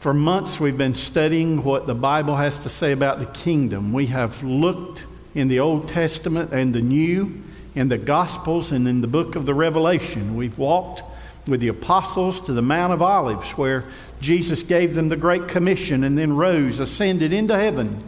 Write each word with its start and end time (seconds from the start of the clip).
For 0.00 0.14
months, 0.14 0.58
we've 0.58 0.78
been 0.78 0.94
studying 0.94 1.62
what 1.62 1.86
the 1.86 1.94
Bible 1.94 2.36
has 2.36 2.58
to 2.60 2.70
say 2.70 2.92
about 2.92 3.18
the 3.18 3.26
kingdom. 3.26 3.92
We 3.92 4.06
have 4.06 4.42
looked 4.42 5.04
in 5.34 5.48
the 5.48 5.60
Old 5.60 5.90
Testament 5.90 6.54
and 6.54 6.74
the 6.74 6.80
New, 6.80 7.42
in 7.74 7.90
the 7.90 7.98
Gospels, 7.98 8.72
and 8.72 8.88
in 8.88 9.02
the 9.02 9.06
book 9.06 9.36
of 9.36 9.44
the 9.44 9.52
Revelation. 9.52 10.36
We've 10.36 10.56
walked 10.56 11.02
with 11.46 11.60
the 11.60 11.68
apostles 11.68 12.40
to 12.46 12.54
the 12.54 12.62
Mount 12.62 12.94
of 12.94 13.02
Olives, 13.02 13.50
where 13.58 13.84
Jesus 14.22 14.62
gave 14.62 14.94
them 14.94 15.10
the 15.10 15.18
Great 15.18 15.48
Commission 15.48 16.02
and 16.02 16.16
then 16.16 16.34
rose, 16.34 16.80
ascended 16.80 17.34
into 17.34 17.54
heaven. 17.54 18.02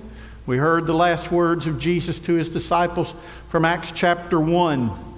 We 0.46 0.56
heard 0.56 0.86
the 0.86 0.94
last 0.94 1.30
words 1.30 1.66
of 1.66 1.78
Jesus 1.78 2.18
to 2.20 2.32
his 2.32 2.48
disciples 2.48 3.12
from 3.50 3.66
Acts 3.66 3.92
chapter 3.94 4.40
1 4.40 5.12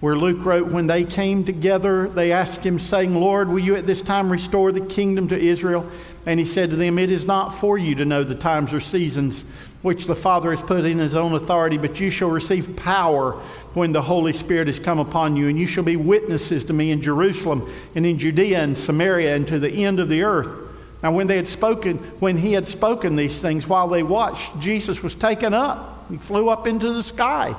where 0.00 0.16
Luke 0.16 0.44
wrote, 0.44 0.72
When 0.72 0.86
they 0.86 1.04
came 1.04 1.44
together, 1.44 2.08
they 2.08 2.30
asked 2.32 2.64
him, 2.64 2.78
saying, 2.78 3.14
Lord, 3.14 3.48
will 3.48 3.58
you 3.58 3.76
at 3.76 3.86
this 3.86 4.00
time 4.00 4.30
restore 4.30 4.72
the 4.72 4.84
kingdom 4.84 5.28
to 5.28 5.38
Israel? 5.38 5.90
And 6.26 6.40
he 6.40 6.44
said 6.44 6.70
to 6.70 6.76
them, 6.76 6.98
It 6.98 7.10
is 7.10 7.24
not 7.24 7.54
for 7.54 7.78
you 7.78 7.94
to 7.94 8.04
know 8.04 8.24
the 8.24 8.34
times 8.34 8.72
or 8.72 8.80
seasons 8.80 9.44
which 9.82 10.06
the 10.06 10.16
Father 10.16 10.50
has 10.50 10.60
put 10.60 10.84
in 10.84 10.98
his 10.98 11.14
own 11.14 11.32
authority, 11.34 11.78
but 11.78 12.00
you 12.00 12.10
shall 12.10 12.28
receive 12.28 12.74
power 12.74 13.32
when 13.74 13.92
the 13.92 14.02
Holy 14.02 14.32
Spirit 14.32 14.66
has 14.66 14.80
come 14.80 14.98
upon 14.98 15.36
you, 15.36 15.46
and 15.46 15.56
you 15.56 15.66
shall 15.66 15.84
be 15.84 15.94
witnesses 15.94 16.64
to 16.64 16.72
me 16.72 16.90
in 16.90 17.00
Jerusalem 17.00 17.70
and 17.94 18.04
in 18.04 18.18
Judea 18.18 18.60
and 18.60 18.76
Samaria 18.76 19.36
and 19.36 19.46
to 19.46 19.60
the 19.60 19.84
end 19.84 20.00
of 20.00 20.08
the 20.08 20.24
earth. 20.24 20.66
Now, 21.02 21.12
when 21.12 21.28
they 21.28 21.36
had 21.36 21.46
spoken, 21.46 21.98
when 22.18 22.38
he 22.38 22.54
had 22.54 22.66
spoken 22.66 23.14
these 23.14 23.40
things, 23.40 23.68
while 23.68 23.86
they 23.86 24.02
watched, 24.02 24.58
Jesus 24.58 25.02
was 25.02 25.14
taken 25.14 25.54
up. 25.54 26.06
He 26.10 26.16
flew 26.16 26.48
up 26.48 26.66
into 26.66 26.92
the 26.92 27.02
sky. 27.02 27.54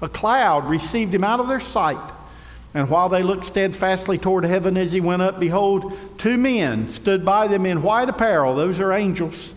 A 0.00 0.08
cloud 0.08 0.68
received 0.68 1.12
him 1.14 1.24
out 1.24 1.40
of 1.40 1.48
their 1.48 1.60
sight. 1.60 1.98
And 2.74 2.90
while 2.90 3.08
they 3.08 3.22
looked 3.22 3.46
steadfastly 3.46 4.18
toward 4.18 4.44
heaven 4.44 4.76
as 4.76 4.90
he 4.90 5.00
went 5.00 5.22
up, 5.22 5.38
behold, 5.38 5.96
two 6.18 6.36
men 6.36 6.88
stood 6.88 7.24
by 7.24 7.46
them 7.46 7.64
in 7.64 7.82
white 7.82 8.08
apparel. 8.08 8.56
Those 8.56 8.80
are 8.80 8.92
angels, 8.92 9.52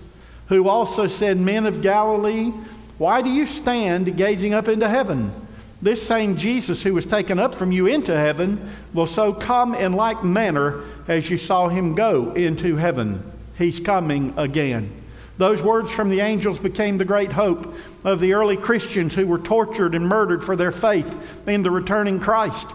who 0.49 0.69
also 0.69 1.07
said, 1.07 1.37
Men 1.37 1.65
of 1.65 1.81
Galilee, 1.81 2.53
why 2.99 3.23
do 3.23 3.31
you 3.31 3.47
stand 3.47 4.15
gazing 4.15 4.53
up 4.53 4.67
into 4.67 4.87
heaven? 4.87 5.33
This 5.81 6.05
same 6.05 6.37
Jesus 6.37 6.81
who 6.81 6.93
was 6.93 7.05
taken 7.05 7.39
up 7.39 7.53
from 7.53 7.71
you 7.71 7.87
into 7.87 8.15
heaven 8.15 8.69
will 8.93 9.05
so 9.05 9.33
come 9.33 9.75
in 9.75 9.93
like 9.93 10.23
manner 10.23 10.83
as 11.07 11.29
you 11.29 11.37
saw 11.37 11.69
him 11.69 11.95
go 11.95 12.33
into 12.33 12.77
heaven. 12.77 13.31
He's 13.57 13.79
coming 13.79 14.33
again. 14.37 14.91
Those 15.37 15.61
words 15.61 15.91
from 15.91 16.09
the 16.09 16.19
angels 16.19 16.57
became 16.57 16.97
the 16.97 17.05
great 17.05 17.31
hope 17.31 17.75
of 18.03 18.19
the 18.19 18.33
early 18.33 18.57
Christians 18.57 19.13
who 19.13 19.27
were 19.27 19.37
tortured 19.37 19.93
and 19.93 20.07
murdered 20.07 20.43
for 20.43 20.55
their 20.55 20.71
faith 20.71 21.47
in 21.47 21.61
the 21.61 21.69
returning 21.69 22.19
Christ. 22.19 22.67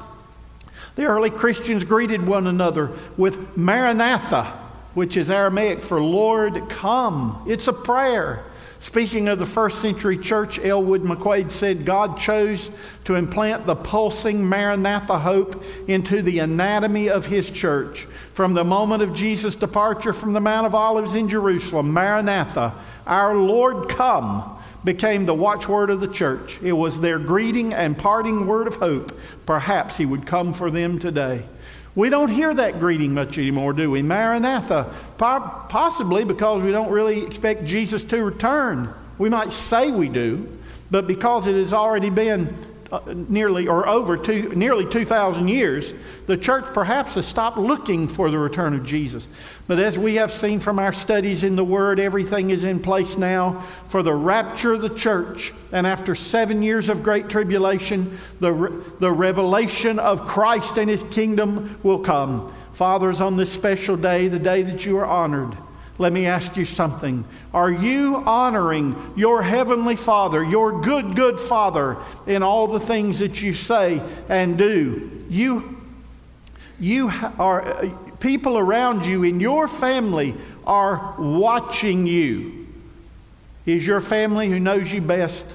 The 0.94 1.04
early 1.04 1.30
Christians 1.30 1.84
greeted 1.84 2.26
one 2.26 2.46
another 2.46 2.90
with 3.16 3.56
Maranatha, 3.56 4.44
which 4.94 5.16
is 5.16 5.30
Aramaic 5.30 5.82
for 5.82 6.02
Lord, 6.02 6.68
come. 6.68 7.42
It's 7.46 7.68
a 7.68 7.72
prayer. 7.72 8.44
Speaking 8.82 9.28
of 9.28 9.38
the 9.38 9.46
first 9.46 9.80
century 9.80 10.18
church, 10.18 10.58
Elwood 10.58 11.04
McQuaid 11.04 11.52
said 11.52 11.86
God 11.86 12.18
chose 12.18 12.68
to 13.04 13.14
implant 13.14 13.64
the 13.64 13.76
pulsing 13.76 14.44
Maranatha 14.44 15.20
hope 15.20 15.64
into 15.86 16.20
the 16.20 16.40
anatomy 16.40 17.08
of 17.08 17.26
his 17.26 17.48
church. 17.48 18.08
From 18.34 18.54
the 18.54 18.64
moment 18.64 19.04
of 19.04 19.14
Jesus' 19.14 19.54
departure 19.54 20.12
from 20.12 20.32
the 20.32 20.40
Mount 20.40 20.66
of 20.66 20.74
Olives 20.74 21.14
in 21.14 21.28
Jerusalem, 21.28 21.92
Maranatha, 21.92 22.74
our 23.06 23.36
Lord 23.36 23.88
come, 23.88 24.58
became 24.84 25.26
the 25.26 25.34
watchword 25.34 25.90
of 25.90 26.00
the 26.00 26.08
church. 26.08 26.60
It 26.62 26.72
was 26.72 27.00
their 27.00 27.18
greeting 27.18 27.72
and 27.72 27.96
parting 27.96 28.46
word 28.46 28.66
of 28.66 28.76
hope. 28.76 29.18
Perhaps 29.46 29.96
he 29.96 30.06
would 30.06 30.26
come 30.26 30.52
for 30.52 30.70
them 30.70 30.98
today. 30.98 31.44
We 31.94 32.08
don't 32.08 32.30
hear 32.30 32.52
that 32.54 32.80
greeting 32.80 33.12
much 33.14 33.38
anymore, 33.38 33.74
do 33.74 33.90
we? 33.90 34.02
Maranatha. 34.02 34.92
Possibly 35.18 36.24
because 36.24 36.62
we 36.62 36.72
don't 36.72 36.90
really 36.90 37.22
expect 37.24 37.64
Jesus 37.64 38.02
to 38.04 38.24
return. 38.24 38.92
We 39.18 39.28
might 39.28 39.52
say 39.52 39.90
we 39.90 40.08
do, 40.08 40.48
but 40.90 41.06
because 41.06 41.46
it 41.46 41.54
has 41.54 41.72
already 41.72 42.10
been 42.10 42.56
Uh, 42.92 43.00
nearly 43.30 43.66
or 43.66 43.88
over 43.88 44.18
two, 44.18 44.50
nearly 44.50 44.84
2,000 44.84 45.48
years, 45.48 45.94
the 46.26 46.36
church 46.36 46.66
perhaps 46.74 47.14
has 47.14 47.24
stopped 47.24 47.56
looking 47.56 48.06
for 48.06 48.30
the 48.30 48.38
return 48.38 48.74
of 48.74 48.84
Jesus. 48.84 49.26
But 49.66 49.78
as 49.78 49.96
we 49.96 50.16
have 50.16 50.30
seen 50.30 50.60
from 50.60 50.78
our 50.78 50.92
studies 50.92 51.42
in 51.42 51.56
the 51.56 51.64
Word, 51.64 51.98
everything 51.98 52.50
is 52.50 52.64
in 52.64 52.80
place 52.80 53.16
now 53.16 53.62
for 53.88 54.02
the 54.02 54.12
rapture 54.12 54.74
of 54.74 54.82
the 54.82 54.90
church. 54.90 55.54
And 55.72 55.86
after 55.86 56.14
seven 56.14 56.62
years 56.62 56.90
of 56.90 57.02
great 57.02 57.30
tribulation, 57.30 58.18
the, 58.40 58.84
the 59.00 59.10
revelation 59.10 59.98
of 59.98 60.26
Christ 60.26 60.76
and 60.76 60.90
His 60.90 61.02
kingdom 61.04 61.78
will 61.82 62.00
come. 62.00 62.52
Fathers, 62.74 63.22
on 63.22 63.38
this 63.38 63.50
special 63.50 63.96
day, 63.96 64.28
the 64.28 64.38
day 64.38 64.60
that 64.64 64.84
you 64.84 64.98
are 64.98 65.06
honored, 65.06 65.56
let 66.02 66.12
me 66.12 66.26
ask 66.26 66.56
you 66.56 66.64
something. 66.64 67.24
Are 67.54 67.70
you 67.70 68.16
honoring 68.26 68.96
your 69.16 69.40
heavenly 69.40 69.94
Father, 69.94 70.42
your 70.42 70.82
good, 70.82 71.14
good 71.14 71.38
Father, 71.38 71.96
in 72.26 72.42
all 72.42 72.66
the 72.66 72.80
things 72.80 73.20
that 73.20 73.40
you 73.40 73.54
say 73.54 74.02
and 74.28 74.58
do? 74.58 75.24
You, 75.30 75.80
you 76.80 77.08
are, 77.38 77.88
people 78.18 78.58
around 78.58 79.06
you 79.06 79.22
in 79.22 79.38
your 79.38 79.68
family 79.68 80.34
are 80.66 81.14
watching 81.18 82.06
you. 82.06 82.66
Is 83.64 83.86
your 83.86 84.00
family 84.00 84.48
who 84.48 84.58
knows 84.58 84.92
you 84.92 85.00
best 85.00 85.46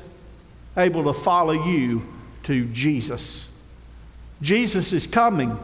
able 0.78 1.04
to 1.04 1.14
follow 1.14 1.68
you 1.68 2.02
to 2.44 2.66
Jesus? 2.68 3.46
Jesus 4.42 4.94
is 4.94 5.06
coming, 5.06 5.58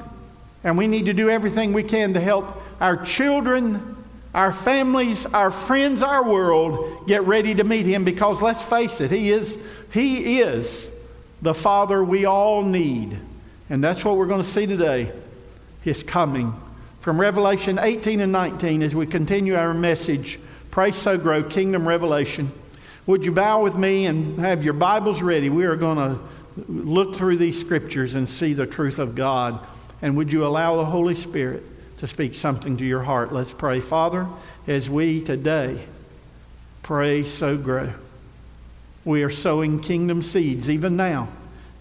and 0.61 0.77
we 0.77 0.88
need 0.88 1.05
to 1.05 1.13
do 1.13 1.29
everything 1.29 1.71
we 1.71 1.83
can 1.83 2.13
to 2.15 2.19
help 2.19 2.61
our 2.81 2.97
children 2.97 3.92
our 4.33 4.51
families, 4.51 5.25
our 5.27 5.51
friends, 5.51 6.01
our 6.01 6.23
world 6.23 7.07
get 7.07 7.23
ready 7.23 7.53
to 7.55 7.63
meet 7.63 7.85
him 7.85 8.03
because 8.03 8.41
let's 8.41 8.63
face 8.63 8.99
it, 8.99 9.11
he 9.11 9.31
is, 9.31 9.57
he 9.91 10.41
is 10.41 10.89
the 11.41 11.53
Father 11.53 12.03
we 12.03 12.25
all 12.25 12.63
need. 12.63 13.17
And 13.69 13.83
that's 13.83 14.03
what 14.03 14.17
we're 14.17 14.27
going 14.27 14.41
to 14.41 14.47
see 14.47 14.66
today 14.66 15.11
his 15.81 16.01
coming. 16.01 16.53
From 17.01 17.19
Revelation 17.19 17.77
18 17.79 18.21
and 18.21 18.31
19, 18.31 18.81
as 18.81 18.95
we 18.95 19.05
continue 19.05 19.55
our 19.55 19.73
message, 19.73 20.39
Pray 20.71 20.94
Sow 20.94 21.17
Grow 21.17 21.44
Kingdom 21.44 21.88
Revelation. 21.88 22.50
Would 23.05 23.25
you 23.25 23.33
bow 23.33 23.61
with 23.61 23.75
me 23.75 24.05
and 24.05 24.39
have 24.39 24.63
your 24.63 24.73
Bibles 24.73 25.21
ready? 25.21 25.50
We 25.50 25.65
are 25.65 25.75
going 25.75 25.97
to 25.97 26.19
look 26.67 27.15
through 27.15 27.38
these 27.38 27.59
scriptures 27.59 28.15
and 28.15 28.29
see 28.29 28.53
the 28.53 28.65
truth 28.65 28.97
of 28.97 29.13
God. 29.13 29.59
And 30.01 30.15
would 30.15 30.31
you 30.31 30.45
allow 30.45 30.77
the 30.77 30.85
Holy 30.85 31.15
Spirit 31.15 31.63
to 32.03 32.07
speak 32.09 32.35
something 32.35 32.75
to 32.75 32.83
your 32.83 33.01
heart. 33.01 33.31
Let's 33.31 33.53
pray. 33.53 33.79
Father, 33.79 34.27
as 34.67 34.89
we 34.89 35.21
today 35.21 35.79
pray, 36.81 37.23
sow 37.23 37.55
grow. 37.55 37.93
We 39.05 39.23
are 39.23 39.29
sowing 39.29 39.79
kingdom 39.79 40.21
seeds 40.21 40.69
even 40.69 40.97
now. 40.97 41.29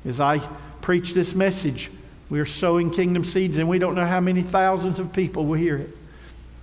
As 0.05 0.21
I 0.21 0.39
preach 0.81 1.13
this 1.13 1.35
message, 1.35 1.91
we 2.31 2.39
are 2.39 2.47
sowing 2.47 2.93
kingdom 2.93 3.25
seeds, 3.25 3.59
and 3.59 3.69
we 3.69 3.81
don't 3.81 3.97
know 3.97 4.07
how 4.07 4.21
many 4.21 4.43
thousands 4.43 5.01
of 5.01 5.13
people 5.13 5.45
will 5.45 5.59
hear 5.59 5.77
it. 5.77 5.91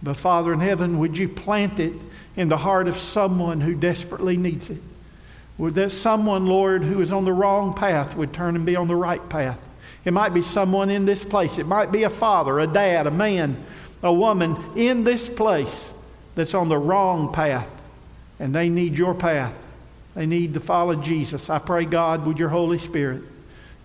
But 0.01 0.15
Father 0.15 0.53
in 0.53 0.61
heaven, 0.61 0.97
would 0.97 1.17
you 1.17 1.27
plant 1.27 1.81
it 1.81 1.91
in 2.37 2.47
the 2.47 2.55
heart 2.55 2.87
of 2.87 2.95
someone 2.97 3.59
who 3.59 3.75
desperately 3.75 4.37
needs 4.37 4.69
it? 4.69 4.79
Would 5.57 5.75
that 5.75 5.91
someone, 5.91 6.45
Lord, 6.45 6.81
who 6.85 7.01
is 7.01 7.11
on 7.11 7.25
the 7.25 7.33
wrong 7.33 7.73
path 7.73 8.15
would 8.15 8.31
turn 8.31 8.55
and 8.55 8.65
be 8.65 8.77
on 8.77 8.87
the 8.87 8.95
right 8.95 9.27
path? 9.27 9.59
It 10.05 10.13
might 10.13 10.33
be 10.33 10.41
someone 10.41 10.89
in 10.89 11.05
this 11.05 11.25
place. 11.25 11.57
It 11.57 11.67
might 11.67 11.91
be 11.91 12.03
a 12.03 12.09
father, 12.09 12.59
a 12.59 12.67
dad, 12.67 13.07
a 13.07 13.11
man, 13.11 13.63
a 14.01 14.13
woman 14.13 14.57
in 14.75 15.03
this 15.03 15.27
place 15.27 15.91
that's 16.35 16.53
on 16.53 16.69
the 16.69 16.77
wrong 16.77 17.33
path, 17.33 17.69
and 18.39 18.55
they 18.55 18.69
need 18.69 18.97
your 18.97 19.13
path. 19.13 19.53
They 20.15 20.25
need 20.25 20.53
to 20.53 20.59
follow 20.59 20.95
Jesus. 20.95 21.49
I 21.49 21.59
pray, 21.59 21.85
God, 21.85 22.25
would 22.25 22.39
your 22.39 22.49
Holy 22.49 22.79
Spirit 22.79 23.23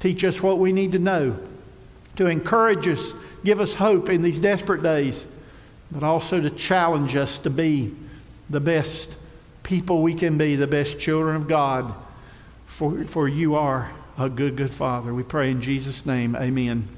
teach 0.01 0.25
us 0.25 0.41
what 0.41 0.59
we 0.59 0.73
need 0.73 0.93
to 0.93 0.99
know, 0.99 1.39
to 2.17 2.27
encourage 2.27 2.87
us, 2.87 3.13
give 3.45 3.61
us 3.61 3.75
hope 3.75 4.09
in 4.09 4.23
these 4.23 4.39
desperate 4.39 4.83
days, 4.83 5.27
but 5.91 6.03
also 6.03 6.41
to 6.41 6.51
challenge 6.51 7.17
us 7.17 7.39
to 7.39 7.51
be 7.51 7.95
the 8.51 8.61
best 8.61 9.15
people 9.63 10.03
we 10.03 10.15
can 10.15 10.39
be, 10.39 10.57
the 10.57 10.67
best 10.67 10.99
children 10.99 11.37
of 11.37 11.49
God, 11.49 11.93
for, 12.67 13.05
for 13.05 13.29
you 13.29 13.57
are 13.57 13.91
a 14.17 14.29
good, 14.29 14.57
good 14.57 14.71
Father. 14.71 15.13
We 15.13 15.23
pray 15.23 15.51
in 15.51 15.61
Jesus' 15.61 16.07
name. 16.07 16.37
Amen. 16.37 16.89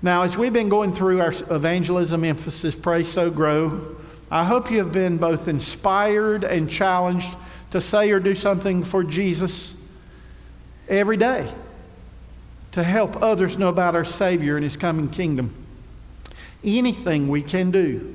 Now, 0.00 0.22
as 0.22 0.36
we've 0.36 0.52
been 0.52 0.68
going 0.68 0.92
through 0.92 1.20
our 1.20 1.32
evangelism 1.50 2.24
emphasis, 2.24 2.74
Pray 2.74 3.04
Sow 3.04 3.30
Grow, 3.30 3.96
I 4.30 4.44
hope 4.44 4.70
you 4.70 4.78
have 4.78 4.92
been 4.92 5.18
both 5.18 5.48
inspired 5.48 6.44
and 6.44 6.70
challenged 6.70 7.34
to 7.72 7.80
say 7.80 8.10
or 8.10 8.20
do 8.20 8.34
something 8.34 8.84
for 8.84 9.02
Jesus 9.04 9.74
every 10.88 11.16
day 11.16 11.52
to 12.72 12.82
help 12.82 13.22
others 13.22 13.58
know 13.58 13.68
about 13.68 13.94
our 13.94 14.04
Savior 14.04 14.56
and 14.56 14.64
His 14.64 14.76
coming 14.76 15.08
kingdom. 15.08 15.54
Anything 16.64 17.28
we 17.28 17.42
can 17.42 17.70
do 17.70 18.14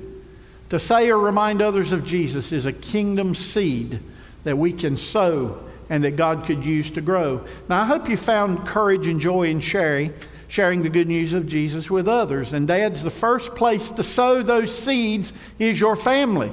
to 0.69 0.79
say 0.79 1.09
or 1.09 1.19
remind 1.19 1.61
others 1.61 1.91
of 1.91 2.03
Jesus 2.03 2.51
is 2.51 2.65
a 2.65 2.73
kingdom 2.73 3.35
seed 3.35 3.99
that 4.43 4.57
we 4.57 4.73
can 4.73 4.97
sow 4.97 5.59
and 5.89 6.03
that 6.03 6.15
God 6.15 6.45
could 6.45 6.63
use 6.63 6.89
to 6.91 7.01
grow. 7.01 7.45
Now, 7.69 7.81
I 7.81 7.85
hope 7.85 8.09
you 8.09 8.17
found 8.17 8.65
courage 8.65 9.07
and 9.07 9.19
joy 9.19 9.47
in 9.47 9.59
sharing, 9.59 10.13
sharing 10.47 10.81
the 10.81 10.89
good 10.89 11.07
news 11.07 11.33
of 11.33 11.47
Jesus 11.47 11.89
with 11.89 12.07
others. 12.07 12.53
And 12.53 12.67
dads, 12.67 13.03
the 13.03 13.11
first 13.11 13.55
place 13.55 13.89
to 13.91 14.03
sow 14.03 14.41
those 14.41 14.75
seeds 14.75 15.33
is 15.59 15.79
your 15.79 15.95
family. 15.95 16.51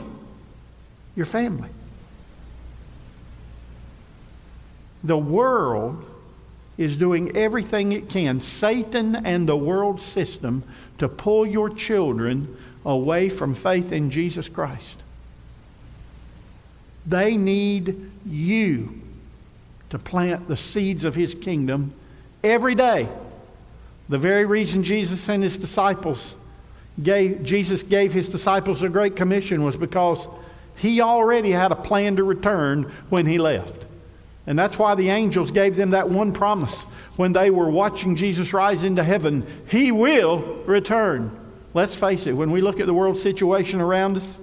Your 1.17 1.27
family. 1.27 1.69
The 5.03 5.19
world 5.19 6.05
is 6.77 6.97
doing 6.97 7.37
everything 7.37 7.93
it 7.93 8.09
can, 8.09 8.41
Satan 8.41 9.15
and 9.15 9.49
the 9.49 9.57
world 9.57 10.01
system, 10.01 10.63
to 10.99 11.09
pull 11.09 11.47
your 11.47 11.71
children 11.71 12.57
away 12.85 13.29
from 13.29 13.55
faith 13.55 13.93
in 13.93 14.11
Jesus 14.11 14.49
Christ. 14.49 14.97
They 17.07 17.37
need 17.37 18.11
you 18.27 19.01
to 19.91 19.99
plant 19.99 20.49
the 20.49 20.57
seeds 20.57 21.05
of 21.05 21.15
his 21.15 21.35
kingdom 21.35 21.93
every 22.43 22.75
day. 22.75 23.09
The 24.09 24.19
very 24.19 24.47
reason 24.47 24.83
Jesus 24.83 25.29
and 25.29 25.43
his 25.43 25.57
disciples 25.57 26.35
gave, 27.03 27.45
Jesus 27.45 27.83
gave 27.83 28.13
his 28.13 28.29
disciples 28.29 28.83
a 28.83 28.89
great 28.89 29.15
commission 29.15 29.63
was 29.63 29.77
because 29.77 30.27
he 30.77 31.01
already 31.01 31.51
had 31.51 31.73
a 31.73 31.77
plan 31.77 32.17
to 32.17 32.25
return 32.25 32.91
when 33.09 33.27
he 33.27 33.39
left. 33.39 33.85
And 34.47 34.59
that's 34.59 34.79
why 34.79 34.95
the 34.95 35.11
angels 35.11 35.51
gave 35.51 35.77
them 35.77 35.91
that 35.91 36.09
one 36.09 36.33
promise 36.33 36.75
when 37.17 37.33
they 37.33 37.51
were 37.51 37.69
watching 37.69 38.17
Jesus 38.17 38.55
rise 38.55 38.83
into 38.83 39.05
heaven 39.05 39.47
He 39.69 39.93
will 39.93 40.39
return. 40.65 41.31
Let's 41.75 41.95
face 41.95 42.27
it, 42.27 42.33
when 42.33 42.51
we 42.51 42.61
look 42.61 42.81
at 42.81 42.87
the 42.87 42.95
world 42.95 43.19
situation 43.19 43.81
around 43.81 44.17
us, 44.17 44.39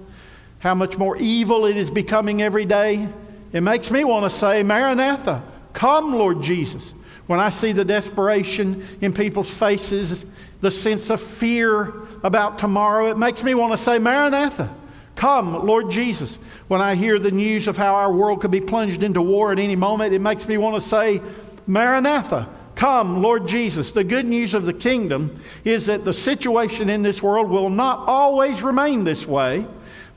how 0.59 0.75
much 0.75 0.97
more 0.97 1.17
evil 1.17 1.65
it 1.65 1.75
is 1.75 1.89
becoming 1.89 2.41
every 2.41 2.65
day, 2.65 3.09
it 3.51 3.61
makes 3.61 3.91
me 3.91 4.03
want 4.03 4.29
to 4.31 4.37
say, 4.37 4.63
Maranatha, 4.63 5.43
come, 5.73 6.13
Lord 6.13 6.41
Jesus. 6.41 6.93
When 7.27 7.39
I 7.39 7.49
see 7.49 7.71
the 7.71 7.85
desperation 7.85 8.85
in 9.01 9.13
people's 9.13 9.49
faces, 9.49 10.25
the 10.61 10.71
sense 10.71 11.09
of 11.09 11.21
fear 11.21 11.93
about 12.23 12.57
tomorrow, 12.57 13.11
it 13.11 13.17
makes 13.17 13.43
me 13.43 13.53
want 13.53 13.73
to 13.73 13.77
say, 13.77 13.99
Maranatha, 13.99 14.73
come, 15.15 15.65
Lord 15.65 15.91
Jesus. 15.91 16.39
When 16.67 16.81
I 16.81 16.95
hear 16.95 17.19
the 17.19 17.31
news 17.31 17.67
of 17.67 17.77
how 17.77 17.95
our 17.95 18.11
world 18.11 18.41
could 18.41 18.51
be 18.51 18.61
plunged 18.61 19.03
into 19.03 19.21
war 19.21 19.51
at 19.51 19.59
any 19.59 19.75
moment, 19.75 20.13
it 20.13 20.19
makes 20.19 20.47
me 20.47 20.57
want 20.57 20.81
to 20.81 20.87
say, 20.87 21.21
Maranatha, 21.67 22.47
Come, 22.77 23.23
Lord 23.23 23.47
Jesus. 23.47 23.89
The 23.89 24.03
good 24.03 24.27
news 24.27 24.53
of 24.53 24.67
the 24.67 24.73
kingdom 24.73 25.41
is 25.65 25.87
that 25.87 26.05
the 26.05 26.13
situation 26.13 26.91
in 26.91 27.01
this 27.01 27.23
world 27.23 27.49
will 27.49 27.71
not 27.71 28.07
always 28.07 28.61
remain 28.61 29.03
this 29.03 29.25
way. 29.27 29.65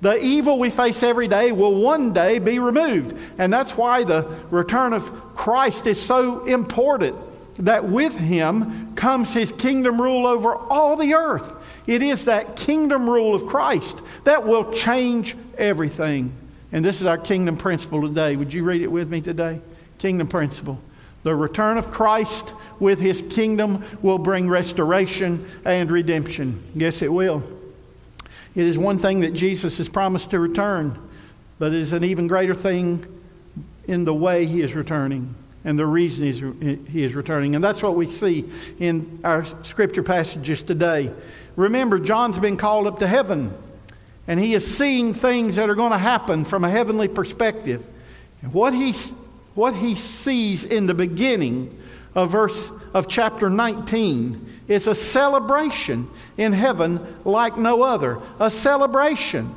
The 0.00 0.22
evil 0.22 0.58
we 0.58 0.70
face 0.70 1.02
every 1.02 1.28
day 1.28 1.52
will 1.52 1.74
one 1.74 2.12
day 2.12 2.38
be 2.38 2.58
removed. 2.58 3.16
And 3.38 3.52
that's 3.52 3.76
why 3.76 4.04
the 4.04 4.22
return 4.50 4.92
of 4.92 5.34
Christ 5.34 5.86
is 5.86 6.00
so 6.00 6.44
important. 6.44 7.16
That 7.58 7.84
with 7.84 8.14
him 8.14 8.94
comes 8.94 9.34
his 9.34 9.52
kingdom 9.52 10.00
rule 10.00 10.26
over 10.26 10.54
all 10.54 10.96
the 10.96 11.12
earth. 11.12 11.52
It 11.86 12.02
is 12.02 12.24
that 12.24 12.56
kingdom 12.56 13.08
rule 13.08 13.34
of 13.34 13.46
Christ 13.46 14.00
that 14.24 14.46
will 14.46 14.72
change 14.72 15.36
everything. 15.58 16.32
And 16.72 16.82
this 16.82 17.00
is 17.00 17.06
our 17.06 17.18
kingdom 17.18 17.58
principle 17.58 18.00
today. 18.00 18.36
Would 18.36 18.54
you 18.54 18.64
read 18.64 18.80
it 18.80 18.90
with 18.90 19.10
me 19.10 19.20
today? 19.20 19.60
Kingdom 19.98 20.28
principle. 20.28 20.80
The 21.22 21.34
return 21.34 21.76
of 21.76 21.90
Christ 21.90 22.54
with 22.78 22.98
his 22.98 23.22
kingdom 23.28 23.84
will 24.00 24.18
bring 24.18 24.48
restoration 24.48 25.46
and 25.64 25.90
redemption. 25.90 26.62
Yes, 26.74 27.02
it 27.02 27.12
will. 27.12 27.42
It 28.54 28.64
is 28.64 28.76
one 28.76 28.98
thing 28.98 29.20
that 29.20 29.32
Jesus 29.32 29.78
has 29.78 29.88
promised 29.88 30.30
to 30.30 30.40
return, 30.40 30.98
but 31.58 31.72
it 31.72 31.78
is 31.78 31.92
an 31.92 32.04
even 32.04 32.26
greater 32.26 32.54
thing 32.54 33.06
in 33.86 34.04
the 34.04 34.14
way 34.14 34.46
he 34.46 34.60
is 34.60 34.74
returning 34.74 35.34
and 35.64 35.78
the 35.78 35.86
reason 35.86 36.86
he 36.86 37.04
is 37.04 37.14
returning. 37.14 37.54
And 37.54 37.62
that's 37.62 37.82
what 37.82 37.94
we 37.94 38.08
see 38.08 38.50
in 38.78 39.20
our 39.24 39.44
scripture 39.62 40.02
passages 40.02 40.62
today. 40.62 41.12
Remember, 41.56 41.98
John's 41.98 42.38
been 42.38 42.56
called 42.56 42.86
up 42.86 43.00
to 43.00 43.06
heaven, 43.06 43.52
and 44.26 44.40
he 44.40 44.54
is 44.54 44.66
seeing 44.66 45.12
things 45.12 45.56
that 45.56 45.68
are 45.68 45.74
going 45.74 45.92
to 45.92 45.98
happen 45.98 46.44
from 46.44 46.64
a 46.64 46.70
heavenly 46.70 47.08
perspective. 47.08 47.84
And 48.42 48.52
what 48.52 48.72
he 48.72 48.94
what 49.54 49.74
he 49.74 49.96
sees 49.96 50.64
in 50.64 50.86
the 50.86 50.94
beginning 50.94 51.76
of 52.14 52.30
verse 52.30 52.70
of 52.92 53.08
chapter 53.08 53.48
19 53.48 54.60
is 54.68 54.86
a 54.86 54.94
celebration 54.94 56.08
in 56.36 56.52
heaven 56.52 57.16
like 57.24 57.56
no 57.56 57.82
other, 57.82 58.20
a 58.38 58.50
celebration 58.50 59.54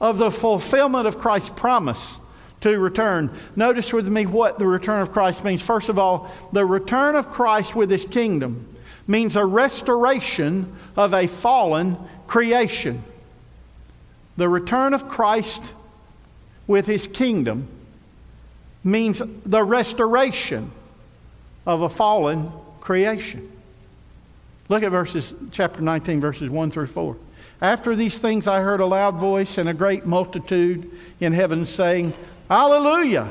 of 0.00 0.18
the 0.18 0.30
fulfillment 0.30 1.06
of 1.06 1.18
Christ's 1.18 1.50
promise 1.50 2.18
to 2.60 2.78
return. 2.78 3.30
Notice 3.56 3.92
with 3.92 4.08
me 4.08 4.26
what 4.26 4.58
the 4.58 4.66
return 4.66 5.02
of 5.02 5.12
Christ 5.12 5.44
means. 5.44 5.62
First 5.62 5.88
of 5.88 5.98
all, 5.98 6.30
the 6.52 6.64
return 6.64 7.16
of 7.16 7.30
Christ 7.30 7.74
with 7.74 7.90
his 7.90 8.04
kingdom 8.04 8.66
means 9.06 9.36
a 9.36 9.44
restoration 9.44 10.74
of 10.96 11.14
a 11.14 11.26
fallen 11.26 11.96
creation. 12.26 13.02
The 14.36 14.48
return 14.48 14.94
of 14.94 15.08
Christ 15.08 15.72
with 16.66 16.86
his 16.86 17.06
kingdom 17.06 17.68
means 18.84 19.20
the 19.44 19.64
restoration 19.64 20.72
of 21.66 21.82
a 21.82 21.88
fallen 21.88 22.52
creation. 22.80 23.50
Look 24.68 24.82
at 24.82 24.90
verses 24.90 25.34
chapter 25.50 25.80
19 25.80 26.20
verses 26.20 26.50
1 26.50 26.70
through 26.70 26.86
4. 26.86 27.16
After 27.60 27.94
these 27.94 28.18
things 28.18 28.46
I 28.46 28.60
heard 28.60 28.80
a 28.80 28.86
loud 28.86 29.16
voice 29.16 29.58
and 29.58 29.68
a 29.68 29.74
great 29.74 30.06
multitude 30.06 30.90
in 31.20 31.32
heaven 31.32 31.66
saying, 31.66 32.12
Hallelujah! 32.48 33.28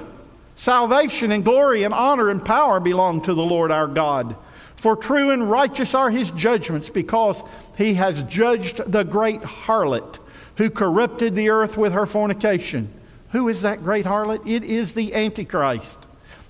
Salvation 0.55 1.31
and 1.31 1.43
glory 1.43 1.83
and 1.83 1.93
honor 1.93 2.29
and 2.29 2.43
power 2.43 2.79
belong 2.79 3.21
to 3.21 3.33
the 3.33 3.43
Lord 3.43 3.71
our 3.71 3.87
God. 3.87 4.35
For 4.75 4.95
true 4.95 5.31
and 5.31 5.49
righteous 5.49 5.93
are 5.93 6.09
his 6.09 6.31
judgments, 6.31 6.89
because 6.89 7.43
he 7.77 7.95
has 7.95 8.23
judged 8.23 8.81
the 8.89 9.03
great 9.03 9.41
harlot 9.41 10.19
who 10.57 10.69
corrupted 10.69 11.35
the 11.35 11.49
earth 11.49 11.77
with 11.77 11.93
her 11.93 12.05
fornication 12.05 12.93
who 13.31 13.47
is 13.47 13.61
that 13.61 13.83
great 13.83 14.05
harlot? 14.05 14.47
It 14.47 14.63
is 14.63 14.93
the 14.93 15.13
Antichrist. 15.13 15.99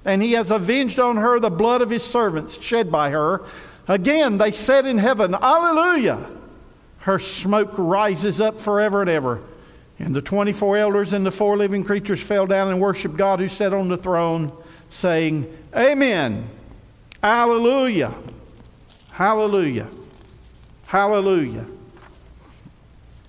And 0.09 0.23
he 0.23 0.31
has 0.31 0.49
avenged 0.49 0.99
on 0.99 1.17
her 1.17 1.39
the 1.39 1.49
blood 1.49 1.81
of 1.81 1.89
his 1.89 2.03
servants 2.03 2.59
shed 2.59 2.91
by 2.91 3.11
her. 3.11 3.43
Again, 3.87 4.37
they 4.37 4.51
said 4.51 4.85
in 4.85 4.97
heaven, 4.97 5.35
Alleluia! 5.35 6.31
Her 6.99 7.19
smoke 7.19 7.73
rises 7.77 8.41
up 8.41 8.59
forever 8.59 9.01
and 9.01 9.09
ever. 9.09 9.41
And 9.99 10.15
the 10.15 10.21
24 10.21 10.77
elders 10.77 11.13
and 11.13 11.25
the 11.25 11.31
four 11.31 11.57
living 11.57 11.83
creatures 11.83 12.21
fell 12.21 12.47
down 12.47 12.69
and 12.69 12.81
worshiped 12.81 13.17
God 13.17 13.39
who 13.39 13.47
sat 13.47 13.73
on 13.73 13.87
the 13.87 13.97
throne, 13.97 14.51
saying, 14.89 15.45
Amen. 15.75 16.49
Hallelujah. 17.21 18.15
Hallelujah. 19.11 19.87
Hallelujah. 20.87 21.65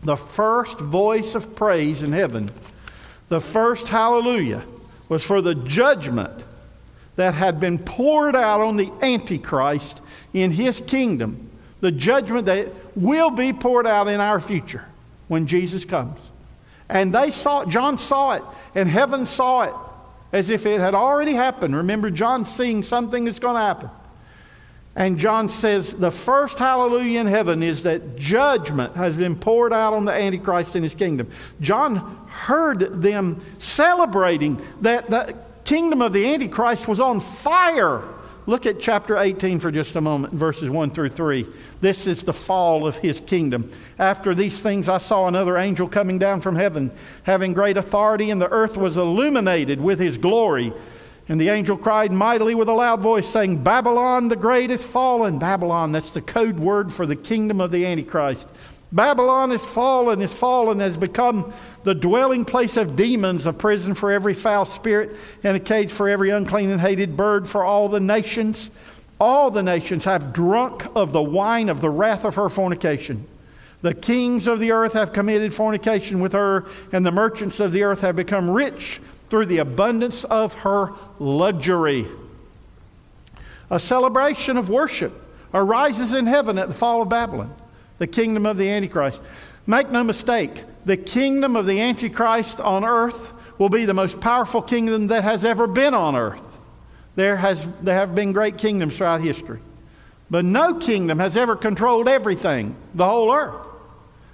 The 0.02 0.16
first 0.16 0.78
voice 0.78 1.34
of 1.34 1.54
praise 1.54 2.02
in 2.02 2.12
heaven 2.12 2.48
the 3.30 3.40
first 3.40 3.86
hallelujah 3.86 4.64
was 5.08 5.22
for 5.22 5.40
the 5.40 5.54
judgment 5.54 6.42
that 7.20 7.34
had 7.34 7.60
been 7.60 7.78
poured 7.78 8.34
out 8.34 8.62
on 8.62 8.78
the 8.78 8.90
Antichrist 9.02 10.00
in 10.32 10.50
his 10.50 10.80
kingdom, 10.80 11.50
the 11.80 11.92
judgment 11.92 12.46
that 12.46 12.68
will 12.96 13.28
be 13.28 13.52
poured 13.52 13.86
out 13.86 14.08
in 14.08 14.20
our 14.20 14.40
future 14.40 14.86
when 15.28 15.46
Jesus 15.46 15.84
comes. 15.84 16.18
And 16.88 17.14
they 17.14 17.30
saw 17.30 17.60
it, 17.60 17.68
John 17.68 17.98
saw 17.98 18.32
it, 18.32 18.42
and 18.74 18.88
heaven 18.88 19.26
saw 19.26 19.62
it 19.64 19.74
as 20.32 20.48
if 20.48 20.64
it 20.64 20.80
had 20.80 20.94
already 20.94 21.34
happened. 21.34 21.76
Remember, 21.76 22.10
John 22.10 22.46
seeing 22.46 22.82
something 22.82 23.26
that's 23.26 23.38
going 23.38 23.56
to 23.56 23.60
happen. 23.60 23.90
And 24.96 25.18
John 25.18 25.50
says 25.50 25.92
the 25.92 26.10
first 26.10 26.58
hallelujah 26.58 27.20
in 27.20 27.26
heaven 27.26 27.62
is 27.62 27.82
that 27.82 28.16
judgment 28.16 28.96
has 28.96 29.14
been 29.14 29.36
poured 29.36 29.74
out 29.74 29.92
on 29.92 30.06
the 30.06 30.12
Antichrist 30.12 30.74
in 30.74 30.82
his 30.82 30.94
kingdom. 30.94 31.30
John 31.60 32.26
heard 32.28 33.02
them 33.02 33.44
celebrating 33.58 34.60
that 34.80 35.10
the 35.10 35.36
kingdom 35.70 36.02
of 36.02 36.12
the 36.12 36.26
Antichrist 36.26 36.88
was 36.88 36.98
on 36.98 37.20
fire. 37.20 38.02
Look 38.46 38.66
at 38.66 38.80
chapter 38.80 39.16
18 39.16 39.60
for 39.60 39.70
just 39.70 39.94
a 39.94 40.00
moment, 40.00 40.34
verses 40.34 40.68
1 40.68 40.90
through 40.90 41.10
3. 41.10 41.46
This 41.80 42.08
is 42.08 42.24
the 42.24 42.32
fall 42.32 42.88
of 42.88 42.96
his 42.96 43.20
kingdom. 43.20 43.70
After 43.96 44.34
these 44.34 44.58
things, 44.58 44.88
I 44.88 44.98
saw 44.98 45.28
another 45.28 45.56
angel 45.56 45.86
coming 45.86 46.18
down 46.18 46.40
from 46.40 46.56
heaven, 46.56 46.90
having 47.22 47.52
great 47.52 47.76
authority, 47.76 48.30
and 48.30 48.42
the 48.42 48.50
earth 48.50 48.76
was 48.76 48.96
illuminated 48.96 49.80
with 49.80 50.00
his 50.00 50.18
glory. 50.18 50.72
And 51.28 51.40
the 51.40 51.50
angel 51.50 51.76
cried 51.76 52.10
mightily 52.10 52.56
with 52.56 52.68
a 52.68 52.72
loud 52.72 53.00
voice, 53.00 53.28
saying, 53.28 53.62
Babylon 53.62 54.26
the 54.26 54.34
great 54.34 54.72
is 54.72 54.84
fallen. 54.84 55.38
Babylon, 55.38 55.92
that's 55.92 56.10
the 56.10 56.20
code 56.20 56.58
word 56.58 56.92
for 56.92 57.06
the 57.06 57.14
kingdom 57.14 57.60
of 57.60 57.70
the 57.70 57.86
Antichrist. 57.86 58.48
Babylon 58.92 59.52
is 59.52 59.64
fallen, 59.64 60.20
is 60.20 60.34
fallen, 60.34 60.80
has 60.80 60.96
become 60.96 61.52
the 61.84 61.94
dwelling 61.94 62.44
place 62.44 62.76
of 62.76 62.96
demons, 62.96 63.46
a 63.46 63.52
prison 63.52 63.94
for 63.94 64.10
every 64.10 64.34
foul 64.34 64.64
spirit, 64.64 65.16
and 65.44 65.56
a 65.56 65.60
cage 65.60 65.92
for 65.92 66.08
every 66.08 66.30
unclean 66.30 66.70
and 66.70 66.80
hated 66.80 67.16
bird 67.16 67.48
for 67.48 67.64
all 67.64 67.88
the 67.88 68.00
nations. 68.00 68.70
All 69.20 69.50
the 69.50 69.62
nations 69.62 70.04
have 70.04 70.32
drunk 70.32 70.86
of 70.96 71.12
the 71.12 71.22
wine 71.22 71.68
of 71.68 71.80
the 71.80 71.90
wrath 71.90 72.24
of 72.24 72.34
her 72.34 72.48
fornication. 72.48 73.26
The 73.82 73.94
kings 73.94 74.46
of 74.46 74.58
the 74.58 74.72
earth 74.72 74.94
have 74.94 75.12
committed 75.12 75.54
fornication 75.54 76.20
with 76.20 76.32
her, 76.32 76.66
and 76.92 77.06
the 77.06 77.12
merchants 77.12 77.60
of 77.60 77.72
the 77.72 77.84
earth 77.84 78.00
have 78.00 78.16
become 78.16 78.50
rich 78.50 79.00
through 79.30 79.46
the 79.46 79.58
abundance 79.58 80.24
of 80.24 80.54
her 80.54 80.92
luxury. 81.18 82.06
A 83.70 83.78
celebration 83.78 84.56
of 84.56 84.68
worship 84.68 85.12
arises 85.54 86.12
in 86.12 86.26
heaven 86.26 86.58
at 86.58 86.68
the 86.68 86.74
fall 86.74 87.02
of 87.02 87.08
Babylon, 87.08 87.54
the 88.00 88.06
kingdom 88.06 88.46
of 88.46 88.56
the 88.56 88.68
Antichrist. 88.68 89.20
Make 89.66 89.90
no 89.90 90.02
mistake, 90.02 90.64
the 90.86 90.96
kingdom 90.96 91.54
of 91.54 91.66
the 91.66 91.80
Antichrist 91.80 92.58
on 92.58 92.82
earth 92.84 93.30
will 93.58 93.68
be 93.68 93.84
the 93.84 93.94
most 93.94 94.20
powerful 94.20 94.62
kingdom 94.62 95.08
that 95.08 95.22
has 95.22 95.44
ever 95.44 95.66
been 95.66 95.92
on 95.92 96.16
earth. 96.16 96.42
There, 97.14 97.36
has, 97.36 97.68
there 97.82 97.94
have 97.94 98.14
been 98.14 98.32
great 98.32 98.56
kingdoms 98.56 98.96
throughout 98.96 99.20
history. 99.20 99.60
But 100.30 100.46
no 100.46 100.74
kingdom 100.74 101.18
has 101.18 101.36
ever 101.36 101.56
controlled 101.56 102.08
everything, 102.08 102.74
the 102.94 103.04
whole 103.04 103.34
earth. 103.34 103.66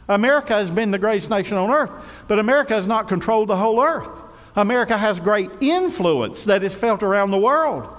America 0.09 0.53
has 0.53 0.71
been 0.71 0.93
the 0.93 0.99
greatest 0.99 1.29
nation 1.29 1.57
on 1.57 1.71
earth, 1.71 1.91
but 2.29 2.39
America 2.39 2.75
has 2.75 2.87
not 2.87 3.09
controlled 3.09 3.49
the 3.49 3.57
whole 3.57 3.83
earth. 3.83 4.23
America 4.55 4.97
has 4.97 5.19
great 5.19 5.51
influence 5.61 6.45
that 6.45 6.63
is 6.63 6.73
felt 6.73 7.03
around 7.03 7.33
the 7.33 7.39
world. 7.39 7.93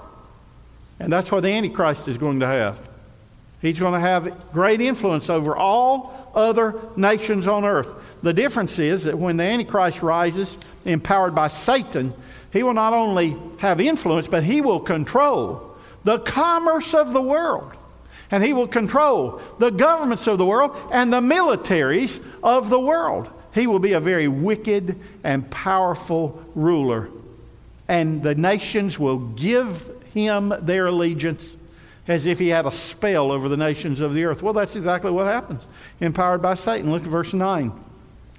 And 0.98 1.12
that's 1.12 1.30
what 1.30 1.42
the 1.42 1.50
Antichrist 1.50 2.08
is 2.08 2.16
going 2.16 2.40
to 2.40 2.46
have. 2.46 2.87
He's 3.60 3.78
going 3.78 3.94
to 3.94 4.00
have 4.00 4.52
great 4.52 4.80
influence 4.80 5.28
over 5.28 5.56
all 5.56 6.30
other 6.34 6.74
nations 6.96 7.46
on 7.46 7.64
earth. 7.64 7.88
The 8.22 8.32
difference 8.32 8.78
is 8.78 9.04
that 9.04 9.18
when 9.18 9.36
the 9.36 9.44
Antichrist 9.44 10.02
rises, 10.02 10.56
empowered 10.84 11.34
by 11.34 11.48
Satan, 11.48 12.14
he 12.52 12.62
will 12.62 12.74
not 12.74 12.92
only 12.92 13.36
have 13.58 13.80
influence, 13.80 14.28
but 14.28 14.44
he 14.44 14.60
will 14.60 14.80
control 14.80 15.76
the 16.04 16.18
commerce 16.20 16.94
of 16.94 17.12
the 17.12 17.20
world. 17.20 17.72
And 18.30 18.44
he 18.44 18.52
will 18.52 18.68
control 18.68 19.40
the 19.58 19.70
governments 19.70 20.26
of 20.26 20.38
the 20.38 20.46
world 20.46 20.76
and 20.92 21.12
the 21.12 21.20
militaries 21.20 22.22
of 22.42 22.68
the 22.68 22.78
world. 22.78 23.30
He 23.54 23.66
will 23.66 23.78
be 23.78 23.94
a 23.94 24.00
very 24.00 24.28
wicked 24.28 25.00
and 25.24 25.50
powerful 25.50 26.44
ruler. 26.54 27.08
And 27.88 28.22
the 28.22 28.34
nations 28.34 28.98
will 28.98 29.18
give 29.18 29.90
him 30.12 30.52
their 30.60 30.86
allegiance 30.86 31.56
as 32.08 32.24
if 32.24 32.38
he 32.38 32.48
had 32.48 32.66
a 32.66 32.72
spell 32.72 33.30
over 33.30 33.48
the 33.48 33.56
nations 33.56 34.00
of 34.00 34.14
the 34.14 34.24
earth. 34.24 34.42
Well, 34.42 34.54
that's 34.54 34.74
exactly 34.74 35.10
what 35.10 35.26
happens. 35.26 35.62
Empowered 36.00 36.42
by 36.42 36.54
Satan. 36.54 36.90
Look 36.90 37.02
at 37.02 37.08
verse 37.08 37.34
9. 37.34 37.72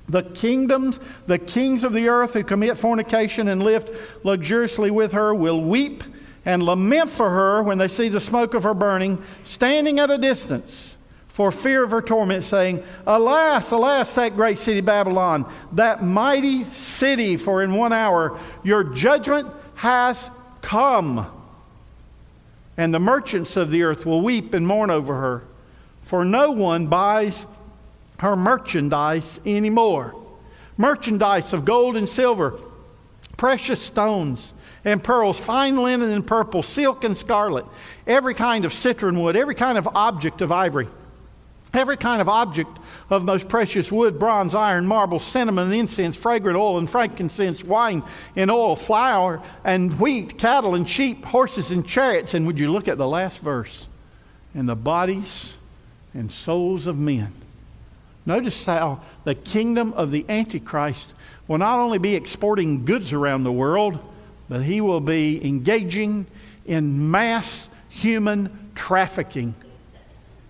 The 0.10 0.24
kingdoms, 0.24 1.00
the 1.28 1.38
kings 1.38 1.84
of 1.84 1.94
the 1.94 2.10
earth 2.10 2.34
who 2.34 2.44
commit 2.44 2.80
fornication 2.80 3.48
and 3.48 3.62
live 3.62 4.20
luxuriously 4.24 4.90
with 4.90 5.12
her 5.12 5.36
will 5.36 5.62
weep 5.62 6.04
and 6.46 6.64
lament 6.64 7.12
for 7.12 7.30
her 7.30 7.62
when 7.62 7.78
they 7.78 7.88
see 7.88 8.10
the 8.10 8.20
smoke 8.20 8.56
of 8.56 8.64
her 8.64 8.74
burning, 8.74 9.22
standing 9.44 10.00
at 10.00 10.10
a 10.10 10.18
distance 10.18 10.98
for 11.28 11.52
fear 11.52 11.84
of 11.84 11.92
her 11.92 12.02
torment, 12.02 12.44
saying, 12.44 12.84
Alas, 13.06 13.70
alas, 13.72 14.16
that 14.16 14.36
great 14.36 14.58
city 14.58 14.82
Babylon, 14.82 15.50
that 15.74 16.04
mighty 16.04 16.70
city, 16.72 17.38
for 17.38 17.62
in 17.62 17.76
one 17.76 17.94
hour 17.94 18.38
your 18.64 18.84
judgment 18.84 19.48
has 19.76 20.32
come. 20.62 21.39
And 22.80 22.94
the 22.94 23.00
merchants 23.00 23.58
of 23.58 23.72
the 23.72 23.84
earth 23.84 24.06
will 24.06 24.22
weep 24.22 24.54
and 24.54 24.66
mourn 24.66 24.90
over 24.90 25.16
her, 25.16 25.44
for 26.02 26.24
no 26.24 26.52
one 26.52 26.88
buys 26.88 27.46
her 28.20 28.38
merchandise 28.38 29.42
anymore. 29.46 30.16
Merchandise 30.78 31.52
of 31.52 31.66
gold 31.66 31.98
and 31.98 32.08
silver, 32.08 32.58
precious 33.36 33.82
stones 33.82 34.54
and 34.86 35.04
pearls, 35.04 35.38
fine 35.38 35.76
linen 35.76 36.10
and 36.10 36.26
purple, 36.26 36.64
silk 36.64 37.04
and 37.04 37.18
scarlet, 37.18 37.66
every 38.08 38.34
kind 38.34 38.64
of 38.64 38.72
citron 38.72 39.22
wood, 39.22 39.36
every 39.36 39.56
kind 39.56 39.78
of 39.78 39.86
object 39.94 40.42
of 40.42 40.50
ivory, 40.50 40.88
every 41.74 41.98
kind 41.98 42.22
of 42.22 42.30
object 42.30 42.78
of 43.10 43.24
most 43.24 43.48
precious 43.48 43.92
wood, 43.92 44.20
bronze, 44.20 44.56
iron, 44.56 44.86
marble, 44.88 45.20
cinnamon, 45.20 45.72
incense, 45.72 46.16
fragrant 46.16 46.58
oil, 46.58 46.78
and 46.78 46.90
frankincense, 46.90 47.64
wine 47.64 48.04
and 48.36 48.50
oil, 48.50 48.76
flour 48.76 49.42
and 49.64 50.00
wheat, 50.00 50.38
cattle 50.38 50.76
and 50.76 50.90
sheep, 50.90 51.26
horses 51.26 51.72
and 51.72 51.88
chariots. 51.88 52.34
And 52.34 52.48
would 52.48 52.60
you 52.60 52.72
look 52.72 52.88
at 52.88 52.98
the 52.98 53.08
last 53.08 53.40
verse? 53.40 53.88
And 54.54 54.68
the 54.68 54.76
bodies 54.76 55.56
and 56.14 56.32
souls 56.32 56.88
of 56.88 56.98
men. 56.98 57.34
Notice 58.26 58.66
how 58.66 59.02
the 59.24 59.36
kingdom 59.36 59.94
of 59.94 60.12
the 60.12 60.26
Antichrist 60.28 61.14
will 61.48 61.58
not 61.58 61.80
only 61.80 61.98
be 61.98 62.16
exporting 62.16 62.86
goods 62.86 63.14
around 63.14 63.44
the 63.44 63.52
world, 63.52 63.98
but 64.48 64.64
he 64.64 64.82
will 64.82 65.00
be 65.00 65.44
engaging 65.46 66.26
in 66.66 67.12
mass 67.12 67.70
human 67.90 68.72
trafficking. 68.76 69.56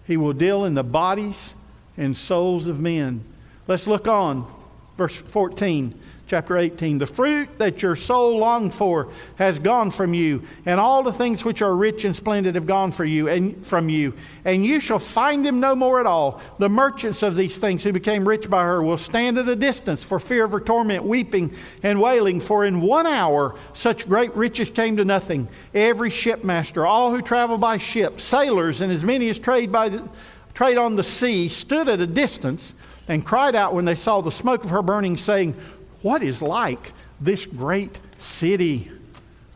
He 0.09 0.17
will 0.17 0.33
deal 0.33 0.65
in 0.65 0.73
the 0.73 0.81
bodies 0.81 1.53
and 1.95 2.17
souls 2.17 2.65
of 2.65 2.79
men. 2.79 3.23
Let's 3.67 3.85
look 3.85 4.07
on. 4.07 4.51
Verse 4.99 5.15
14 5.17 5.97
chapter 6.27 6.57
18. 6.57 6.97
The 6.97 7.05
fruit 7.05 7.57
that 7.57 7.81
your 7.81 7.95
soul 7.95 8.37
longed 8.37 8.73
for 8.73 9.07
has 9.37 9.57
gone 9.57 9.91
from 9.91 10.13
you, 10.13 10.43
and 10.65 10.77
all 10.77 11.03
the 11.03 11.13
things 11.13 11.45
which 11.45 11.61
are 11.61 11.73
rich 11.73 12.03
and 12.03 12.13
splendid 12.13 12.55
have 12.55 12.65
gone 12.65 12.91
for 12.91 13.05
you 13.05 13.29
and 13.29 13.65
from 13.65 13.87
you, 13.87 14.13
and 14.43 14.65
you 14.65 14.81
shall 14.81 14.99
find 14.99 15.45
them 15.45 15.61
no 15.61 15.73
more 15.73 16.01
at 16.01 16.05
all. 16.05 16.41
The 16.57 16.67
merchants 16.67 17.23
of 17.23 17.37
these 17.37 17.57
things 17.57 17.81
who 17.81 17.93
became 17.93 18.27
rich 18.27 18.49
by 18.49 18.63
her 18.63 18.83
will 18.83 18.97
stand 18.97 19.37
at 19.37 19.47
a 19.47 19.55
distance 19.55 20.03
for 20.03 20.19
fear 20.19 20.43
of 20.43 20.51
her 20.51 20.59
torment, 20.59 21.05
weeping 21.05 21.55
and 21.81 22.01
wailing, 22.01 22.41
for 22.41 22.65
in 22.65 22.81
one 22.81 23.07
hour 23.07 23.55
such 23.73 24.05
great 24.05 24.35
riches 24.35 24.69
came 24.69 24.97
to 24.97 25.05
nothing. 25.05 25.47
Every 25.73 26.09
shipmaster, 26.09 26.85
all 26.85 27.11
who 27.11 27.21
travel 27.21 27.57
by 27.57 27.77
ship, 27.77 28.19
sailors, 28.19 28.81
and 28.81 28.91
as 28.91 29.05
many 29.05 29.29
as 29.29 29.39
trade 29.39 29.71
by 29.71 29.87
the, 29.87 30.09
trade 30.53 30.77
on 30.77 30.97
the 30.97 31.05
sea, 31.05 31.47
stood 31.47 31.87
at 31.87 32.01
a 32.01 32.07
distance 32.07 32.73
and 33.09 33.25
cried 33.25 33.55
out 33.55 33.73
when 33.73 33.83
they 33.83 33.95
saw 33.95 34.21
the 34.21 34.31
smoke 34.31 34.63
of 34.63 34.69
her 34.69 34.81
burning, 34.81 35.17
saying, 35.17 35.55
what 36.01 36.23
is 36.23 36.41
like 36.41 36.93
this 37.19 37.45
great 37.45 37.99
city. 38.17 38.89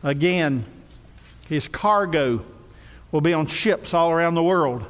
Again, 0.02 0.64
his 1.48 1.68
cargo 1.68 2.40
will 3.12 3.20
be 3.20 3.32
on 3.32 3.46
ships 3.46 3.94
all 3.94 4.10
around 4.10 4.34
the 4.34 4.42
world. 4.42 4.84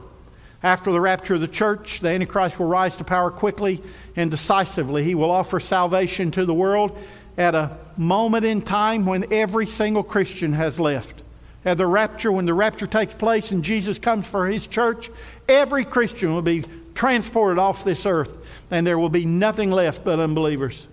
After 0.62 0.90
the 0.90 1.00
rapture 1.00 1.35
of 1.35 1.42
the 1.42 1.49
church, 1.49 2.00
the 2.00 2.09
Antichrist 2.09 2.59
will 2.59 2.66
rise 2.66 2.97
to 2.97 3.04
power 3.04 3.30
quickly 3.30 3.83
and 4.16 4.30
decisively. 4.30 5.04
He 5.04 5.14
will 5.14 5.30
offer 5.30 5.61
salvation 5.61 6.30
to 6.33 6.47
the 6.47 6.54
world 6.54 6.97
at 7.37 7.54
a 7.54 7.76
moment 7.99 8.47
in 8.47 8.62
time 8.62 9.04
when 9.04 9.30
every 9.33 9.66
single 9.66 10.02
Christian 10.02 10.54
has 10.54 10.80
left. 10.80 11.23
At 11.66 11.78
the 11.78 11.87
rapture, 11.87 12.33
when 12.33 12.47
the 12.47 12.54
rapture 12.54 12.87
takes 12.87 13.14
place 13.14 13.50
and 13.50 13.62
Jesus 13.62 13.99
comes 13.99 14.26
for 14.26 14.47
his 14.47 14.66
church, 14.66 15.11
every 15.49 15.85
Christian 15.85 16.33
will 16.33 16.42
be 16.42 16.64
transported 16.94 17.58
off 17.58 17.84
this 17.84 18.06
earth, 18.06 18.36
and 18.70 18.86
there 18.86 18.98
will 18.98 19.08
be 19.08 19.24
nothing 19.24 19.70
left 19.70 20.04
but 20.04 20.20
unbelievers. 20.20 20.86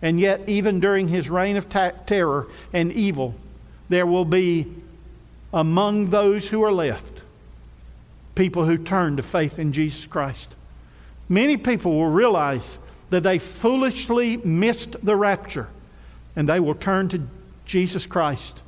And 0.00 0.18
yet, 0.20 0.48
even 0.48 0.80
during 0.80 1.08
his 1.08 1.28
reign 1.28 1.56
of 1.56 1.68
ta- 1.68 1.92
terror 2.06 2.46
and 2.72 2.92
evil, 2.92 3.34
there 3.88 4.06
will 4.06 4.24
be 4.24 4.66
among 5.52 6.10
those 6.10 6.48
who 6.48 6.62
are 6.62 6.72
left 6.72 7.22
people 8.38 8.64
who 8.64 8.78
turn 8.78 9.16
to 9.16 9.22
faith 9.22 9.58
in 9.58 9.72
Jesus 9.72 10.06
Christ. 10.06 10.54
Many 11.28 11.56
people 11.56 11.90
will 11.90 12.10
realize 12.10 12.78
that 13.10 13.24
they 13.24 13.40
foolishly 13.40 14.36
missed 14.36 14.94
the 15.04 15.16
rapture 15.16 15.68
and 16.36 16.48
they 16.48 16.60
will 16.60 16.76
turn 16.76 17.08
to 17.08 17.26
Jesus 17.64 18.06
Christ. 18.06 18.62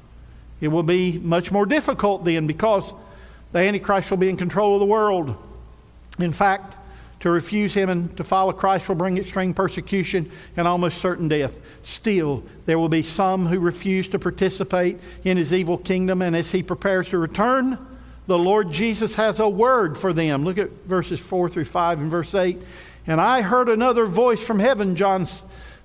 It 0.61 0.69
will 0.69 0.83
be 0.83 1.19
much 1.19 1.52
more 1.52 1.67
difficult 1.67 2.25
then 2.25 2.49
because 2.49 2.93
the 3.52 3.61
Antichrist 3.61 4.11
will 4.11 4.19
be 4.19 4.29
in 4.29 4.37
control 4.37 4.75
of 4.75 4.81
the 4.81 4.87
world. 4.87 5.37
In 6.23 6.33
fact, 6.33 6.77
to 7.21 7.31
refuse 7.31 7.75
him 7.75 7.91
and 7.91 8.17
to 8.17 8.25
follow 8.25 8.53
Christ 8.53 8.89
will 8.89 8.97
bring 8.97 9.19
extreme 9.19 9.53
persecution 9.53 10.31
and 10.57 10.67
almost 10.67 10.99
certain 10.99 11.29
death. 11.29 11.55
Still, 11.83 12.43
there 12.65 12.79
will 12.79 12.89
be 12.89 13.03
some 13.03 13.47
who 13.47 13.61
refuse 13.61 14.09
to 14.09 14.19
participate 14.19 14.99
in 15.23 15.37
his 15.37 15.53
evil 15.53 15.77
kingdom, 15.77 16.23
and 16.23 16.35
as 16.35 16.53
he 16.53 16.62
prepares 16.62 17.11
to 17.11 17.19
return, 17.19 17.79
the 18.27 18.39
Lord 18.39 18.73
Jesus 18.73 19.17
has 19.17 19.39
a 19.39 19.49
word 19.49 19.99
for 19.99 20.12
them. 20.12 20.45
Look 20.45 20.57
at 20.57 20.71
verses 20.87 21.21
4 21.21 21.49
through 21.50 21.65
5 21.67 22.00
and 22.00 22.11
verse 22.11 22.35
8. 22.35 22.61
And 23.07 23.21
I 23.21 23.43
heard 23.43 23.69
another 23.69 24.07
voice 24.07 24.43
from 24.43 24.59
heaven, 24.59 24.97
John 24.97 25.27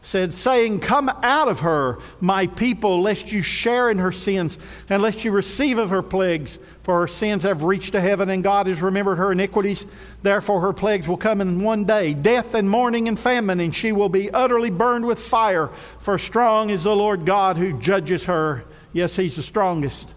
said, 0.05 0.35
saying, 0.35 0.79
Come 0.79 1.09
out 1.23 1.47
of 1.47 1.61
her, 1.61 1.97
my 2.21 2.45
people, 2.45 3.01
lest 3.01 3.31
you 3.31 3.41
share 3.41 3.89
in 3.89 3.97
her 3.97 4.11
sins, 4.11 4.57
and 4.87 5.01
lest 5.01 5.25
you 5.25 5.31
receive 5.31 5.79
of 5.79 5.89
her 5.89 6.03
plagues. 6.03 6.59
For 6.83 6.99
her 6.99 7.07
sins 7.07 7.41
have 7.41 7.63
reached 7.63 7.93
to 7.93 8.01
heaven, 8.01 8.29
and 8.29 8.43
God 8.43 8.67
has 8.67 8.83
remembered 8.83 9.17
her 9.17 9.31
iniquities. 9.31 9.87
Therefore, 10.21 10.61
her 10.61 10.73
plagues 10.73 11.07
will 11.07 11.17
come 11.17 11.41
in 11.41 11.63
one 11.63 11.85
day 11.85 12.13
death 12.13 12.53
and 12.53 12.69
mourning 12.69 13.07
and 13.07 13.19
famine, 13.19 13.59
and 13.59 13.75
she 13.75 13.91
will 13.91 14.09
be 14.09 14.29
utterly 14.29 14.69
burned 14.69 15.05
with 15.05 15.17
fire. 15.17 15.71
For 15.99 16.19
strong 16.19 16.69
is 16.69 16.83
the 16.83 16.95
Lord 16.95 17.25
God 17.25 17.57
who 17.57 17.79
judges 17.79 18.25
her. 18.25 18.63
Yes, 18.93 19.15
He's 19.15 19.35
the 19.35 19.43
strongest. 19.43 20.07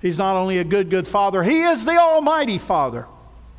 He's 0.00 0.18
not 0.18 0.36
only 0.36 0.56
a 0.56 0.64
good, 0.64 0.88
good 0.88 1.06
Father, 1.06 1.42
He 1.42 1.60
is 1.60 1.84
the 1.84 1.98
Almighty 1.98 2.56
Father. 2.56 3.06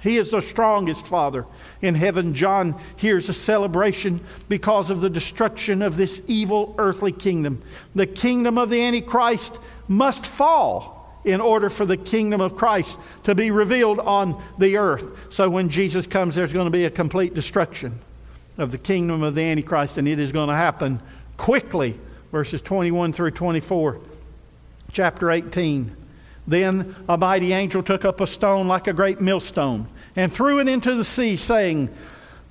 He 0.03 0.17
is 0.17 0.31
the 0.31 0.41
strongest 0.41 1.07
Father. 1.07 1.45
In 1.81 1.95
heaven, 1.95 2.33
John 2.33 2.77
hears 2.97 3.29
a 3.29 3.33
celebration 3.33 4.19
because 4.49 4.89
of 4.89 4.99
the 4.99 5.09
destruction 5.09 5.81
of 5.81 5.95
this 5.95 6.21
evil 6.27 6.75
earthly 6.77 7.13
kingdom. 7.13 7.61
The 7.95 8.05
kingdom 8.05 8.57
of 8.57 8.69
the 8.69 8.81
Antichrist 8.81 9.57
must 9.87 10.27
fall 10.27 11.21
in 11.23 11.39
order 11.39 11.69
for 11.69 11.85
the 11.85 11.95
kingdom 11.95 12.41
of 12.41 12.57
Christ 12.57 12.97
to 13.23 13.33
be 13.33 13.49
revealed 13.49 13.99
on 13.99 14.43
the 14.57 14.75
earth. 14.75 15.33
So 15.33 15.49
when 15.49 15.69
Jesus 15.69 16.05
comes, 16.05 16.35
there's 16.35 16.51
going 16.51 16.67
to 16.67 16.71
be 16.71 16.83
a 16.83 16.89
complete 16.89 17.33
destruction 17.33 17.97
of 18.57 18.71
the 18.71 18.77
kingdom 18.77 19.23
of 19.23 19.35
the 19.35 19.41
Antichrist, 19.41 19.97
and 19.97 20.05
it 20.05 20.19
is 20.19 20.33
going 20.33 20.49
to 20.49 20.55
happen 20.55 20.99
quickly. 21.37 21.97
Verses 22.29 22.61
21 22.61 23.13
through 23.13 23.31
24. 23.31 24.01
Chapter 24.91 25.31
18. 25.31 26.02
Then 26.47 26.95
a 27.07 27.17
mighty 27.17 27.53
angel 27.53 27.83
took 27.83 28.05
up 28.05 28.19
a 28.19 28.27
stone 28.27 28.67
like 28.67 28.87
a 28.87 28.93
great 28.93 29.21
millstone 29.21 29.87
and 30.15 30.31
threw 30.31 30.59
it 30.59 30.67
into 30.67 30.95
the 30.95 31.03
sea, 31.03 31.37
saying, 31.37 31.89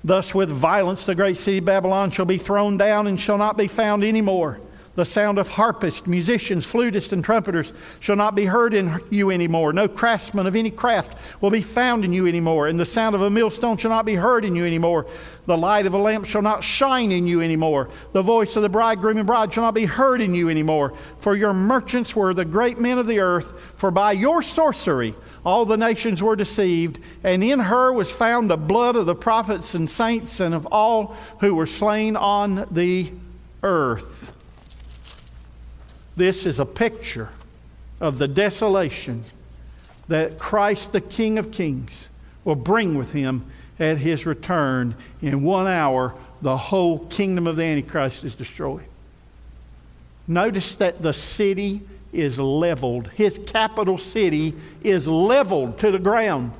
Thus 0.03 0.33
with 0.33 0.49
violence 0.49 1.05
the 1.05 1.15
great 1.15 1.37
city 1.37 1.59
Babylon 1.59 2.11
shall 2.11 2.25
be 2.25 2.37
thrown 2.37 2.77
down 2.77 3.07
and 3.07 3.19
shall 3.19 3.37
not 3.37 3.57
be 3.57 3.67
found 3.67 4.03
any 4.03 4.21
more. 4.21 4.59
The 4.95 5.05
sound 5.05 5.39
of 5.39 5.47
harpists, 5.47 6.05
musicians, 6.05 6.67
flutists, 6.67 7.11
and 7.11 7.23
trumpeters 7.23 7.73
shall 7.99 8.15
not 8.15 8.35
be 8.35 8.45
heard 8.45 8.75
in 8.75 8.99
you 9.09 9.31
anymore. 9.31 9.73
No 9.73 9.87
craftsman 9.87 10.45
of 10.45 10.55
any 10.55 10.69
craft 10.69 11.17
will 11.41 11.49
be 11.49 11.63
found 11.63 12.05
in 12.05 12.13
you 12.13 12.27
anymore. 12.27 12.67
And 12.67 12.79
the 12.79 12.85
sound 12.85 13.15
of 13.15 13.23
a 13.23 13.29
millstone 13.29 13.77
shall 13.77 13.89
not 13.89 14.05
be 14.05 14.13
heard 14.13 14.45
in 14.45 14.55
you 14.55 14.65
anymore. 14.65 15.07
The 15.47 15.57
light 15.57 15.87
of 15.87 15.95
a 15.95 15.97
lamp 15.97 16.25
shall 16.25 16.43
not 16.43 16.63
shine 16.63 17.11
in 17.11 17.25
you 17.25 17.41
anymore. 17.41 17.89
The 18.11 18.21
voice 18.21 18.55
of 18.55 18.61
the 18.61 18.69
bridegroom 18.69 19.17
and 19.17 19.25
bride 19.25 19.51
shall 19.51 19.63
not 19.63 19.73
be 19.73 19.85
heard 19.85 20.21
in 20.21 20.35
you 20.35 20.49
anymore. 20.49 20.93
For 21.17 21.35
your 21.35 21.53
merchants 21.53 22.15
were 22.15 22.35
the 22.35 22.45
great 22.45 22.77
men 22.77 22.99
of 22.99 23.07
the 23.07 23.19
earth. 23.19 23.59
For 23.75 23.89
by 23.89 24.11
your 24.11 24.43
sorcery 24.43 25.15
all 25.43 25.65
the 25.65 25.75
nations 25.75 26.21
were 26.21 26.35
deceived. 26.35 26.99
And 27.23 27.43
in 27.43 27.59
her 27.59 27.91
was 27.91 28.11
found 28.11 28.47
the 28.47 28.57
blood 28.57 28.95
of 28.95 29.07
the 29.07 29.15
prophets 29.15 29.73
and 29.73 29.89
saints 29.89 30.39
and 30.39 30.53
of 30.53 30.67
all 30.67 31.15
who 31.39 31.55
were 31.55 31.65
slain 31.65 32.15
on 32.15 32.67
the 32.69 33.11
earth. 33.63 34.32
This 36.15 36.45
is 36.45 36.59
a 36.59 36.65
picture 36.65 37.29
of 37.99 38.17
the 38.17 38.27
desolation 38.27 39.23
that 40.07 40.37
Christ, 40.37 40.91
the 40.91 41.01
King 41.01 41.37
of 41.37 41.51
Kings, 41.51 42.09
will 42.43 42.55
bring 42.55 42.95
with 42.95 43.13
him 43.13 43.45
at 43.79 43.97
his 43.99 44.25
return. 44.25 44.95
In 45.21 45.43
one 45.43 45.67
hour, 45.67 46.13
the 46.41 46.57
whole 46.57 46.99
kingdom 46.99 47.47
of 47.47 47.55
the 47.55 47.63
Antichrist 47.63 48.23
is 48.23 48.35
destroyed. 48.35 48.83
Notice 50.27 50.75
that 50.75 51.01
the 51.01 51.13
city 51.13 51.81
is 52.11 52.37
leveled. 52.39 53.07
His 53.09 53.39
capital 53.45 53.97
city 53.97 54.53
is 54.83 55.07
leveled 55.07 55.79
to 55.79 55.91
the 55.91 55.99
ground. 55.99 56.51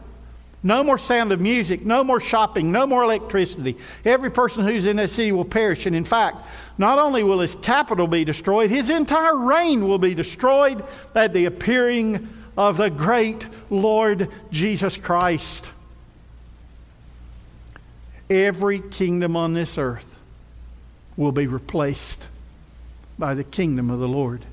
No 0.65 0.81
more 0.81 0.97
sound 0.97 1.33
of 1.33 1.41
music, 1.41 1.85
no 1.85 2.05
more 2.05 2.21
shopping, 2.21 2.71
no 2.71 2.87
more 2.87 3.03
electricity. 3.03 3.77
Every 4.05 4.31
person 4.31 4.65
who's 4.65 4.85
in 4.85 4.95
that 4.95 5.09
city 5.09 5.33
will 5.33 5.43
perish. 5.43 5.85
And 5.85 5.95
in 5.95 6.05
fact, 6.05 6.37
not 6.77 6.99
only 6.99 7.21
will 7.21 7.41
his 7.41 7.55
capital 7.55 8.07
be 8.07 8.23
destroyed, 8.23 8.69
his 8.69 8.89
entire 8.89 9.35
reign 9.35 9.87
will 9.87 9.97
be 9.97 10.13
destroyed 10.13 10.83
at 11.13 11.33
the 11.33 11.45
appearing 11.45 12.29
of 12.57 12.77
the 12.77 12.89
great 12.89 13.47
Lord 13.69 14.29
Jesus 14.51 14.95
Christ. 14.95 15.65
Every 18.29 18.79
kingdom 18.79 19.35
on 19.35 19.53
this 19.53 19.77
earth 19.77 20.17
will 21.17 21.33
be 21.33 21.45
replaced 21.45 22.27
by 23.19 23.33
the 23.33 23.43
kingdom 23.43 23.89
of 23.89 23.99
the 23.99 24.07
Lord 24.07 24.45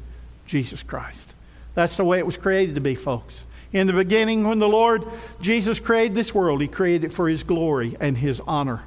Jesus 0.45 0.83
Christ. 0.83 1.35
That's 1.75 1.97
the 1.97 2.05
way 2.05 2.19
it 2.19 2.26
was 2.26 2.37
created 2.37 2.75
to 2.75 2.81
be, 2.81 2.97
folks. 2.97 3.45
In 3.73 3.87
the 3.87 3.93
beginning, 3.93 4.47
when 4.47 4.59
the 4.59 4.69
Lord 4.69 5.05
Jesus 5.41 5.79
created 5.79 6.17
this 6.17 6.35
world, 6.35 6.61
He 6.61 6.69
created 6.69 7.11
it 7.11 7.12
for 7.12 7.29
His 7.29 7.43
glory 7.43 7.97
and 8.00 8.19
His 8.19 8.41
honor. 8.47 8.83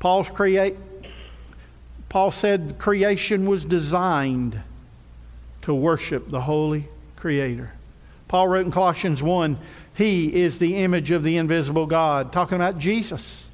Paul's 0.00 0.28
create, 0.28 0.76
Paul 2.08 2.30
said 2.30 2.76
creation 2.78 3.48
was 3.48 3.64
designed 3.64 4.60
to 5.62 5.72
worship 5.72 6.30
the 6.30 6.42
Holy 6.42 6.88
Creator. 7.16 7.72
Paul 8.26 8.48
wrote 8.48 8.66
in 8.66 8.72
Colossians 8.72 9.22
1 9.22 9.56
He 9.94 10.34
is 10.34 10.58
the 10.58 10.76
image 10.76 11.12
of 11.12 11.22
the 11.22 11.36
invisible 11.36 11.86
God, 11.86 12.32
talking 12.32 12.56
about 12.56 12.78
Jesus. 12.78 13.48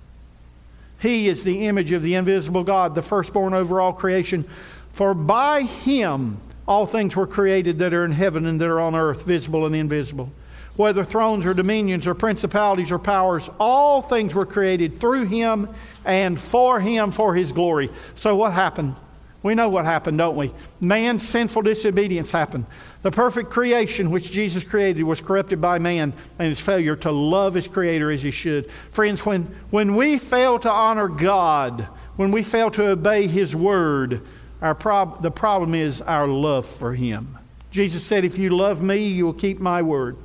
He 0.99 1.29
is 1.29 1.45
the 1.45 1.67
image 1.67 1.93
of 1.93 2.03
the 2.03 2.15
invisible 2.15 2.65
God, 2.65 2.95
the 2.95 3.03
firstborn 3.03 3.53
over 3.55 3.81
all 3.81 3.93
creation. 3.93 4.47
For 4.93 5.13
by 5.13 5.63
Him 5.63 6.41
all 6.67 6.87
things 6.87 7.15
were 7.15 7.27
created 7.27 7.79
that 7.81 7.93
are 7.93 8.05
in 8.05 8.13
heaven 8.13 8.47
and 8.47 8.61
that 8.61 8.69
are 8.69 8.81
on 8.81 8.95
earth, 8.95 9.25
visible 9.25 9.67
and 9.67 9.77
invisible 9.77 10.31
whether 10.77 11.05
thrones 11.05 11.45
or 11.45 11.55
dominions 11.55 12.07
or 12.07 12.15
principalities 12.15 12.91
or 12.91 12.99
powers, 12.99 13.49
all 13.59 14.03
things 14.03 14.35
were 14.35 14.47
created 14.47 15.01
through 15.01 15.27
him 15.27 15.69
and 16.05 16.41
for 16.41 16.81
him 16.81 17.11
for 17.11 17.35
his 17.35 17.53
glory. 17.53 17.91
So, 18.15 18.35
what 18.37 18.53
happened? 18.53 18.97
We 19.43 19.55
know 19.55 19.71
what 19.71 19.87
happened, 19.87 20.19
don't 20.19 20.37
we? 20.37 20.53
Man's 20.81 21.27
sinful 21.27 21.63
disobedience 21.63 22.31
happened. 22.31 22.67
The 23.03 23.11
perfect 23.11 23.51
creation 23.51 24.11
which 24.11 24.31
Jesus 24.31 24.63
created 24.63 25.03
was 25.05 25.23
corrupted 25.23 25.63
by 25.63 25.79
man 25.79 26.13
and 26.39 26.49
his 26.49 26.61
failure 26.61 26.97
to 26.97 27.11
love 27.11 27.55
his 27.55 27.67
creator 27.67 28.11
as 28.11 28.23
he 28.23 28.31
should. 28.31 28.71
Friends, 28.91 29.25
when, 29.25 29.45
when 29.71 29.97
we 29.97 30.19
fail 30.19 30.59
to 30.59 30.71
honor 30.71 31.09
God, 31.09 31.89
when 32.17 32.33
we 32.33 32.43
fail 32.43 32.71
to 32.73 32.89
obey 32.89 33.27
his 33.27 33.57
word, 33.57 34.21
our 34.61 34.75
prob- 34.75 35.23
the 35.23 35.31
problem 35.31 35.75
is 35.75 36.03
our 36.03 36.27
love 36.27 36.67
for 36.67 36.93
him. 36.93 37.39
Jesus 37.71 38.05
said, 38.05 38.27
If 38.27 38.37
you 38.37 38.51
love 38.51 38.83
me, 38.83 39.07
you 39.07 39.25
will 39.25 39.33
keep 39.33 39.59
my 39.59 39.81
word. 39.81 40.19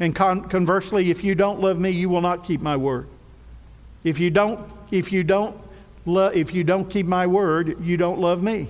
And 0.00 0.16
con- 0.16 0.48
conversely, 0.48 1.10
if 1.10 1.22
you 1.22 1.34
don't 1.34 1.60
love 1.60 1.78
me, 1.78 1.90
you 1.90 2.08
will 2.08 2.22
not 2.22 2.42
keep 2.44 2.62
my 2.62 2.76
word. 2.76 3.06
If 4.02 4.18
you 4.18 4.30
don't, 4.30 4.60
if 4.90 5.12
you 5.12 5.22
don't, 5.22 5.54
lo- 6.06 6.28
if 6.28 6.54
you 6.54 6.64
don't 6.64 6.88
keep 6.88 7.06
my 7.06 7.26
word, 7.26 7.84
you 7.84 7.98
don't 7.98 8.18
love 8.18 8.42
me. 8.42 8.68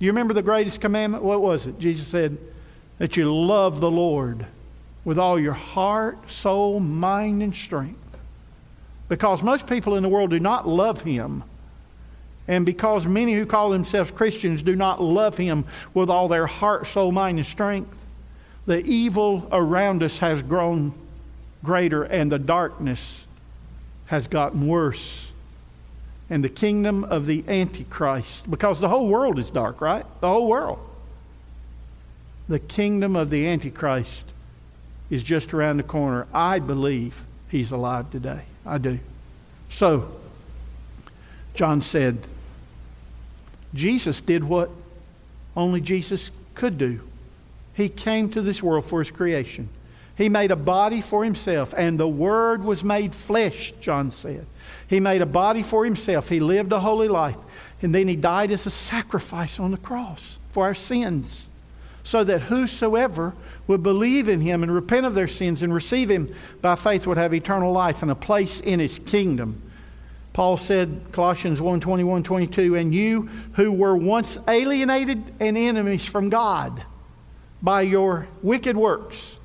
You 0.00 0.10
remember 0.10 0.34
the 0.34 0.42
greatest 0.42 0.80
commandment? 0.80 1.22
What 1.22 1.40
was 1.40 1.66
it? 1.66 1.78
Jesus 1.78 2.08
said 2.08 2.36
that 2.98 3.16
you 3.16 3.32
love 3.32 3.80
the 3.80 3.90
Lord 3.90 4.46
with 5.04 5.18
all 5.18 5.38
your 5.38 5.52
heart, 5.52 6.30
soul, 6.30 6.80
mind, 6.80 7.42
and 7.42 7.54
strength. 7.54 8.00
Because 9.08 9.42
most 9.42 9.66
people 9.68 9.96
in 9.96 10.02
the 10.02 10.08
world 10.08 10.30
do 10.30 10.40
not 10.40 10.66
love 10.66 11.02
Him. 11.02 11.44
And 12.48 12.66
because 12.66 13.06
many 13.06 13.34
who 13.34 13.46
call 13.46 13.70
themselves 13.70 14.10
Christians 14.10 14.62
do 14.62 14.74
not 14.74 15.00
love 15.00 15.36
Him 15.36 15.64
with 15.92 16.10
all 16.10 16.26
their 16.26 16.46
heart, 16.46 16.86
soul, 16.88 17.12
mind, 17.12 17.38
and 17.38 17.46
strength, 17.46 17.96
the 18.66 18.84
evil 18.84 19.48
around 19.52 20.02
us 20.02 20.18
has 20.18 20.42
grown 20.42 20.94
greater 21.62 22.02
and 22.02 22.30
the 22.30 22.38
darkness 22.38 23.22
has 24.06 24.26
gotten 24.26 24.66
worse. 24.66 25.28
And 26.30 26.42
the 26.42 26.48
kingdom 26.48 27.04
of 27.04 27.26
the 27.26 27.44
Antichrist, 27.46 28.50
because 28.50 28.80
the 28.80 28.88
whole 28.88 29.08
world 29.08 29.38
is 29.38 29.50
dark, 29.50 29.80
right? 29.80 30.06
The 30.20 30.28
whole 30.28 30.48
world. 30.48 30.78
The 32.48 32.58
kingdom 32.58 33.14
of 33.16 33.30
the 33.30 33.46
Antichrist 33.46 34.24
is 35.10 35.22
just 35.22 35.52
around 35.52 35.76
the 35.76 35.82
corner. 35.82 36.26
I 36.32 36.58
believe 36.58 37.22
he's 37.48 37.70
alive 37.70 38.10
today. 38.10 38.42
I 38.64 38.78
do. 38.78 38.98
So, 39.68 40.10
John 41.54 41.82
said, 41.82 42.18
Jesus 43.74 44.20
did 44.20 44.44
what 44.44 44.70
only 45.56 45.80
Jesus 45.80 46.30
could 46.54 46.78
do. 46.78 47.00
He 47.74 47.88
came 47.88 48.30
to 48.30 48.40
this 48.40 48.62
world 48.62 48.84
for 48.84 49.00
his 49.00 49.10
creation. 49.10 49.68
He 50.16 50.28
made 50.28 50.52
a 50.52 50.56
body 50.56 51.00
for 51.00 51.24
himself, 51.24 51.74
and 51.76 51.98
the 51.98 52.08
Word 52.08 52.62
was 52.62 52.84
made 52.84 53.14
flesh, 53.14 53.74
John 53.80 54.12
said. 54.12 54.46
He 54.86 55.00
made 55.00 55.22
a 55.22 55.26
body 55.26 55.64
for 55.64 55.84
himself. 55.84 56.28
He 56.28 56.38
lived 56.38 56.72
a 56.72 56.80
holy 56.80 57.08
life, 57.08 57.36
and 57.82 57.92
then 57.92 58.06
he 58.06 58.14
died 58.14 58.52
as 58.52 58.64
a 58.66 58.70
sacrifice 58.70 59.58
on 59.58 59.72
the 59.72 59.76
cross 59.76 60.38
for 60.52 60.64
our 60.64 60.74
sins, 60.74 61.48
so 62.04 62.22
that 62.22 62.42
whosoever 62.42 63.32
would 63.66 63.82
believe 63.82 64.28
in 64.28 64.40
him 64.40 64.62
and 64.62 64.72
repent 64.72 65.04
of 65.04 65.14
their 65.14 65.26
sins 65.26 65.62
and 65.62 65.74
receive 65.74 66.08
him 66.08 66.32
by 66.62 66.76
faith 66.76 67.08
would 67.08 67.18
have 67.18 67.34
eternal 67.34 67.72
life 67.72 68.02
and 68.02 68.10
a 68.10 68.14
place 68.14 68.60
in 68.60 68.78
his 68.78 69.00
kingdom. 69.00 69.60
Paul 70.32 70.56
said, 70.56 71.00
Colossians 71.10 71.60
1 71.60 71.80
21, 71.80 72.22
22, 72.22 72.76
and 72.76 72.94
you 72.94 73.22
who 73.54 73.72
were 73.72 73.96
once 73.96 74.38
alienated 74.46 75.24
and 75.40 75.56
enemies 75.56 76.04
from 76.04 76.28
God 76.28 76.84
by 77.64 77.80
your 77.80 78.28
wicked 78.42 78.76
works. 78.76 79.36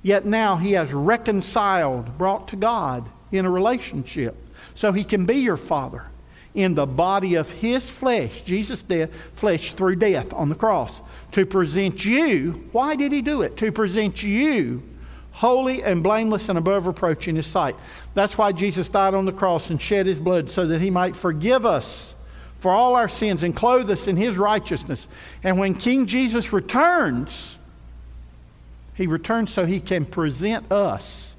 Yet 0.00 0.24
now 0.24 0.56
he 0.56 0.72
has 0.72 0.92
reconciled, 0.92 2.16
brought 2.16 2.48
to 2.48 2.56
God 2.56 3.08
in 3.32 3.44
a 3.44 3.50
relationship. 3.50 4.36
So 4.76 4.92
he 4.92 5.02
can 5.02 5.26
be 5.26 5.34
your 5.34 5.56
father 5.56 6.04
in 6.54 6.74
the 6.74 6.86
body 6.86 7.34
of 7.34 7.50
his 7.50 7.90
flesh, 7.90 8.42
Jesus' 8.42 8.82
death, 8.82 9.10
flesh 9.34 9.72
through 9.74 9.96
death 9.96 10.32
on 10.32 10.48
the 10.48 10.54
cross, 10.54 11.02
to 11.32 11.44
present 11.44 12.04
you. 12.04 12.68
Why 12.70 12.94
did 12.94 13.10
he 13.10 13.22
do 13.22 13.42
it? 13.42 13.56
To 13.58 13.72
present 13.72 14.22
you 14.22 14.82
holy 15.32 15.84
and 15.84 16.02
blameless 16.02 16.48
and 16.48 16.58
above 16.58 16.86
reproach 16.86 17.28
in 17.28 17.36
his 17.36 17.46
sight. 17.46 17.76
That's 18.14 18.36
why 18.36 18.50
Jesus 18.50 18.88
died 18.88 19.14
on 19.14 19.24
the 19.24 19.32
cross 19.32 19.70
and 19.70 19.80
shed 19.80 20.06
his 20.06 20.20
blood 20.20 20.50
so 20.50 20.66
that 20.66 20.80
he 20.80 20.90
might 20.90 21.14
forgive 21.14 21.64
us 21.64 22.14
for 22.58 22.72
all 22.72 22.96
our 22.96 23.08
sins 23.08 23.42
and 23.42 23.54
clothe 23.54 23.90
us 23.90 24.06
in 24.06 24.16
his 24.16 24.36
righteousness. 24.36 25.08
And 25.42 25.58
when 25.58 25.74
King 25.74 26.06
Jesus 26.06 26.52
returns, 26.52 27.56
he 28.94 29.06
returns 29.06 29.52
so 29.52 29.64
he 29.64 29.80
can 29.80 30.04
present 30.04 30.70
us, 30.70 31.36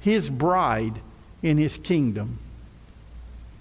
his 0.00 0.30
bride, 0.30 1.00
in 1.42 1.58
his 1.58 1.76
kingdom, 1.76 2.38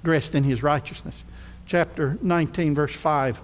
dressed 0.04 0.36
in 0.36 0.44
his 0.44 0.64
righteousness. 0.64 1.24
Chapter 1.66 2.18
19, 2.22 2.76
verse 2.76 2.96
5. 2.96 3.42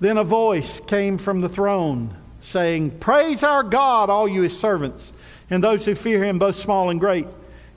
Then 0.00 0.16
a 0.16 0.24
voice 0.24 0.80
came 0.80 1.18
from 1.18 1.42
the 1.42 1.48
throne 1.48 2.16
saying, 2.40 2.98
Praise 2.98 3.42
our 3.42 3.62
God, 3.62 4.08
all 4.08 4.26
you 4.26 4.42
his 4.42 4.58
servants, 4.58 5.12
and 5.50 5.62
those 5.62 5.84
who 5.84 5.94
fear 5.94 6.24
him, 6.24 6.38
both 6.38 6.56
small 6.56 6.88
and 6.88 6.98
great. 6.98 7.26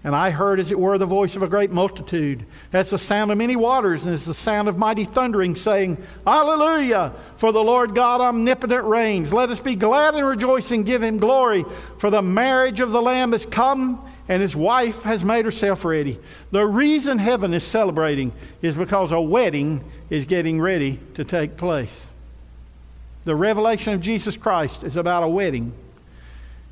And 0.06 0.14
I 0.14 0.32
heard, 0.32 0.60
as 0.60 0.70
it 0.70 0.78
were, 0.78 0.98
the 0.98 1.06
voice 1.06 1.38
of 1.38 1.44
a 1.44 1.48
great 1.48 1.72
multitude, 1.72 2.46
as 2.74 2.90
the 2.90 2.98
sound 2.98 3.32
of 3.32 3.38
many 3.38 3.56
waters, 3.56 4.04
and 4.04 4.14
as 4.14 4.26
the 4.26 4.34
sound 4.34 4.68
of 4.68 4.78
mighty 4.78 5.06
thundering, 5.06 5.56
saying, 5.56 5.98
Alleluia! 6.28 7.14
For 7.38 7.54
the 7.54 7.64
Lord 7.64 7.96
God 7.96 8.20
omnipotent 8.20 8.84
reigns. 8.84 9.32
Let 9.32 9.50
us 9.50 9.62
be 9.62 9.76
glad 9.76 10.16
and 10.16 10.28
rejoice 10.28 10.72
and 10.72 10.86
give 10.86 11.02
him 11.02 11.20
glory, 11.20 11.64
for 12.00 12.10
the 12.10 12.22
marriage 12.22 12.82
of 12.82 12.92
the 12.92 13.02
Lamb 13.02 13.34
is 13.34 13.46
come, 13.46 14.06
and 14.28 14.42
his 14.42 14.58
wife 14.58 15.04
has 15.04 15.24
made 15.24 15.46
herself 15.46 15.86
ready. 15.86 16.20
The 16.52 16.66
reason 16.66 17.18
heaven 17.18 17.54
is 17.54 17.64
celebrating 17.64 18.34
is 18.62 18.76
because 18.76 19.14
a 19.14 19.22
wedding 19.22 19.90
is 20.10 20.26
getting 20.26 20.60
ready 20.60 21.00
to 21.14 21.24
take 21.24 21.56
place. 21.56 22.10
The 23.24 23.36
revelation 23.36 23.94
of 23.94 24.02
Jesus 24.02 24.36
Christ 24.36 24.84
is 24.84 24.98
about 24.98 25.24
a 25.24 25.30
wedding. 25.30 25.74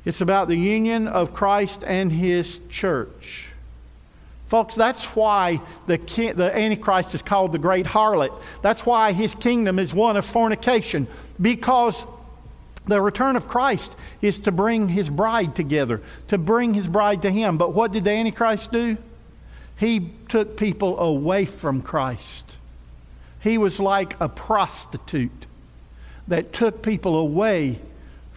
It's 0.04 0.20
about 0.20 0.48
the 0.48 0.56
union 0.56 1.06
of 1.06 1.32
Christ 1.32 1.84
and 1.86 2.10
his 2.10 2.60
church. 2.68 3.48
Folks, 4.46 4.74
that's 4.74 5.04
why 5.16 5.62
the, 5.86 5.96
the 5.96 6.50
Antichrist 6.54 7.14
is 7.14 7.22
called 7.22 7.52
the 7.52 7.58
great 7.58 7.86
harlot. 7.86 8.32
That's 8.60 8.84
why 8.84 9.12
his 9.12 9.34
kingdom 9.34 9.78
is 9.78 9.94
one 9.94 10.16
of 10.16 10.26
fornication, 10.26 11.06
because 11.40 12.04
the 12.84 13.00
return 13.00 13.36
of 13.36 13.48
Christ 13.48 13.94
is 14.20 14.40
to 14.40 14.52
bring 14.52 14.88
his 14.88 15.08
bride 15.08 15.54
together, 15.54 16.02
to 16.28 16.36
bring 16.36 16.74
his 16.74 16.88
bride 16.88 17.22
to 17.22 17.30
him. 17.30 17.56
But 17.56 17.72
what 17.72 17.92
did 17.92 18.04
the 18.04 18.10
Antichrist 18.10 18.72
do? 18.72 18.98
He 19.78 20.10
took 20.28 20.56
people 20.56 20.98
away 20.98 21.46
from 21.46 21.80
Christ. 21.80 22.56
He 23.40 23.56
was 23.56 23.80
like 23.80 24.20
a 24.20 24.28
prostitute 24.28 25.46
that 26.28 26.52
took 26.52 26.82
people 26.82 27.16
away 27.16 27.80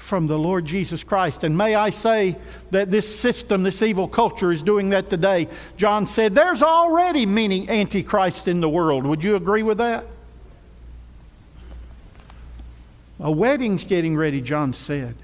from 0.06 0.28
the 0.28 0.38
Lord 0.38 0.65
Jesus 0.65 1.04
Christ. 1.04 1.44
And 1.44 1.58
may 1.58 1.74
I 1.74 1.89
say 1.89 2.38
that 2.70 2.91
this 2.91 3.20
system, 3.20 3.63
this 3.63 3.82
evil 3.82 4.08
culture, 4.08 4.52
is 4.52 4.62
doing 4.62 4.89
that 4.89 5.10
today. 5.10 5.48
John 5.78 6.06
said, 6.06 6.36
There's 6.36 6.62
already 6.62 7.26
many 7.26 7.68
antichrists 7.68 8.48
in 8.48 8.62
the 8.62 8.70
world. 8.70 9.06
Would 9.06 9.24
you 9.24 9.36
agree 9.36 9.63
with 9.63 9.80
that? 9.80 10.06
A 13.20 13.32
wedding's 13.32 13.84
getting 13.84 14.15
ready, 14.15 14.41
John 14.41 14.74
said. 14.74 15.15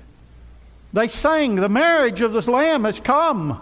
They 0.94 1.08
sang, 1.08 1.56
The 1.56 1.70
marriage 1.70 2.22
of 2.22 2.34
the 2.34 2.52
Lamb 2.52 2.84
has 2.86 3.00
come. 3.00 3.62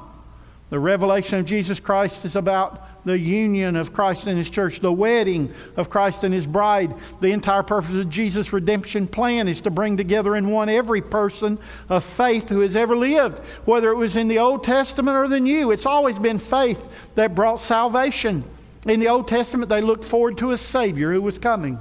The 0.69 0.79
revelation 0.79 1.39
of 1.39 1.45
Jesus 1.45 1.79
Christ 1.79 2.23
is 2.23 2.35
about 2.35 2.81
the 3.05 3.17
union 3.17 3.75
of 3.75 3.93
Christ 3.93 4.27
and 4.27 4.37
His 4.37 4.49
church, 4.49 4.79
the 4.79 4.91
wedding 4.91 5.53
of 5.75 5.89
Christ 5.89 6.23
and 6.23 6.33
His 6.33 6.45
bride. 6.45 6.93
The 7.21 7.31
entire 7.31 7.63
purpose 7.63 7.93
of 7.93 8.09
Jesus' 8.09 8.53
redemption 8.53 9.07
plan 9.07 9.47
is 9.47 9.61
to 9.61 9.69
bring 9.69 9.97
together 9.97 10.35
in 10.35 10.49
one 10.49 10.69
every 10.69 11.01
person 11.01 11.57
of 11.87 12.03
faith 12.03 12.49
who 12.49 12.59
has 12.59 12.75
ever 12.75 12.95
lived, 12.95 13.39
whether 13.65 13.91
it 13.91 13.95
was 13.95 14.15
in 14.15 14.27
the 14.27 14.39
Old 14.39 14.63
Testament 14.63 15.17
or 15.17 15.27
the 15.27 15.39
New. 15.39 15.71
It's 15.71 15.85
always 15.85 16.19
been 16.19 16.39
faith 16.39 16.83
that 17.15 17.35
brought 17.35 17.59
salvation. 17.59 18.43
In 18.87 18.99
the 18.99 19.09
Old 19.09 19.27
Testament, 19.27 19.69
they 19.69 19.81
looked 19.81 20.05
forward 20.05 20.37
to 20.37 20.51
a 20.51 20.57
Savior 20.57 21.11
who 21.11 21.21
was 21.21 21.37
coming. 21.37 21.79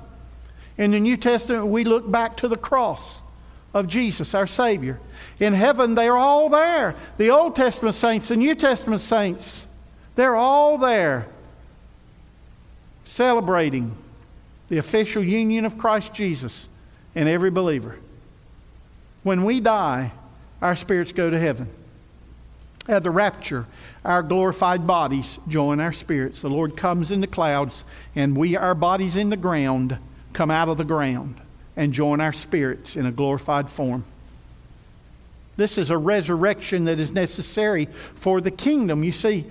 In 0.77 0.91
the 0.91 1.01
New 1.01 1.17
Testament, 1.17 1.67
we 1.67 1.85
look 1.85 2.11
back 2.11 2.37
to 2.39 2.49
the 2.49 2.57
cross 2.57 3.23
of 3.75 3.87
Jesus, 3.87 4.35
our 4.35 4.47
Savior. 4.47 4.99
In 5.39 5.53
heaven, 5.55 5.95
they 5.95 6.09
are 6.09 6.17
all 6.17 6.49
there. 6.49 6.97
The 7.17 7.31
Old 7.31 7.55
Testament 7.55 7.95
saints, 7.95 8.29
the 8.29 8.37
New 8.37 8.55
Testament 8.55 9.03
saints, 9.03 9.67
they're 10.19 10.35
all 10.35 10.79
there 10.79 11.29
celebrating 13.05 13.95
the 14.67 14.79
official 14.79 15.23
union 15.23 15.65
of 15.65 15.79
Christ 15.79 16.13
Jesus 16.13 16.67
and 17.15 17.29
every 17.29 17.53
believer. 17.53 18.01
When 19.23 19.45
we 19.45 19.61
die, 19.61 20.11
our 20.61 20.75
spirits 20.75 21.13
go 21.13 21.31
to 21.31 21.39
heaven. 21.39 21.69
At 22.89 23.05
the 23.05 23.13
rapture, 23.13 23.67
our 24.05 24.25
glorified 24.25 24.89
bodies 24.89 25.39
join 25.47 25.79
our 25.79 25.93
spirits. 25.93 26.41
The 26.41 26.51
Lord 26.51 26.77
comes 26.77 27.13
in 27.13 27.21
the 27.21 27.29
clouds, 27.29 27.85
and 28.17 28.37
we, 28.37 28.57
our 28.57 28.75
bodies 28.75 29.15
in 29.15 29.31
the 29.31 29.37
ground, 29.37 29.99
come 30.33 30.51
out 30.51 30.69
of 30.69 30.79
the 30.79 30.85
ground 30.85 31.37
and 31.77 31.93
join 31.93 32.21
our 32.21 32.33
spirits 32.33 32.97
in 32.97 33.07
a 33.07 33.13
glorified 33.13 33.69
form. 33.69 34.03
This 35.57 35.79
is 35.79 35.91
a 35.91 35.99
resurrection 35.99 36.87
that 36.87 36.99
is 36.99 37.13
necessary 37.13 37.87
for 38.17 38.41
the 38.41 38.51
kingdom. 38.51 39.05
You 39.05 39.13
see, 39.13 39.47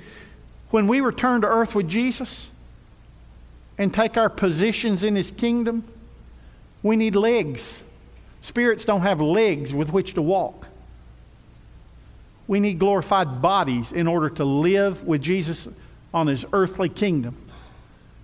when 0.69 0.87
we 0.87 1.01
return 1.01 1.41
to 1.41 1.47
earth 1.47 1.75
with 1.75 1.87
Jesus 1.87 2.49
and 3.77 3.93
take 3.93 4.17
our 4.17 4.29
positions 4.29 5.03
in 5.03 5.15
his 5.15 5.31
kingdom, 5.31 5.83
we 6.83 6.95
need 6.95 7.15
legs. 7.15 7.83
Spirits 8.41 8.85
don't 8.85 9.01
have 9.01 9.21
legs 9.21 9.73
with 9.73 9.91
which 9.91 10.13
to 10.13 10.21
walk. 10.21 10.67
We 12.47 12.59
need 12.59 12.79
glorified 12.79 13.41
bodies 13.41 13.91
in 13.91 14.07
order 14.07 14.29
to 14.31 14.45
live 14.45 15.03
with 15.03 15.21
Jesus 15.21 15.67
on 16.13 16.27
his 16.27 16.45
earthly 16.53 16.89
kingdom. 16.89 17.35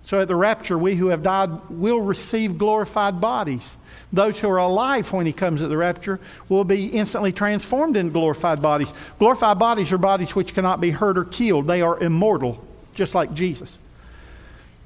So 0.04 0.20
at 0.20 0.28
the 0.28 0.36
rapture, 0.36 0.76
we 0.76 0.96
who 0.96 1.08
have 1.08 1.22
died 1.22 1.50
will 1.70 2.00
receive 2.00 2.58
glorified 2.58 3.20
bodies. 3.20 3.76
Those 4.12 4.38
who 4.38 4.48
are 4.50 4.58
alive 4.58 5.10
when 5.12 5.24
he 5.24 5.32
comes 5.32 5.62
at 5.62 5.70
the 5.70 5.78
rapture 5.78 6.20
will 6.48 6.64
be 6.64 6.86
instantly 6.86 7.32
transformed 7.32 7.96
into 7.96 8.12
glorified 8.12 8.60
bodies. 8.60 8.92
Glorified 9.18 9.58
bodies 9.58 9.92
are 9.92 9.98
bodies 9.98 10.34
which 10.34 10.54
cannot 10.54 10.80
be 10.80 10.90
hurt 10.90 11.16
or 11.16 11.24
killed, 11.24 11.66
they 11.66 11.80
are 11.80 11.98
immortal, 11.98 12.62
just 12.94 13.14
like 13.14 13.32
Jesus. 13.32 13.78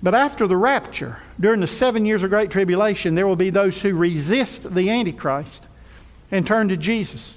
But 0.00 0.14
after 0.14 0.46
the 0.46 0.56
rapture, 0.56 1.18
during 1.40 1.60
the 1.60 1.66
seven 1.66 2.06
years 2.06 2.22
of 2.22 2.30
great 2.30 2.52
tribulation, 2.52 3.16
there 3.16 3.26
will 3.26 3.34
be 3.34 3.50
those 3.50 3.80
who 3.80 3.96
resist 3.96 4.72
the 4.72 4.88
Antichrist 4.88 5.64
and 6.30 6.46
turn 6.46 6.68
to 6.68 6.76
Jesus. 6.76 7.36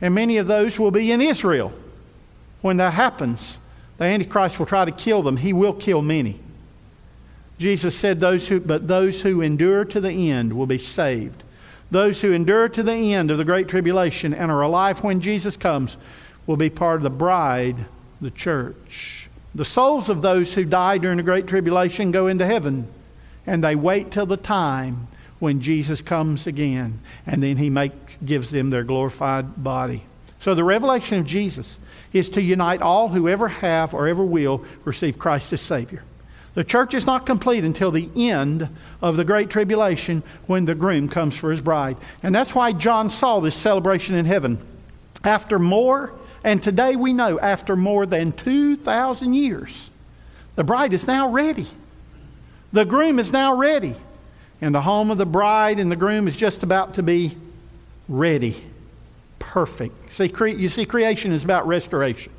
And 0.00 0.14
many 0.14 0.36
of 0.36 0.46
those 0.46 0.78
will 0.78 0.92
be 0.92 1.10
in 1.10 1.20
Israel. 1.20 1.72
When 2.60 2.76
that 2.76 2.94
happens, 2.94 3.58
the 3.98 4.04
Antichrist 4.04 4.60
will 4.60 4.66
try 4.66 4.84
to 4.84 4.92
kill 4.92 5.22
them. 5.22 5.38
He 5.38 5.52
will 5.52 5.72
kill 5.72 6.02
many. 6.02 6.38
Jesus 7.58 7.96
said, 7.96 8.20
those 8.20 8.48
who, 8.48 8.60
But 8.60 8.88
those 8.88 9.22
who 9.22 9.40
endure 9.40 9.84
to 9.86 10.00
the 10.00 10.30
end 10.30 10.52
will 10.52 10.66
be 10.66 10.78
saved. 10.78 11.42
Those 11.90 12.20
who 12.20 12.32
endure 12.32 12.68
to 12.68 12.82
the 12.82 13.14
end 13.14 13.30
of 13.30 13.38
the 13.38 13.44
great 13.44 13.68
tribulation 13.68 14.34
and 14.34 14.50
are 14.50 14.62
alive 14.62 15.02
when 15.02 15.20
Jesus 15.20 15.56
comes 15.56 15.96
will 16.46 16.56
be 16.56 16.70
part 16.70 16.96
of 16.96 17.02
the 17.02 17.10
bride, 17.10 17.86
the 18.20 18.30
church. 18.30 19.28
The 19.54 19.64
souls 19.64 20.08
of 20.08 20.20
those 20.20 20.52
who 20.52 20.64
die 20.64 20.98
during 20.98 21.16
the 21.16 21.22
great 21.22 21.46
tribulation 21.46 22.10
go 22.10 22.26
into 22.26 22.44
heaven, 22.44 22.88
and 23.46 23.62
they 23.62 23.74
wait 23.74 24.10
till 24.10 24.26
the 24.26 24.36
time 24.36 25.08
when 25.38 25.60
Jesus 25.60 26.00
comes 26.00 26.46
again, 26.46 27.00
and 27.26 27.42
then 27.42 27.56
he 27.56 27.70
makes, 27.70 28.16
gives 28.24 28.50
them 28.50 28.70
their 28.70 28.84
glorified 28.84 29.62
body. 29.62 30.02
So 30.40 30.54
the 30.54 30.64
revelation 30.64 31.20
of 31.20 31.26
Jesus 31.26 31.78
is 32.12 32.28
to 32.30 32.42
unite 32.42 32.82
all 32.82 33.08
who 33.08 33.28
ever 33.28 33.48
have 33.48 33.94
or 33.94 34.06
ever 34.06 34.24
will 34.24 34.64
receive 34.84 35.18
Christ 35.18 35.52
as 35.52 35.60
Savior. 35.60 36.02
The 36.56 36.64
church 36.64 36.94
is 36.94 37.04
not 37.04 37.26
complete 37.26 37.64
until 37.64 37.90
the 37.90 38.08
end 38.16 38.70
of 39.02 39.18
the 39.18 39.26
Great 39.26 39.50
Tribulation 39.50 40.22
when 40.46 40.64
the 40.64 40.74
groom 40.74 41.06
comes 41.06 41.36
for 41.36 41.50
his 41.50 41.60
bride. 41.60 41.98
And 42.22 42.34
that's 42.34 42.54
why 42.54 42.72
John 42.72 43.10
saw 43.10 43.40
this 43.40 43.54
celebration 43.54 44.14
in 44.14 44.24
heaven. 44.24 44.58
After 45.22 45.58
more, 45.58 46.14
and 46.42 46.62
today 46.62 46.96
we 46.96 47.12
know, 47.12 47.38
after 47.38 47.76
more 47.76 48.06
than 48.06 48.32
2,000 48.32 49.34
years, 49.34 49.90
the 50.54 50.64
bride 50.64 50.94
is 50.94 51.06
now 51.06 51.28
ready. 51.28 51.66
The 52.72 52.86
groom 52.86 53.18
is 53.18 53.32
now 53.32 53.54
ready. 53.54 53.94
And 54.62 54.74
the 54.74 54.80
home 54.80 55.10
of 55.10 55.18
the 55.18 55.26
bride 55.26 55.78
and 55.78 55.92
the 55.92 55.96
groom 55.96 56.26
is 56.26 56.34
just 56.34 56.62
about 56.62 56.94
to 56.94 57.02
be 57.02 57.36
ready. 58.08 58.64
Perfect. 59.38 60.10
See, 60.10 60.32
you 60.56 60.70
see, 60.70 60.86
creation 60.86 61.32
is 61.32 61.44
about 61.44 61.66
restoration. 61.66 62.32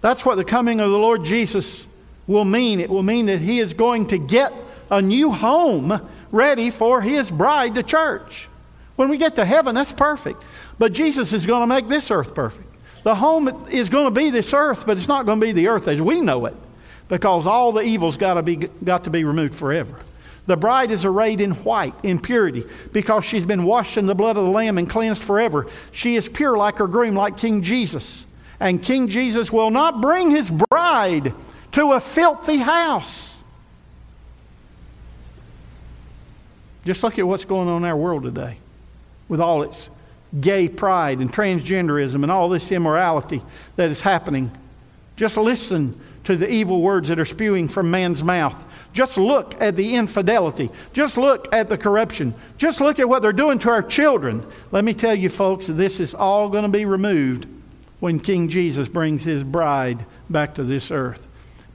That's 0.00 0.24
what 0.24 0.36
the 0.36 0.44
coming 0.46 0.80
of 0.80 0.90
the 0.90 0.98
Lord 0.98 1.26
Jesus 1.26 1.86
will 2.26 2.44
mean. 2.44 2.80
It 2.80 2.90
will 2.90 3.02
mean 3.02 3.26
that 3.26 3.40
he 3.40 3.60
is 3.60 3.72
going 3.72 4.06
to 4.08 4.18
get 4.18 4.52
a 4.90 5.00
new 5.00 5.30
home 5.30 6.00
ready 6.32 6.70
for 6.70 7.00
his 7.00 7.30
bride, 7.30 7.74
the 7.74 7.82
church. 7.82 8.48
When 8.96 9.08
we 9.08 9.18
get 9.18 9.36
to 9.36 9.44
heaven, 9.44 9.74
that's 9.74 9.92
perfect. 9.92 10.42
But 10.78 10.92
Jesus 10.92 11.32
is 11.32 11.46
going 11.46 11.62
to 11.62 11.66
make 11.66 11.88
this 11.88 12.10
earth 12.10 12.34
perfect. 12.34 12.68
The 13.02 13.14
home 13.14 13.68
is 13.70 13.88
going 13.88 14.06
to 14.06 14.10
be 14.10 14.30
this 14.30 14.52
earth, 14.54 14.86
but 14.86 14.96
it's 14.96 15.08
not 15.08 15.26
going 15.26 15.40
to 15.40 15.46
be 15.46 15.52
the 15.52 15.68
earth 15.68 15.88
as 15.88 16.00
we 16.00 16.20
know 16.20 16.46
it 16.46 16.54
because 17.08 17.46
all 17.46 17.72
the 17.72 17.82
evil's 17.82 18.16
got 18.16 18.34
to 18.34 18.42
be, 18.42 18.56
got 18.56 19.04
to 19.04 19.10
be 19.10 19.24
removed 19.24 19.54
forever. 19.54 19.94
The 20.46 20.56
bride 20.56 20.90
is 20.90 21.04
arrayed 21.04 21.40
in 21.40 21.52
white, 21.52 21.94
in 22.02 22.20
purity, 22.20 22.64
because 22.92 23.24
she's 23.24 23.46
been 23.46 23.64
washed 23.64 23.96
in 23.96 24.06
the 24.06 24.14
blood 24.14 24.36
of 24.36 24.44
the 24.44 24.50
Lamb 24.50 24.78
and 24.78 24.88
cleansed 24.88 25.22
forever. 25.22 25.66
She 25.90 26.16
is 26.16 26.28
pure 26.28 26.56
like 26.56 26.76
her 26.76 26.86
groom, 26.86 27.14
like 27.14 27.38
King 27.38 27.62
Jesus. 27.62 28.26
And 28.60 28.82
King 28.82 29.08
Jesus 29.08 29.50
will 29.50 29.70
not 29.70 30.00
bring 30.00 30.30
his 30.30 30.50
bride 30.50 31.34
to 31.74 31.92
a 31.92 32.00
filthy 32.00 32.56
house. 32.58 33.36
Just 36.84 37.02
look 37.02 37.18
at 37.18 37.26
what's 37.26 37.44
going 37.44 37.68
on 37.68 37.82
in 37.82 37.88
our 37.88 37.96
world 37.96 38.22
today 38.22 38.58
with 39.28 39.40
all 39.40 39.62
its 39.62 39.90
gay 40.40 40.68
pride 40.68 41.18
and 41.18 41.32
transgenderism 41.32 42.22
and 42.22 42.30
all 42.30 42.48
this 42.48 42.70
immorality 42.70 43.42
that 43.76 43.90
is 43.90 44.00
happening. 44.00 44.50
Just 45.16 45.36
listen 45.36 46.00
to 46.24 46.36
the 46.36 46.48
evil 46.48 46.80
words 46.80 47.08
that 47.08 47.18
are 47.18 47.24
spewing 47.24 47.68
from 47.68 47.90
man's 47.90 48.22
mouth. 48.22 48.60
Just 48.92 49.18
look 49.18 49.60
at 49.60 49.74
the 49.74 49.96
infidelity. 49.96 50.70
Just 50.92 51.16
look 51.16 51.52
at 51.52 51.68
the 51.68 51.76
corruption. 51.76 52.34
Just 52.56 52.80
look 52.80 53.00
at 53.00 53.08
what 53.08 53.20
they're 53.20 53.32
doing 53.32 53.58
to 53.60 53.70
our 53.70 53.82
children. 53.82 54.46
Let 54.70 54.84
me 54.84 54.94
tell 54.94 55.14
you, 55.14 55.28
folks, 55.28 55.66
this 55.66 55.98
is 55.98 56.14
all 56.14 56.48
going 56.48 56.64
to 56.64 56.70
be 56.70 56.86
removed 56.86 57.46
when 57.98 58.20
King 58.20 58.48
Jesus 58.48 58.86
brings 58.86 59.24
his 59.24 59.42
bride 59.42 60.06
back 60.30 60.54
to 60.54 60.62
this 60.62 60.90
earth. 60.92 61.23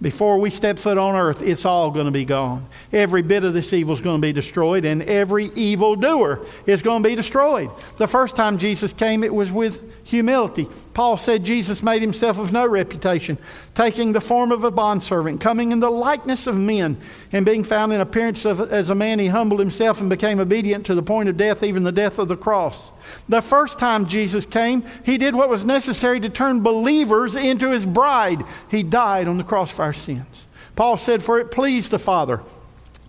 Before 0.01 0.37
we 0.39 0.49
step 0.49 0.79
foot 0.79 0.97
on 0.97 1.15
earth, 1.15 1.41
it's 1.41 1.65
all 1.65 1.91
going 1.91 2.05
to 2.05 2.11
be 2.11 2.23
gone. 2.23 2.65
Every 2.93 3.21
bit 3.21 3.43
of 3.43 3.53
this 3.53 3.73
evil 3.73 3.93
is 3.93 4.01
going 4.01 4.21
to 4.21 4.25
be 4.25 4.31
destroyed, 4.31 4.85
and 4.85 5.03
every 5.03 5.47
evildoer 5.55 6.45
is 6.65 6.81
going 6.81 7.03
to 7.03 7.09
be 7.09 7.15
destroyed. 7.15 7.69
The 7.97 8.07
first 8.07 8.35
time 8.35 8.57
Jesus 8.57 8.93
came, 8.93 9.25
it 9.25 9.33
was 9.33 9.51
with 9.51 9.98
humility. 10.09 10.67
Paul 10.95 11.17
said 11.17 11.43
Jesus 11.43 11.83
made 11.83 12.01
himself 12.01 12.39
of 12.39 12.51
no 12.51 12.65
reputation, 12.65 13.37
taking 13.75 14.11
the 14.11 14.19
form 14.19 14.51
of 14.51 14.63
a 14.63 14.71
bondservant, 14.71 15.39
coming 15.39 15.71
in 15.71 15.79
the 15.79 15.91
likeness 15.91 16.47
of 16.47 16.57
men, 16.57 16.97
and 17.31 17.45
being 17.45 17.63
found 17.63 17.93
in 17.93 18.01
appearance 18.01 18.43
of, 18.43 18.59
as 18.59 18.89
a 18.89 18.95
man, 18.95 19.19
he 19.19 19.27
humbled 19.27 19.59
himself 19.59 20.01
and 20.01 20.09
became 20.09 20.39
obedient 20.39 20.83
to 20.87 20.95
the 20.95 21.03
point 21.03 21.29
of 21.29 21.37
death, 21.37 21.61
even 21.61 21.83
the 21.83 21.91
death 21.91 22.17
of 22.17 22.27
the 22.27 22.35
cross. 22.35 22.89
The 23.29 23.41
first 23.41 23.77
time 23.77 24.07
Jesus 24.07 24.47
came, 24.47 24.83
he 25.05 25.19
did 25.19 25.35
what 25.35 25.47
was 25.47 25.63
necessary 25.63 26.19
to 26.21 26.29
turn 26.29 26.61
believers 26.61 27.35
into 27.35 27.69
his 27.69 27.85
bride. 27.85 28.43
He 28.71 28.81
died 28.81 29.27
on 29.27 29.37
the 29.37 29.43
cross 29.43 29.69
for 29.69 29.83
our 29.83 29.93
sins. 29.93 30.47
Paul 30.75 30.97
said, 30.97 31.21
For 31.21 31.39
it 31.39 31.51
pleased 31.51 31.91
the 31.91 31.99
Father 31.99 32.41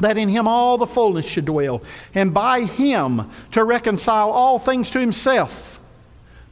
that 0.01 0.19
in 0.19 0.29
him 0.29 0.47
all 0.47 0.77
the 0.77 0.87
fullness 0.87 1.27
should 1.27 1.47
dwell, 1.47 1.83
and 2.15 2.35
by 2.35 2.65
him 2.65 3.31
to 3.53 3.65
reconcile 3.65 4.31
all 4.31 4.59
things 4.59 4.91
to 4.91 5.01
himself 5.01 5.80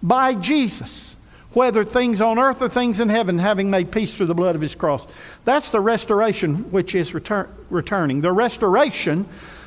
by 0.03 0.35
Jesus, 0.35 1.17
whether 1.53 1.85
things 1.85 2.21
on 2.21 2.39
earth 2.39 2.63
or 2.63 2.69
things 2.69 3.01
in 3.01 3.09
heaven, 3.09 3.39
having 3.39 3.71
made 3.71 3.91
peace 3.91 4.15
through 4.15 4.27
the 4.27 4.35
blood 4.35 4.55
of 4.55 4.61
his 4.61 4.75
cross. 4.75 5.07
That's 5.45 5.71
the 5.71 5.81
restoration 5.81 6.71
which 6.71 6.95
is 6.95 7.15
return, 7.15 7.49
returning. 7.71 8.21
The 8.21 8.33
restoration 8.33 9.27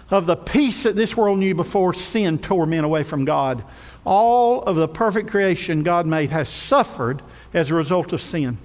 of 0.10 0.26
the 0.26 0.36
peace 0.36 0.84
that 0.84 0.96
this 0.96 1.16
world 1.16 1.40
knew 1.40 1.56
before 1.56 1.94
sin 1.94 2.38
tore 2.38 2.66
men 2.66 2.84
away 2.84 3.04
from 3.04 3.26
God. 3.26 3.64
All 4.04 4.62
of 4.64 4.76
the 4.76 4.88
perfect 4.88 5.30
creation 5.30 5.84
God 5.84 6.06
made 6.06 6.32
has 6.32 6.50
suffered 6.50 7.22
as 7.54 7.70
a 7.70 7.76
result 7.76 8.14
of 8.14 8.22
sin 8.22 8.58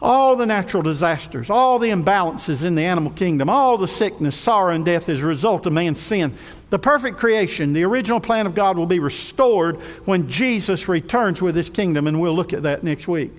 all 0.00 0.36
the 0.36 0.46
natural 0.46 0.82
disasters, 0.82 1.48
all 1.48 1.78
the 1.78 1.88
imbalances 1.88 2.62
in 2.62 2.74
the 2.74 2.82
animal 2.82 3.10
kingdom, 3.12 3.48
all 3.48 3.78
the 3.78 3.88
sickness, 3.88 4.36
sorrow, 4.36 4.74
and 4.74 4.84
death 4.84 5.08
as 5.08 5.20
a 5.20 5.24
result 5.24 5.66
of 5.66 5.72
man's 5.72 6.00
sin. 6.00 6.34
The 6.68 6.78
perfect 6.78 7.16
creation, 7.16 7.72
the 7.72 7.84
original 7.84 8.20
plan 8.20 8.46
of 8.46 8.54
God, 8.54 8.76
will 8.76 8.86
be 8.86 8.98
restored 8.98 9.76
when 10.04 10.28
Jesus 10.28 10.88
returns 10.88 11.40
with 11.40 11.56
his 11.56 11.70
kingdom, 11.70 12.06
and 12.06 12.20
we'll 12.20 12.36
look 12.36 12.52
at 12.52 12.64
that 12.64 12.84
next 12.84 13.08
week. 13.08 13.32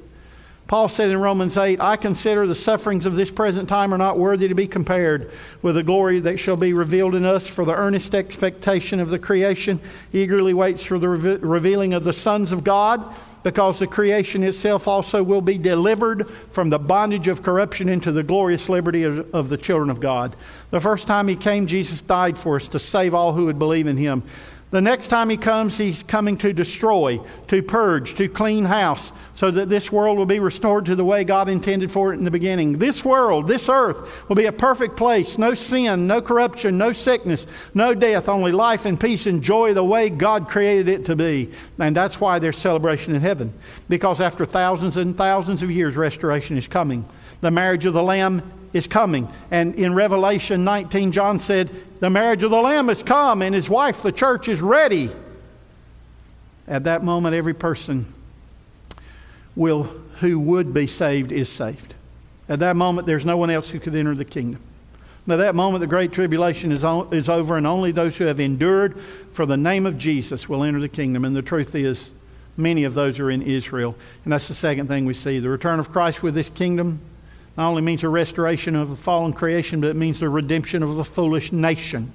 Paul 0.68 0.90
said 0.90 1.10
in 1.10 1.22
Romans 1.22 1.56
8, 1.56 1.80
I 1.80 1.96
consider 1.96 2.46
the 2.46 2.56
sufferings 2.56 3.06
of 3.06 3.16
this 3.16 3.32
present 3.32 3.70
time 3.70 3.94
are 3.94 3.98
not 3.98 4.20
worthy 4.20 4.50
to 4.50 4.56
be 4.56 4.68
compared 4.68 5.32
with 5.62 5.76
the 5.76 5.84
glory 5.84 6.20
that 6.22 6.38
shall 6.38 6.58
be 6.58 6.74
revealed 6.74 7.16
in 7.16 7.24
us, 7.24 7.48
for 7.48 7.64
the 7.64 7.76
earnest 7.76 8.14
expectation 8.14 9.00
of 9.00 9.10
the 9.10 9.20
creation 9.20 9.80
eagerly 10.12 10.54
waits 10.54 10.84
for 10.84 11.00
the 11.00 11.08
revealing 11.08 11.94
of 11.94 12.04
the 12.04 12.12
sons 12.12 12.52
of 12.52 12.66
God 12.66 13.16
because 13.48 13.80
the 13.80 13.88
creation 13.88 14.44
itself 14.44 14.90
also 14.90 15.24
will 15.24 15.40
be 15.40 15.58
delivered 15.58 16.30
from 16.52 16.70
the 16.70 16.78
bondage 16.78 17.30
of 17.30 17.42
corruption 17.42 17.88
into 17.88 18.12
the 18.12 18.22
glorious 18.22 18.68
liberty 18.68 19.04
of, 19.04 19.34
of, 19.34 19.48
the 19.48 19.56
children 19.56 19.90
of 19.90 20.02
God. 20.02 20.36
The 20.70 20.82
first 20.82 21.08
time 21.08 21.30
he 21.30 21.38
came, 21.38 21.66
Jesus 21.66 22.02
died 22.02 22.38
for 22.38 22.58
us 22.58 22.68
to 22.68 22.78
save 22.78 23.14
all 23.14 23.32
who 23.32 23.46
would 23.46 23.58
believe 23.58 23.88
in 23.88 23.96
him. 23.96 24.24
The 24.70 24.82
next 24.82 25.08
time 25.08 25.30
he 25.30 25.38
comes, 25.38 25.78
he's 25.78 26.04
coming 26.04 26.38
to 26.40 26.52
destroy, 26.52 27.22
to 27.48 27.64
purge, 27.64 28.16
to 28.16 28.28
clean 28.28 28.66
house, 28.66 29.14
so 29.34 29.50
that 29.50 29.70
this 29.70 29.94
world 29.94 30.18
will 30.18 30.26
be 30.26 30.42
restored 30.42 30.86
to 30.88 30.96
the 30.96 31.06
way 31.06 31.24
God 31.24 31.48
intended 31.48 31.90
for 31.90 32.12
it 32.12 32.18
in 32.18 32.26
the 32.26 32.32
beginning. 32.32 32.78
This 32.78 33.06
world, 33.06 33.48
this 33.48 33.70
earth, 33.70 34.28
will 34.28 34.36
be 34.36 34.48
a 34.48 34.52
perfect 34.52 34.98
place. 34.98 35.38
No 35.38 35.54
sin, 35.54 36.06
no 36.06 36.22
corruption, 36.22 36.78
no 36.78 36.92
sickness, 36.92 37.48
no 37.74 37.94
death, 37.94 38.28
only 38.28 38.52
life 38.52 38.86
and 38.86 39.00
peace 39.00 39.26
and 39.26 39.42
joy 39.42 39.74
the 39.74 39.86
way 39.86 40.10
God 40.10 40.50
created 40.50 40.90
it 40.90 41.06
to 41.06 41.16
be. 41.16 41.50
And 41.80 41.96
that's 41.96 42.20
why 42.20 42.38
there's 42.38 42.58
celebration 42.58 43.16
in 43.16 43.22
heaven. 43.22 43.54
Because 43.88 44.20
after 44.20 44.46
thousands 44.46 44.98
and 44.98 45.18
thousands 45.18 45.64
of 45.64 45.72
years, 45.72 45.96
restoration 45.96 46.58
is 46.58 46.68
coming. 46.68 47.06
The 47.40 47.52
marriage 47.52 47.86
of 47.86 47.94
the 47.94 48.04
Lamb 48.04 48.42
is 48.78 48.88
coming. 48.88 49.32
And 49.52 49.76
in 49.76 49.94
Revelation 49.94 50.64
19, 50.64 51.12
John 51.12 51.40
said, 51.40 51.70
The 52.00 52.10
marriage 52.10 52.44
of 52.44 52.52
the 52.52 52.62
Lamb 52.62 52.88
has 52.88 53.04
come, 53.04 53.42
and 53.42 53.54
his 53.54 53.70
wife, 53.70 54.02
the 54.02 54.12
church, 54.12 54.48
is 54.48 54.62
ready. 54.62 55.12
At 56.68 56.86
that 56.86 57.04
moment, 57.04 57.36
every 57.36 57.54
person 57.54 58.14
will, 59.56 59.84
who 60.20 60.40
would 60.40 60.74
be 60.74 60.88
saved 60.88 61.32
is 61.32 61.50
saved. 61.50 61.96
At 62.48 62.60
that 62.60 62.76
moment, 62.76 63.08
there's 63.08 63.26
no 63.26 63.38
one 63.38 63.50
else 63.50 63.70
who 63.70 63.80
could 63.80 63.96
enter 63.96 64.16
the 64.16 64.26
kingdom. 64.26 64.62
Now, 65.26 65.36
that 65.38 65.56
moment, 65.56 65.82
the 65.82 65.88
Great 65.88 66.14
Tribulation 66.14 66.72
is, 66.72 66.86
on, 66.86 67.14
is 67.14 67.28
over, 67.28 67.58
and 67.58 67.68
only 67.68 67.92
those 67.92 68.16
who 68.16 68.26
have 68.26 68.40
endured 68.40 68.98
for 69.34 69.46
the 69.46 69.58
name 69.58 69.86
of 69.86 69.98
Jesus 69.98 70.48
will 70.48 70.64
enter 70.64 70.80
the 70.80 70.88
kingdom. 70.88 71.26
And 71.26 71.36
the 71.36 71.42
truth 71.42 71.76
is, 71.76 72.12
many 72.56 72.86
of 72.86 72.94
those 72.94 73.20
are 73.20 73.30
in 73.30 73.42
Israel. 73.42 73.96
And 74.24 74.32
that's 74.32 74.48
the 74.48 74.54
second 74.54 74.88
thing 74.88 75.06
we 75.06 75.14
see. 75.14 75.40
The 75.40 75.50
return 75.50 75.80
of 75.80 75.92
Christ 75.92 76.24
with 76.24 76.34
this 76.34 76.48
kingdom 76.48 77.02
not 77.58 77.70
only 77.70 77.82
means 77.82 78.04
a 78.04 78.10
restoration 78.10 78.76
of 78.76 78.92
a 78.92 78.96
fallen 78.96 79.34
creation, 79.34 79.82
but 79.82 79.90
it 79.90 79.96
means 79.96 80.20
the 80.20 80.30
redemption 80.30 80.84
of 80.84 80.96
the 80.96 81.04
foolish 81.04 81.52
nation. 81.52 82.14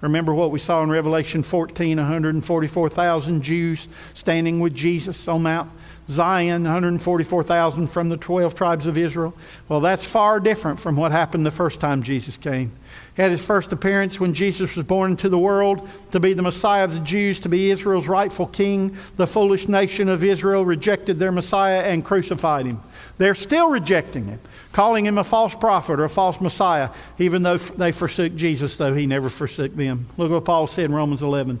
Remember 0.00 0.34
what 0.34 0.50
we 0.50 0.58
saw 0.58 0.82
in 0.82 0.90
Revelation 0.90 1.42
14 1.42 1.98
144,000 1.98 3.42
Jews 3.42 3.86
standing 4.14 4.58
with 4.58 4.74
Jesus 4.74 5.28
on 5.28 5.42
Mount 5.42 5.70
Zion, 6.08 6.64
144,000 6.64 7.86
from 7.86 8.08
the 8.08 8.16
12 8.16 8.54
tribes 8.54 8.86
of 8.86 8.98
Israel. 8.98 9.34
Well, 9.68 9.80
that's 9.80 10.04
far 10.04 10.40
different 10.40 10.80
from 10.80 10.96
what 10.96 11.12
happened 11.12 11.46
the 11.46 11.50
first 11.50 11.80
time 11.80 12.02
Jesus 12.02 12.36
came. 12.36 12.72
Had 13.20 13.30
his 13.30 13.44
first 13.44 13.70
appearance 13.72 14.18
when 14.18 14.32
Jesus 14.32 14.76
was 14.76 14.86
born 14.86 15.10
into 15.10 15.28
the 15.28 15.38
world 15.38 15.86
to 16.12 16.20
be 16.20 16.32
the 16.32 16.42
Messiah 16.42 16.84
of 16.84 16.94
the 16.94 17.00
Jews, 17.00 17.38
to 17.40 17.48
be 17.48 17.70
Israel's 17.70 18.08
rightful 18.08 18.46
king. 18.46 18.96
The 19.16 19.26
foolish 19.26 19.68
nation 19.68 20.08
of 20.08 20.24
Israel 20.24 20.64
rejected 20.64 21.18
their 21.18 21.32
Messiah 21.32 21.82
and 21.82 22.04
crucified 22.04 22.66
him. 22.66 22.80
They're 23.18 23.34
still 23.34 23.68
rejecting 23.68 24.24
him 24.24 24.40
calling 24.72 25.04
him 25.04 25.18
a 25.18 25.24
false 25.24 25.54
prophet 25.54 25.98
or 25.98 26.04
a 26.04 26.08
false 26.08 26.40
Messiah, 26.40 26.90
even 27.18 27.42
though 27.42 27.56
they 27.56 27.92
forsook 27.92 28.34
Jesus, 28.34 28.76
though 28.76 28.94
he 28.94 29.06
never 29.06 29.28
forsook 29.28 29.74
them. 29.74 30.06
Look 30.16 30.30
what 30.30 30.44
Paul 30.44 30.66
said 30.66 30.86
in 30.86 30.94
Romans 30.94 31.22
11. 31.22 31.58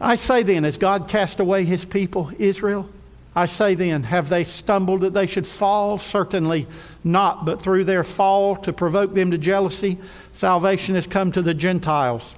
I 0.00 0.16
say 0.16 0.42
then, 0.42 0.64
as 0.64 0.76
God 0.76 1.08
cast 1.08 1.38
away 1.38 1.64
his 1.64 1.84
people, 1.84 2.32
Israel, 2.38 2.88
I 3.34 3.46
say 3.46 3.74
then, 3.74 4.02
have 4.04 4.28
they 4.28 4.44
stumbled 4.44 5.00
that 5.00 5.14
they 5.14 5.26
should 5.26 5.46
fall? 5.46 5.98
Certainly 5.98 6.66
not, 7.02 7.46
but 7.46 7.62
through 7.62 7.84
their 7.84 8.04
fall 8.04 8.56
to 8.56 8.72
provoke 8.72 9.14
them 9.14 9.30
to 9.30 9.38
jealousy, 9.38 9.98
salvation 10.32 10.94
has 10.94 11.06
come 11.06 11.32
to 11.32 11.42
the 11.42 11.54
Gentiles. 11.54 12.34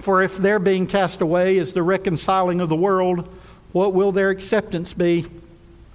For 0.00 0.22
if 0.22 0.36
their 0.36 0.58
being 0.58 0.86
cast 0.86 1.20
away 1.20 1.56
is 1.56 1.72
the 1.72 1.82
reconciling 1.82 2.60
of 2.60 2.68
the 2.68 2.76
world, 2.76 3.28
what 3.72 3.94
will 3.94 4.12
their 4.12 4.30
acceptance 4.30 4.92
be 4.94 5.26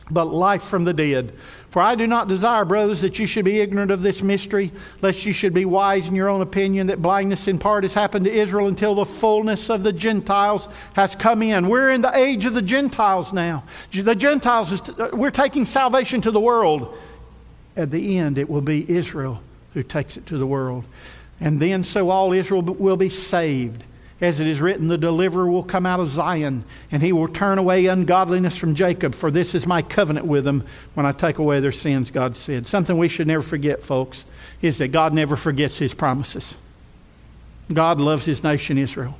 but 0.10 0.26
life 0.26 0.64
from 0.64 0.86
the 0.86 0.94
dead? 0.94 1.34
For 1.76 1.82
I 1.82 1.96
do 1.96 2.08
not 2.08 2.30
desire, 2.30 2.64
brothers, 2.64 3.02
that 3.02 3.20
you 3.20 3.28
should 3.28 3.44
be 3.44 3.60
ignorant 3.60 3.92
of 3.92 4.02
this 4.02 4.22
mystery, 4.22 4.72
lest 5.02 5.26
you 5.26 5.34
should 5.34 5.54
be 5.54 5.66
wise 5.66 6.08
in 6.08 6.16
your 6.16 6.30
own 6.30 6.40
opinion, 6.40 6.88
that 6.88 7.02
blindness 7.02 7.50
in 7.50 7.60
part 7.60 7.84
has 7.84 7.94
happened 7.94 8.24
to 8.24 8.32
Israel 8.32 8.70
until 8.70 8.96
the 8.96 9.06
fullness 9.06 9.70
of 9.70 9.84
the 9.84 9.92
Gentiles 9.92 10.70
has 10.94 11.16
come 11.16 11.44
in. 11.44 11.68
We're 11.68 11.90
in 11.90 12.02
the 12.02 12.16
age 12.16 12.46
of 12.46 12.54
the 12.54 12.62
Gentiles 12.62 13.34
now. 13.34 13.66
The 13.92 14.16
Gentiles, 14.16 14.72
is, 14.72 14.82
uh, 14.88 15.10
we're 15.12 15.32
taking 15.32 15.66
salvation 15.66 16.22
to 16.22 16.32
the 16.32 16.40
world. 16.40 16.98
At 17.76 17.92
the 17.92 18.20
end, 18.20 18.38
it 18.38 18.50
will 18.50 18.62
be 18.62 18.90
Israel 18.90 19.44
who 19.74 19.84
takes 19.84 20.16
it 20.16 20.26
to 20.28 20.38
the 20.38 20.48
world. 20.48 20.88
And 21.42 21.60
then, 21.60 21.84
so 21.84 22.10
all 22.10 22.32
Israel 22.32 22.62
will 22.62 22.96
be 22.96 23.10
saved. 23.10 23.84
As 24.22 24.40
it 24.40 24.48
is 24.48 24.62
written, 24.62 24.88
the 24.88 24.98
deliverer 24.98 25.50
will 25.50 25.64
come 25.64 25.86
out 25.86 26.00
of 26.00 26.10
Zion, 26.10 26.64
and 26.90 27.02
he 27.02 27.12
will 27.12 27.28
turn 27.28 27.58
away 27.58 27.88
ungodliness 27.88 28.56
from 28.56 28.74
Jacob, 28.74 29.14
for 29.14 29.30
this 29.30 29.54
is 29.54 29.68
my 29.68 29.82
covenant 29.82 30.26
with 30.26 30.46
them 30.46 30.64
when 30.94 31.06
I 31.06 31.12
take 31.12 31.38
away 31.38 31.60
their 31.60 31.74
sins, 31.74 32.12
God 32.12 32.38
said. 32.38 32.66
Something 32.66 32.98
we 32.98 33.10
should 33.10 33.28
never 33.28 33.44
forget, 33.44 33.84
folks, 33.84 34.24
is 34.62 34.78
that 34.78 34.90
God 34.90 35.14
never 35.14 35.36
forgets 35.36 35.78
his 35.80 35.94
promises. 35.94 36.56
God 37.74 38.00
loves 38.00 38.24
his 38.24 38.42
nation, 38.42 38.78
Israel. 38.78 39.18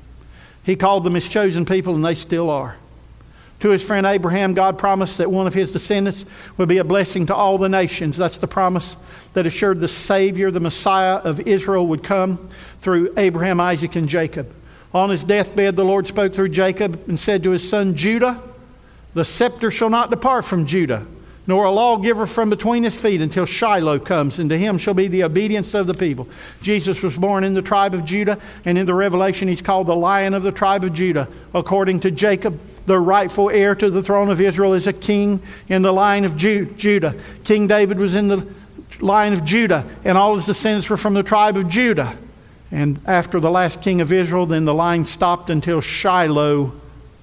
He 0.64 0.76
called 0.76 1.04
them 1.04 1.14
his 1.14 1.28
chosen 1.28 1.66
people, 1.66 1.94
and 1.94 2.04
they 2.04 2.14
still 2.14 2.48
are. 2.48 2.76
To 3.60 3.70
his 3.70 3.82
friend 3.82 4.06
Abraham, 4.06 4.54
God 4.54 4.78
promised 4.78 5.18
that 5.18 5.30
one 5.30 5.46
of 5.46 5.54
his 5.54 5.72
descendants 5.72 6.24
would 6.56 6.68
be 6.68 6.78
a 6.78 6.84
blessing 6.84 7.26
to 7.26 7.34
all 7.34 7.58
the 7.58 7.68
nations. 7.68 8.16
That's 8.16 8.36
the 8.38 8.48
promise 8.48 8.96
that 9.34 9.46
assured 9.46 9.80
the 9.80 9.88
Savior, 9.88 10.50
the 10.50 10.60
Messiah 10.60 11.16
of 11.16 11.40
Israel, 11.40 11.86
would 11.86 12.02
come 12.02 12.48
through 12.80 13.12
Abraham, 13.16 13.60
Isaac, 13.60 13.96
and 13.96 14.08
Jacob. 14.08 14.52
On 14.96 15.10
his 15.10 15.24
deathbed, 15.24 15.76
the 15.76 15.84
Lord 15.84 16.06
spoke 16.06 16.32
through 16.32 16.48
Jacob 16.48 17.06
and 17.06 17.20
said 17.20 17.42
to 17.42 17.50
his 17.50 17.68
son 17.68 17.96
Judah, 17.96 18.42
The 19.12 19.26
scepter 19.26 19.70
shall 19.70 19.90
not 19.90 20.08
depart 20.08 20.46
from 20.46 20.64
Judah, 20.64 21.06
nor 21.46 21.66
a 21.66 21.70
lawgiver 21.70 22.26
from 22.26 22.48
between 22.48 22.82
his 22.82 22.96
feet 22.96 23.20
until 23.20 23.44
Shiloh 23.44 23.98
comes, 23.98 24.38
and 24.38 24.48
to 24.48 24.56
him 24.56 24.78
shall 24.78 24.94
be 24.94 25.06
the 25.06 25.22
obedience 25.22 25.74
of 25.74 25.86
the 25.86 25.92
people. 25.92 26.26
Jesus 26.62 27.02
was 27.02 27.14
born 27.14 27.44
in 27.44 27.52
the 27.52 27.60
tribe 27.60 27.92
of 27.92 28.06
Judah, 28.06 28.38
and 28.64 28.78
in 28.78 28.86
the 28.86 28.94
Revelation, 28.94 29.48
he's 29.48 29.60
called 29.60 29.86
the 29.86 29.94
Lion 29.94 30.32
of 30.32 30.42
the 30.42 30.50
tribe 30.50 30.82
of 30.82 30.94
Judah. 30.94 31.28
According 31.52 32.00
to 32.00 32.10
Jacob, 32.10 32.58
the 32.86 32.98
rightful 32.98 33.50
heir 33.50 33.74
to 33.74 33.90
the 33.90 34.02
throne 34.02 34.30
of 34.30 34.40
Israel 34.40 34.72
is 34.72 34.86
a 34.86 34.94
king 34.94 35.42
in 35.68 35.82
the 35.82 35.92
line 35.92 36.24
of 36.24 36.38
Ju- 36.38 36.72
Judah. 36.78 37.14
King 37.44 37.66
David 37.66 37.98
was 37.98 38.14
in 38.14 38.28
the 38.28 38.46
line 39.00 39.34
of 39.34 39.44
Judah, 39.44 39.84
and 40.06 40.16
all 40.16 40.36
his 40.36 40.46
descendants 40.46 40.88
were 40.88 40.96
from 40.96 41.12
the 41.12 41.22
tribe 41.22 41.58
of 41.58 41.68
Judah. 41.68 42.16
And 42.70 43.00
after 43.06 43.38
the 43.38 43.50
last 43.50 43.80
king 43.80 44.00
of 44.00 44.12
Israel, 44.12 44.46
then 44.46 44.64
the 44.64 44.74
line 44.74 45.04
stopped 45.04 45.50
until 45.50 45.80
Shiloh 45.80 46.72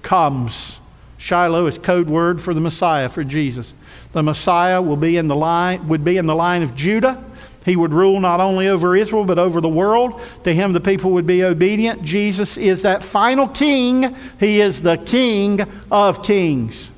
comes. 0.02 0.78
Shiloh 1.18 1.66
is 1.66 1.78
code 1.78 2.08
word 2.08 2.40
for 2.40 2.54
the 2.54 2.60
Messiah, 2.60 3.08
for 3.08 3.24
Jesus. 3.24 3.72
The 4.12 4.22
Messiah 4.22 4.80
will 4.80 4.96
be 4.96 5.16
in 5.16 5.28
the 5.28 5.36
line, 5.36 5.88
would 5.88 6.04
be 6.04 6.16
in 6.16 6.26
the 6.26 6.34
line 6.34 6.62
of 6.62 6.74
Judah. 6.74 7.22
He 7.64 7.76
would 7.76 7.94
rule 7.94 8.20
not 8.20 8.40
only 8.40 8.68
over 8.68 8.94
Israel, 8.94 9.24
but 9.24 9.38
over 9.38 9.60
the 9.60 9.68
world. 9.68 10.20
To 10.44 10.52
him, 10.52 10.72
the 10.72 10.80
people 10.80 11.12
would 11.12 11.26
be 11.26 11.42
obedient. 11.42 12.02
Jesus 12.02 12.58
is 12.58 12.82
that 12.82 13.02
final 13.02 13.48
king. 13.48 14.14
He 14.38 14.60
is 14.60 14.82
the 14.82 14.98
king 14.98 15.62
of 15.90 16.22
kings, 16.22 16.90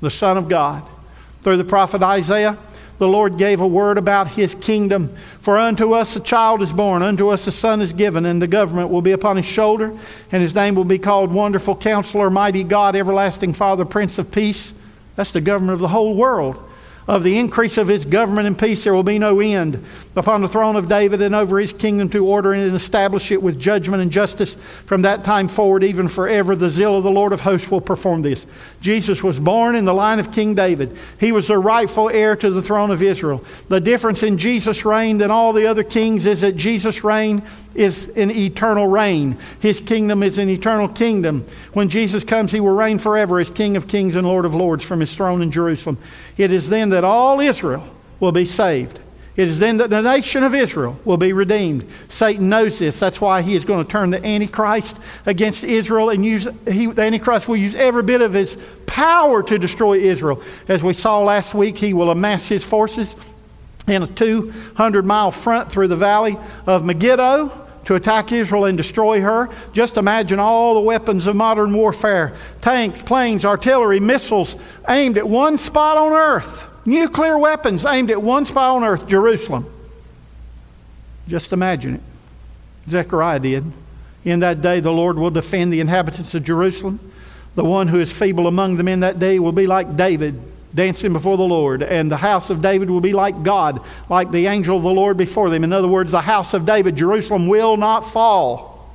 the 0.00 0.10
Son 0.10 0.36
of 0.36 0.48
God. 0.48 0.82
Through 1.44 1.58
the 1.58 1.64
prophet 1.64 2.02
Isaiah, 2.02 2.58
the 2.98 3.08
Lord 3.08 3.38
gave 3.38 3.60
a 3.60 3.66
word 3.66 3.96
about 3.96 4.28
his 4.28 4.54
kingdom. 4.54 5.14
For 5.40 5.56
unto 5.56 5.92
us 5.92 6.16
a 6.16 6.20
child 6.20 6.62
is 6.62 6.72
born, 6.72 7.02
unto 7.02 7.28
us 7.28 7.46
a 7.46 7.52
son 7.52 7.80
is 7.80 7.92
given, 7.92 8.26
and 8.26 8.42
the 8.42 8.46
government 8.46 8.90
will 8.90 9.02
be 9.02 9.12
upon 9.12 9.36
his 9.36 9.46
shoulder, 9.46 9.96
and 10.32 10.42
his 10.42 10.54
name 10.54 10.74
will 10.74 10.84
be 10.84 10.98
called 10.98 11.32
Wonderful 11.32 11.76
Counselor, 11.76 12.28
Mighty 12.28 12.64
God, 12.64 12.96
Everlasting 12.96 13.54
Father, 13.54 13.84
Prince 13.84 14.18
of 14.18 14.30
Peace. 14.30 14.72
That's 15.16 15.30
the 15.30 15.40
government 15.40 15.74
of 15.74 15.80
the 15.80 15.88
whole 15.88 16.14
world. 16.14 16.67
Of 17.08 17.22
the 17.22 17.38
increase 17.38 17.78
of 17.78 17.88
his 17.88 18.04
government 18.04 18.46
and 18.46 18.58
peace 18.58 18.84
there 18.84 18.92
will 18.92 19.02
be 19.02 19.18
no 19.18 19.40
end. 19.40 19.82
Upon 20.14 20.42
the 20.42 20.46
throne 20.46 20.76
of 20.76 20.88
David 20.88 21.22
and 21.22 21.34
over 21.34 21.58
his 21.58 21.72
kingdom 21.72 22.10
to 22.10 22.26
order 22.26 22.52
and 22.52 22.76
establish 22.76 23.32
it 23.32 23.42
with 23.42 23.58
judgment 23.58 24.02
and 24.02 24.12
justice 24.12 24.58
from 24.84 25.00
that 25.02 25.24
time 25.24 25.48
forward, 25.48 25.82
even 25.82 26.06
forever. 26.06 26.54
The 26.54 26.68
zeal 26.68 26.98
of 26.98 27.04
the 27.04 27.10
Lord 27.10 27.32
of 27.32 27.40
hosts 27.40 27.70
will 27.70 27.80
perform 27.80 28.20
this. 28.20 28.44
Jesus 28.82 29.22
was 29.22 29.40
born 29.40 29.74
in 29.74 29.86
the 29.86 29.94
line 29.94 30.18
of 30.18 30.32
King 30.32 30.54
David. 30.54 30.98
He 31.18 31.32
was 31.32 31.46
the 31.46 31.56
rightful 31.56 32.10
heir 32.10 32.36
to 32.36 32.50
the 32.50 32.60
throne 32.60 32.90
of 32.90 33.02
Israel. 33.02 33.42
The 33.68 33.80
difference 33.80 34.22
in 34.22 34.36
Jesus' 34.36 34.84
reign 34.84 35.16
than 35.16 35.30
all 35.30 35.54
the 35.54 35.66
other 35.66 35.84
kings 35.84 36.26
is 36.26 36.42
that 36.42 36.56
Jesus' 36.56 37.02
reign 37.02 37.42
is 37.74 38.08
an 38.16 38.30
eternal 38.30 38.86
reign. 38.86 39.38
His 39.60 39.80
kingdom 39.80 40.22
is 40.22 40.38
an 40.38 40.48
eternal 40.48 40.88
kingdom. 40.88 41.46
When 41.72 41.88
Jesus 41.88 42.24
comes, 42.24 42.52
he 42.52 42.60
will 42.60 42.74
reign 42.74 42.98
forever 42.98 43.38
as 43.38 43.50
King 43.50 43.76
of 43.76 43.88
kings 43.88 44.14
and 44.14 44.26
Lord 44.26 44.44
of 44.44 44.54
lords 44.54 44.84
from 44.84 45.00
his 45.00 45.14
throne 45.14 45.42
in 45.42 45.50
Jerusalem. 45.50 45.98
It 46.36 46.52
is 46.52 46.68
then 46.68 46.90
that 46.90 47.04
all 47.04 47.40
Israel 47.40 47.88
will 48.20 48.32
be 48.32 48.44
saved. 48.44 49.00
It 49.38 49.46
is 49.46 49.60
then 49.60 49.76
that 49.76 49.90
the 49.90 50.02
nation 50.02 50.42
of 50.42 50.52
Israel 50.52 50.98
will 51.04 51.16
be 51.16 51.32
redeemed. 51.32 51.88
Satan 52.08 52.48
knows 52.48 52.80
this. 52.80 52.98
That's 52.98 53.20
why 53.20 53.40
he 53.40 53.54
is 53.54 53.64
going 53.64 53.84
to 53.84 53.90
turn 53.90 54.10
the 54.10 54.24
Antichrist 54.26 54.98
against 55.26 55.62
Israel 55.62 56.10
and 56.10 56.24
use 56.24 56.48
he, 56.66 56.86
the 56.86 57.02
Antichrist 57.02 57.46
will 57.46 57.56
use 57.56 57.76
every 57.76 58.02
bit 58.02 58.20
of 58.20 58.32
his 58.32 58.58
power 58.86 59.44
to 59.44 59.56
destroy 59.56 59.98
Israel. 59.98 60.42
As 60.66 60.82
we 60.82 60.92
saw 60.92 61.20
last 61.20 61.54
week, 61.54 61.78
he 61.78 61.94
will 61.94 62.10
amass 62.10 62.48
his 62.48 62.64
forces 62.64 63.14
in 63.90 64.02
a 64.02 64.06
200 64.06 65.04
mile 65.04 65.32
front 65.32 65.72
through 65.72 65.88
the 65.88 65.96
valley 65.96 66.36
of 66.66 66.84
Megiddo 66.84 67.66
to 67.88 67.94
attack 67.94 68.32
Israel 68.32 68.66
and 68.66 68.76
destroy 68.76 69.20
her. 69.22 69.48
Just 69.72 69.96
imagine 69.96 70.38
all 70.38 70.74
the 70.74 70.80
weapons 70.80 71.26
of 71.26 71.34
modern 71.34 71.72
warfare 71.72 72.34
tanks, 72.60 73.02
planes, 73.02 73.44
artillery, 73.46 73.98
missiles 73.98 74.56
aimed 74.88 75.16
at 75.16 75.26
one 75.26 75.56
spot 75.56 75.96
on 75.96 76.12
earth. 76.12 76.66
Nuclear 76.84 77.38
weapons 77.38 77.86
aimed 77.86 78.10
at 78.10 78.22
one 78.22 78.44
spot 78.44 78.76
on 78.76 78.84
earth, 78.84 79.06
Jerusalem. 79.06 79.66
Just 81.28 81.52
imagine 81.52 81.94
it. 81.94 82.00
Zechariah 82.90 83.40
did. 83.40 83.72
In 84.24 84.40
that 84.40 84.60
day, 84.60 84.80
the 84.80 84.92
Lord 84.92 85.16
will 85.16 85.30
defend 85.30 85.72
the 85.72 85.80
inhabitants 85.80 86.34
of 86.34 86.44
Jerusalem. 86.44 87.00
The 87.54 87.64
one 87.64 87.88
who 87.88 88.00
is 88.00 88.12
feeble 88.12 88.46
among 88.46 88.76
them 88.76 88.88
in 88.88 89.00
that 89.00 89.18
day 89.18 89.38
will 89.38 89.52
be 89.52 89.66
like 89.66 89.96
David 89.96 90.42
dancing 90.74 91.12
before 91.12 91.36
the 91.36 91.42
Lord. 91.42 91.82
And 91.82 92.10
the 92.10 92.16
house 92.16 92.50
of 92.50 92.60
David 92.62 92.90
will 92.90 93.00
be 93.00 93.12
like 93.12 93.42
God, 93.42 93.80
like 94.08 94.30
the 94.30 94.46
angel 94.46 94.76
of 94.76 94.82
the 94.82 94.90
Lord 94.90 95.16
before 95.16 95.50
them. 95.50 95.64
In 95.64 95.72
other 95.72 95.88
words, 95.88 96.12
the 96.12 96.20
house 96.20 96.54
of 96.54 96.66
David, 96.66 96.96
Jerusalem, 96.96 97.48
will 97.48 97.76
not 97.76 98.00
fall. 98.00 98.88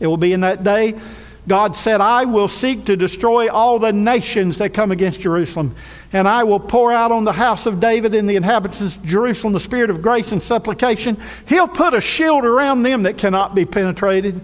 It 0.00 0.06
will 0.06 0.16
be 0.16 0.32
in 0.32 0.40
that 0.40 0.64
day. 0.64 0.98
God 1.46 1.76
said, 1.76 2.00
I 2.00 2.24
will 2.24 2.48
seek 2.48 2.86
to 2.86 2.96
destroy 2.96 3.50
all 3.50 3.78
the 3.78 3.92
nations 3.92 4.58
that 4.58 4.72
come 4.72 4.90
against 4.90 5.20
Jerusalem, 5.20 5.74
and 6.10 6.26
I 6.26 6.44
will 6.44 6.60
pour 6.60 6.90
out 6.90 7.12
on 7.12 7.24
the 7.24 7.32
house 7.32 7.66
of 7.66 7.80
David 7.80 8.14
and 8.14 8.26
the 8.26 8.36
inhabitants 8.36 8.96
of 8.96 9.02
Jerusalem 9.04 9.52
the 9.52 9.60
spirit 9.60 9.90
of 9.90 10.00
grace 10.00 10.32
and 10.32 10.42
supplication. 10.42 11.20
He'll 11.46 11.68
put 11.68 11.92
a 11.92 12.00
shield 12.00 12.44
around 12.44 12.82
them 12.82 13.02
that 13.02 13.18
cannot 13.18 13.54
be 13.54 13.66
penetrated. 13.66 14.40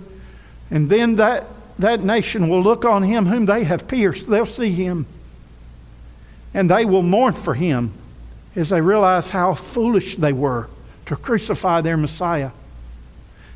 And 0.71 0.91
then 0.91 1.17
that, 1.17 1.47
that 1.79 2.01
nation 2.01 2.51
will 2.51 2.63
look 2.63 2.85
on 2.85 3.03
him 3.03 3.25
whom 3.25 3.47
they 3.47 3.65
have 3.65 3.89
pierced. 3.89 4.27
They'll 4.29 4.45
see 4.45 4.71
him 4.71 5.07
and 6.55 6.71
they 6.71 6.85
will 6.85 7.03
mourn 7.03 7.33
for 7.33 7.55
him 7.55 7.93
as 8.57 8.71
they 8.71 8.81
realize 8.81 9.31
how 9.31 9.55
foolish 9.55 10.17
they 10.17 10.33
were 10.33 10.69
to 11.07 11.17
crucify 11.17 11.81
their 11.81 11.97
Messiah. 11.97 12.51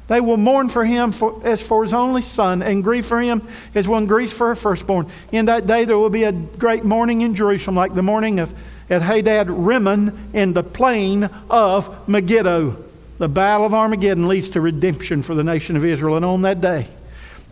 They 0.07 0.21
will 0.21 0.37
mourn 0.37 0.69
for 0.69 0.85
him 0.85 1.13
for, 1.13 1.41
as 1.45 1.63
for 1.63 1.83
his 1.83 1.95
only 1.95 2.21
son 2.21 2.63
and 2.63 2.85
grieve 2.85 3.07
for 3.07 3.21
him 3.21 3.47
as 3.75 3.89
one 3.89 4.07
grieves 4.07 4.33
for 4.33 4.49
her 4.49 4.55
firstborn. 4.55 5.07
In 5.33 5.47
that 5.47 5.67
day 5.67 5.85
there 5.85 5.99
will 5.99 6.11
be 6.11 6.25
a 6.25 6.33
great 6.33 6.85
mourning 6.85 7.23
in 7.23 7.35
Jerusalem, 7.35 7.77
like 7.77 7.95
the 7.95 8.03
mourning 8.03 8.39
of 8.39 8.55
at 8.91 9.03
Hadad 9.03 9.49
Rimmon 9.49 10.31
in 10.33 10.53
the 10.53 10.63
plain 10.63 11.25
of 11.49 12.09
Megiddo. 12.09 12.85
The 13.19 13.29
battle 13.29 13.67
of 13.67 13.75
Armageddon 13.75 14.29
leads 14.29 14.51
to 14.51 14.61
redemption 14.61 15.23
for 15.23 15.35
the 15.35 15.45
nation 15.45 15.77
of 15.77 15.85
Israel. 15.85 16.17
And 16.17 16.25
on 16.25 16.43
that 16.43 16.61
day, 16.61 16.89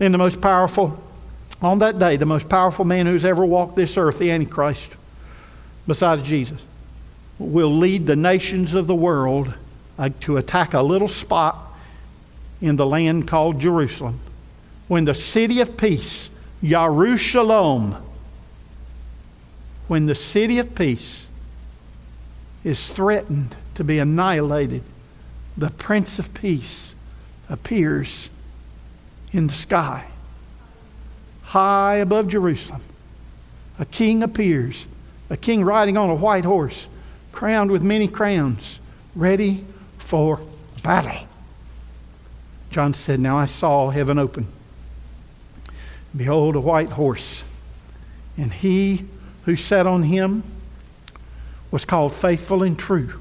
in 0.01 0.13
the 0.13 0.19
most 0.19 0.41
powerful, 0.41 1.03
on 1.63 1.79
that 1.79 1.99
day, 1.99 2.17
the 2.17 2.27
most 2.27 2.49
powerful 2.49 2.85
man 2.85 3.07
who's 3.07 3.25
ever 3.25 3.47
walked 3.47 3.77
this 3.77 3.97
earth, 3.97 4.19
the 4.19 4.31
Antichrist, 4.31 4.95
besides 5.87 6.23
Jesus, 6.23 6.61
will 7.39 7.75
lead 7.77 8.07
the 8.07 8.17
nations 8.17 8.75
of 8.75 8.87
the 8.87 8.95
world 8.95 9.55
uh, 9.99 10.11
to 10.21 10.37
attack 10.37 10.75
a 10.75 10.83
little 10.83 11.09
spot 11.09 11.57
in 12.61 12.77
the 12.77 12.87
land 12.87 13.27
called 13.27 13.61
Jerusalem. 13.61 14.21
When 14.89 15.05
the 15.05 15.15
city 15.15 15.61
of 15.61 15.77
peace, 15.77 16.31
Yarushalom, 16.63 18.01
when 19.89 20.07
the 20.07 20.15
city 20.15 20.59
of 20.59 20.75
peace 20.75 21.27
is 22.65 22.93
threatened 22.93 23.57
to 23.75 23.85
be 23.85 23.99
annihilated, 23.99 24.83
the 25.57 25.71
Prince 25.71 26.19
of 26.19 26.33
Peace 26.35 26.95
appears 27.49 28.31
in 29.33 29.49
the 29.49 29.55
sky. 29.55 30.07
High 31.43 31.97
above 31.97 32.29
Jerusalem, 32.29 32.83
a 33.79 33.85
king 33.85 34.23
appears 34.23 34.87
a 35.33 35.37
king 35.39 35.65
riding 35.65 35.97
on 35.97 36.11
a 36.11 36.15
white 36.15 36.45
horse, 36.45 36.87
crowned 37.33 37.71
with 37.71 37.83
many 37.83 38.07
crowns, 38.07 38.79
ready 39.17 39.65
for 39.97 40.39
battle. 40.83 41.27
John 42.71 42.93
said, 42.93 43.19
Now 43.19 43.39
I 43.39 43.47
saw 43.47 43.89
heaven 43.89 44.19
open. 44.19 44.47
Behold, 46.15 46.55
a 46.55 46.61
white 46.61 46.91
horse, 46.91 47.45
and 48.37 48.53
he 48.53 49.07
who 49.47 49.57
sat 49.57 49.87
on 49.87 50.03
him 50.03 50.43
was 51.71 51.87
called 51.87 52.13
faithful 52.13 52.63
and 52.63 52.79
true, 52.79 53.19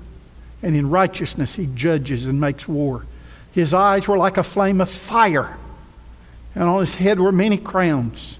and 0.61 0.75
in 0.75 0.89
righteousness 0.89 1.55
he 1.55 1.65
judges 1.65 2.25
and 2.25 2.41
makes 2.41 2.67
war. 2.67 3.05
His 3.53 3.73
eyes 3.73 4.05
were 4.05 4.17
like 4.17 4.35
a 4.35 4.43
flame 4.43 4.81
of 4.81 4.89
fire, 4.89 5.57
and 6.55 6.65
on 6.65 6.81
his 6.81 6.95
head 6.95 7.21
were 7.21 7.31
many 7.31 7.57
crowns. 7.57 8.37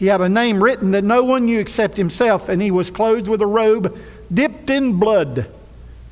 He 0.00 0.06
had 0.06 0.22
a 0.22 0.30
name 0.30 0.64
written 0.64 0.92
that 0.92 1.04
no 1.04 1.22
one 1.22 1.44
knew 1.44 1.60
except 1.60 1.98
himself, 1.98 2.48
and 2.48 2.62
he 2.62 2.70
was 2.70 2.88
clothed 2.88 3.28
with 3.28 3.42
a 3.42 3.46
robe 3.46 3.98
dipped 4.32 4.70
in 4.70 4.94
blood. 4.94 5.46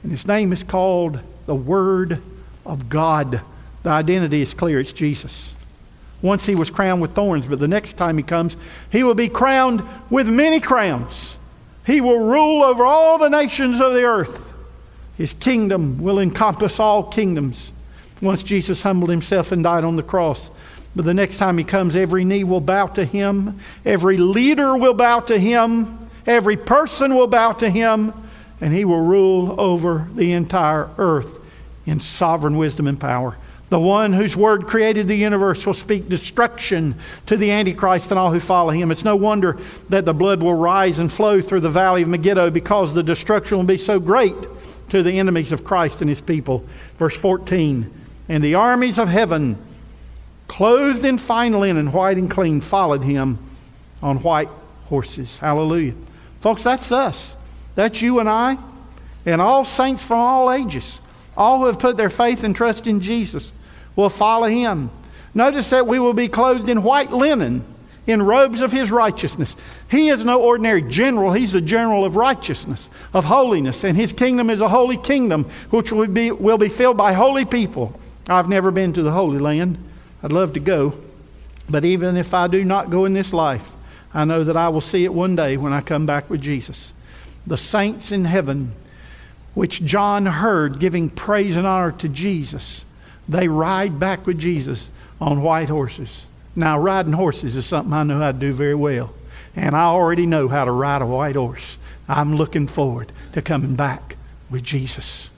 And 0.03 0.12
his 0.12 0.27
name 0.27 0.53
is 0.53 0.62
called 0.62 1.20
the 1.46 1.55
Word 1.55 2.20
of 2.66 2.90
God. 2.90 3.40
The 3.85 3.88
identity 3.88 4.42
is 4.42 4.53
clear 4.53 4.79
it's 4.79 4.92
Jesus. 4.92 5.55
Once 6.20 6.44
he 6.44 6.55
was 6.55 6.68
crowned 6.68 7.01
with 7.01 7.14
thorns, 7.14 7.46
but 7.46 7.61
the 7.61 7.66
next 7.66 7.94
time 7.94 8.18
he 8.18 8.22
comes, 8.22 8.59
he 8.92 9.03
will 9.03 9.14
be 9.14 9.31
crowned 9.31 9.83
with 10.11 10.29
many 10.29 10.61
crowns. 10.61 11.37
He 11.87 12.03
will 12.03 12.18
rule 12.18 12.62
over 12.62 12.85
all 12.85 13.16
the 13.16 13.31
nations 13.31 13.81
of 13.81 13.94
the 13.94 14.03
earth. 14.03 14.53
His 15.16 15.33
kingdom 15.33 16.03
will 16.03 16.18
encompass 16.18 16.79
all 16.79 17.05
kingdoms. 17.05 17.72
Once 18.20 18.42
Jesus 18.42 18.83
humbled 18.83 19.09
himself 19.09 19.51
and 19.51 19.64
died 19.64 19.85
on 19.85 19.96
the 19.96 20.03
cross, 20.03 20.51
but 20.98 21.04
the 21.04 21.14
next 21.14 21.37
time 21.37 21.56
he 21.58 21.62
comes, 21.62 21.94
every 21.94 22.24
knee 22.24 22.42
will 22.42 22.61
bow 22.61 22.88
to 22.88 23.04
him, 23.04 23.61
every 23.84 24.16
leader 24.16 24.76
will 24.76 24.94
bow 24.94 25.20
to 25.20 25.38
him, 25.38 26.11
every 26.26 26.56
person 26.56 27.14
will 27.14 27.28
bow 27.28 27.52
to 27.52 27.70
him, 27.70 28.12
and 28.61 28.74
he 28.74 28.84
will 28.84 29.02
rule 29.02 29.54
over 29.61 30.08
the 30.16 30.32
entire 30.32 30.90
earth 30.98 31.38
in 31.87 32.00
sovereign 32.00 32.56
wisdom 32.56 32.88
and 32.88 32.98
power. 32.98 33.37
The 33.68 33.78
one 33.78 34.12
whose 34.12 34.34
word 34.34 34.66
created 34.66 35.06
the 35.06 35.14
universe 35.14 35.64
will 35.64 35.72
speak 35.72 36.08
destruction 36.08 36.96
to 37.26 37.37
the 37.37 37.52
Antichrist 37.52 38.11
and 38.11 38.18
all 38.18 38.32
who 38.32 38.40
follow 38.40 38.70
him. 38.70 38.90
It's 38.90 39.04
no 39.04 39.14
wonder 39.14 39.56
that 39.90 40.04
the 40.04 40.12
blood 40.12 40.42
will 40.42 40.54
rise 40.54 40.98
and 40.98 41.12
flow 41.12 41.40
through 41.40 41.61
the 41.61 41.70
valley 41.70 42.02
of 42.02 42.08
Megiddo 42.08 42.51
because 42.51 42.92
the 42.92 43.05
destruction 43.05 43.57
will 43.57 43.64
be 43.64 43.78
so 43.78 44.01
great 44.01 44.34
to 44.88 45.05
the 45.05 45.20
enemies 45.20 45.53
of 45.53 45.62
Christ 45.62 46.01
and 46.01 46.11
his 46.11 46.20
people. 46.20 46.64
Verse 46.96 47.16
14 47.16 47.88
And 48.28 48.42
the 48.42 48.57
armies 48.57 48.99
of 48.99 49.09
heaven 49.09 49.59
clothed 50.49 51.05
in 51.05 51.18
fine 51.18 51.53
linen, 51.61 51.92
white 51.92 52.16
and 52.16 52.30
clean, 52.30 52.61
followed 52.61 53.05
him 53.05 53.38
on 54.03 54.22
white 54.22 54.49
horses. 54.86 55.38
Hallelujah. 55.38 55.94
Folks, 56.40 56.62
that's 56.62 56.90
us. 56.90 57.36
That's 57.74 58.03
you 58.03 58.18
and 58.18 58.28
I, 58.28 58.59
and 59.24 59.40
all 59.40 59.64
saints 59.64 60.03
from 60.03 60.18
all 60.18 60.51
ages. 60.51 60.99
All 61.36 61.61
who 61.61 61.66
have 61.66 61.78
put 61.78 61.96
their 61.96 62.11
faith 62.11 62.42
and 62.42 62.57
trust 62.57 62.88
in 62.88 63.01
Jesus 63.01 63.53
will 63.94 64.11
follow 64.11 64.49
him. 64.49 64.90
Notice 65.34 65.70
that 65.70 65.86
we 65.86 66.01
will 66.01 66.14
be 66.14 66.26
clothed 66.26 66.68
in 66.68 66.82
white 66.82 67.12
linen. 67.12 67.64
in 68.09 68.22
robes 68.22 68.61
of 68.61 68.72
his 68.72 68.90
righteousness. 68.90 69.55
He 69.90 70.09
is 70.09 70.24
no 70.24 70.40
ordinary 70.40 70.82
general, 70.82 71.32
he's 71.32 71.53
the 71.53 71.61
general 71.61 72.05
of 72.05 72.16
righteousness, 72.16 72.88
of 73.12 73.26
holiness, 73.26 73.84
and 73.84 73.96
his 73.96 74.12
kingdom 74.12 74.51
is 74.51 74.61
a 74.61 74.68
holy 74.68 74.96
kingdom 74.96 75.44
which 75.70 75.92
will 75.92 76.07
be, 76.07 76.30
will 76.30 76.59
be 76.59 76.70
filled 76.70 76.96
by 76.96 77.12
holy 77.12 77.44
people. 77.44 77.99
I've 78.26 78.49
never 78.49 78.70
been 78.70 78.92
to 78.94 79.03
the 79.03 79.12
Holy 79.12 79.38
Land. 79.38 79.78
I'd 80.23 80.33
love 80.33 80.53
to 80.55 80.61
go. 80.61 80.95
But 81.71 81.85
even 81.85 82.16
if 82.16 82.33
I 82.33 82.47
do 82.47 82.64
not 82.64 82.91
go 82.91 83.05
in 83.05 83.12
this 83.12 83.33
life, 83.33 83.71
I 84.14 84.25
know 84.25 84.43
that 84.45 84.57
I 84.57 84.69
will 84.69 84.81
see 84.81 85.05
it 85.05 85.12
one 85.12 85.37
day 85.37 85.57
when 85.57 85.73
I 85.73 85.81
come 85.81 86.07
back 86.07 86.31
with 86.31 86.41
Jesus. 86.41 86.93
The 87.47 87.59
saints 87.59 88.11
in 88.11 88.25
heaven, 88.25 88.73
which 89.55 89.85
John 89.85 90.27
heard 90.27 90.79
giving 90.79 91.11
praise 91.11 91.57
and 91.57 91.66
honor 91.66 91.93
to 91.93 92.09
Jesus, 92.09 92.85
they 93.29 93.49
ride 93.49 93.99
back 93.99 94.27
with 94.27 94.39
Jesus 94.39 94.87
on 95.21 95.43
white 95.43 95.69
horses. 95.69 96.23
Now, 96.57 96.79
riding 96.79 97.12
horses 97.12 97.55
is 97.55 97.66
something 97.66 97.93
I 97.93 98.03
know 98.03 98.19
how 98.19 98.33
to 98.33 98.39
do 98.39 98.53
very 98.53 98.75
well. 98.75 99.12
And 99.55 99.77
I 99.77 99.85
already 99.85 100.27
know 100.27 100.49
how 100.49 100.64
to 100.64 100.73
ride 100.73 101.03
a 101.03 101.07
white 101.07 101.37
horse. 101.37 101.77
I'm 102.09 102.37
looking 102.37 102.66
forward 102.66 103.12
to 103.35 103.43
coming 103.43 103.77
back 103.77 104.16
with 104.51 104.62
Jesus. 104.62 105.31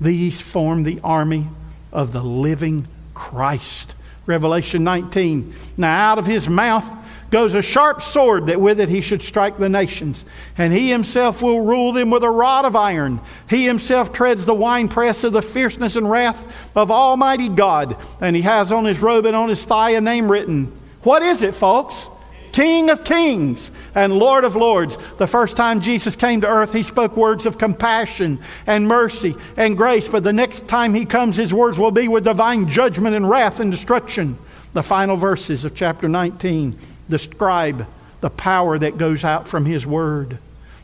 These 0.00 0.40
form 0.40 0.82
the 0.82 1.00
army 1.02 1.48
of 1.92 2.12
the 2.12 2.22
living 2.22 2.86
Christ. 3.14 3.94
Revelation 4.26 4.84
19. 4.84 5.54
Now, 5.76 6.10
out 6.10 6.18
of 6.18 6.26
his 6.26 6.48
mouth 6.48 6.88
goes 7.30 7.54
a 7.54 7.62
sharp 7.62 8.02
sword 8.02 8.46
that 8.46 8.60
with 8.60 8.78
it 8.78 8.88
he 8.88 9.00
should 9.00 9.22
strike 9.22 9.58
the 9.58 9.68
nations. 9.68 10.24
And 10.58 10.72
he 10.72 10.90
himself 10.90 11.42
will 11.42 11.62
rule 11.62 11.92
them 11.92 12.10
with 12.10 12.22
a 12.22 12.30
rod 12.30 12.64
of 12.64 12.76
iron. 12.76 13.20
He 13.48 13.64
himself 13.64 14.12
treads 14.12 14.44
the 14.44 14.54
winepress 14.54 15.24
of 15.24 15.32
the 15.32 15.42
fierceness 15.42 15.96
and 15.96 16.08
wrath 16.08 16.72
of 16.76 16.90
Almighty 16.90 17.48
God. 17.48 17.96
And 18.20 18.36
he 18.36 18.42
has 18.42 18.70
on 18.70 18.84
his 18.84 19.00
robe 19.00 19.26
and 19.26 19.34
on 19.34 19.48
his 19.48 19.64
thigh 19.64 19.90
a 19.90 20.00
name 20.00 20.30
written. 20.30 20.78
What 21.02 21.22
is 21.22 21.42
it, 21.42 21.54
folks? 21.54 22.08
King 22.52 22.90
of 22.90 23.02
kings 23.02 23.70
and 23.94 24.12
Lord 24.12 24.44
of 24.44 24.56
lords. 24.56 24.98
The 25.18 25.26
first 25.26 25.56
time 25.56 25.80
Jesus 25.80 26.14
came 26.14 26.42
to 26.42 26.48
earth, 26.48 26.72
he 26.72 26.82
spoke 26.82 27.16
words 27.16 27.46
of 27.46 27.58
compassion 27.58 28.40
and 28.66 28.86
mercy 28.86 29.34
and 29.56 29.76
grace. 29.76 30.06
But 30.06 30.22
the 30.22 30.32
next 30.32 30.68
time 30.68 30.94
he 30.94 31.06
comes, 31.06 31.36
his 31.36 31.54
words 31.54 31.78
will 31.78 31.90
be 31.90 32.08
with 32.08 32.24
divine 32.24 32.68
judgment 32.68 33.16
and 33.16 33.28
wrath 33.28 33.58
and 33.58 33.70
destruction. 33.70 34.36
The 34.74 34.82
final 34.82 35.16
verses 35.16 35.64
of 35.64 35.74
chapter 35.74 36.08
19 36.08 36.78
describe 37.08 37.86
the 38.20 38.30
power 38.30 38.78
that 38.78 38.98
goes 38.98 39.24
out 39.24 39.48
from 39.48 39.64
his 39.64 39.86
word. 39.86 40.38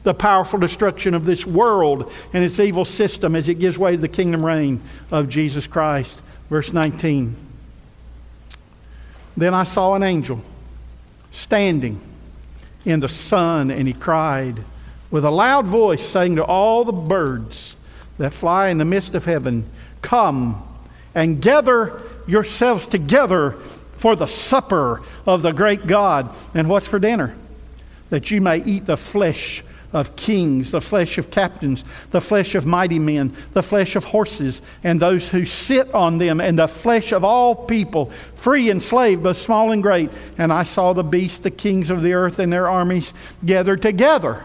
The 0.04 0.14
powerful 0.14 0.58
destruction 0.58 1.12
of 1.12 1.26
this 1.26 1.46
world 1.46 2.10
and 2.32 2.42
its 2.42 2.58
evil 2.58 2.86
system 2.86 3.36
as 3.36 3.48
it 3.48 3.54
gives 3.54 3.76
way 3.76 3.92
to 3.92 4.00
the 4.00 4.08
kingdom 4.08 4.44
reign 4.44 4.80
of 5.10 5.28
Jesus 5.28 5.66
Christ. 5.66 6.22
Verse 6.48 6.72
19. 6.72 7.36
Then 9.36 9.52
I 9.52 9.64
saw 9.64 9.94
an 9.94 10.02
angel 10.02 10.42
standing 11.30 12.00
in 12.84 13.00
the 13.00 13.08
sun, 13.08 13.70
and 13.70 13.86
he 13.86 13.94
cried 13.94 14.64
with 15.10 15.24
a 15.24 15.30
loud 15.30 15.66
voice, 15.66 16.06
saying 16.06 16.36
to 16.36 16.44
all 16.44 16.84
the 16.84 16.92
birds 16.92 17.74
that 18.18 18.32
fly 18.32 18.68
in 18.68 18.78
the 18.78 18.84
midst 18.84 19.14
of 19.14 19.24
heaven, 19.24 19.68
Come 20.02 20.62
and 21.14 21.40
gather 21.40 22.02
yourselves 22.26 22.86
together 22.86 23.52
for 23.96 24.14
the 24.14 24.26
supper 24.26 25.02
of 25.26 25.42
the 25.42 25.52
great 25.52 25.86
God. 25.86 26.36
And 26.54 26.68
what's 26.68 26.86
for 26.86 26.98
dinner? 26.98 27.34
That 28.10 28.30
you 28.30 28.40
may 28.40 28.58
eat 28.58 28.86
the 28.86 28.96
flesh 28.96 29.64
of 29.93 30.16
kings, 30.16 30.70
the 30.70 30.80
flesh 30.80 31.18
of 31.18 31.30
captains, 31.30 31.84
the 32.11 32.20
flesh 32.20 32.55
of 32.55 32.66
mighty 32.66 32.99
men, 32.99 33.34
the 33.53 33.62
flesh 33.62 33.97
of 33.97 34.05
horses, 34.05 34.61
and 34.84 35.01
those 35.01 35.28
who 35.28 35.47
sit 35.47 35.93
on 35.95 36.18
them, 36.18 36.41
and 36.41 36.59
the 36.59 36.68
flesh 36.68 37.12
of 37.12 37.24
all 37.24 37.55
people, 37.55 38.07
free 38.34 38.70
and 38.70 38.82
slave, 38.82 39.22
both 39.22 39.39
small 39.39 39.72
and 39.72 39.82
great. 39.82 40.11
And 40.36 40.53
I 40.53 40.64
saw 40.64 40.93
the 40.93 41.05
beasts, 41.05 41.41
the 41.41 41.51
kings 41.51 41.91
of 41.91 42.03
the 42.03 42.12
earth, 42.12 42.39
and 42.39 42.53
their 42.53 42.68
armies 42.68 43.12
gathered 43.45 43.82
together 43.82 44.43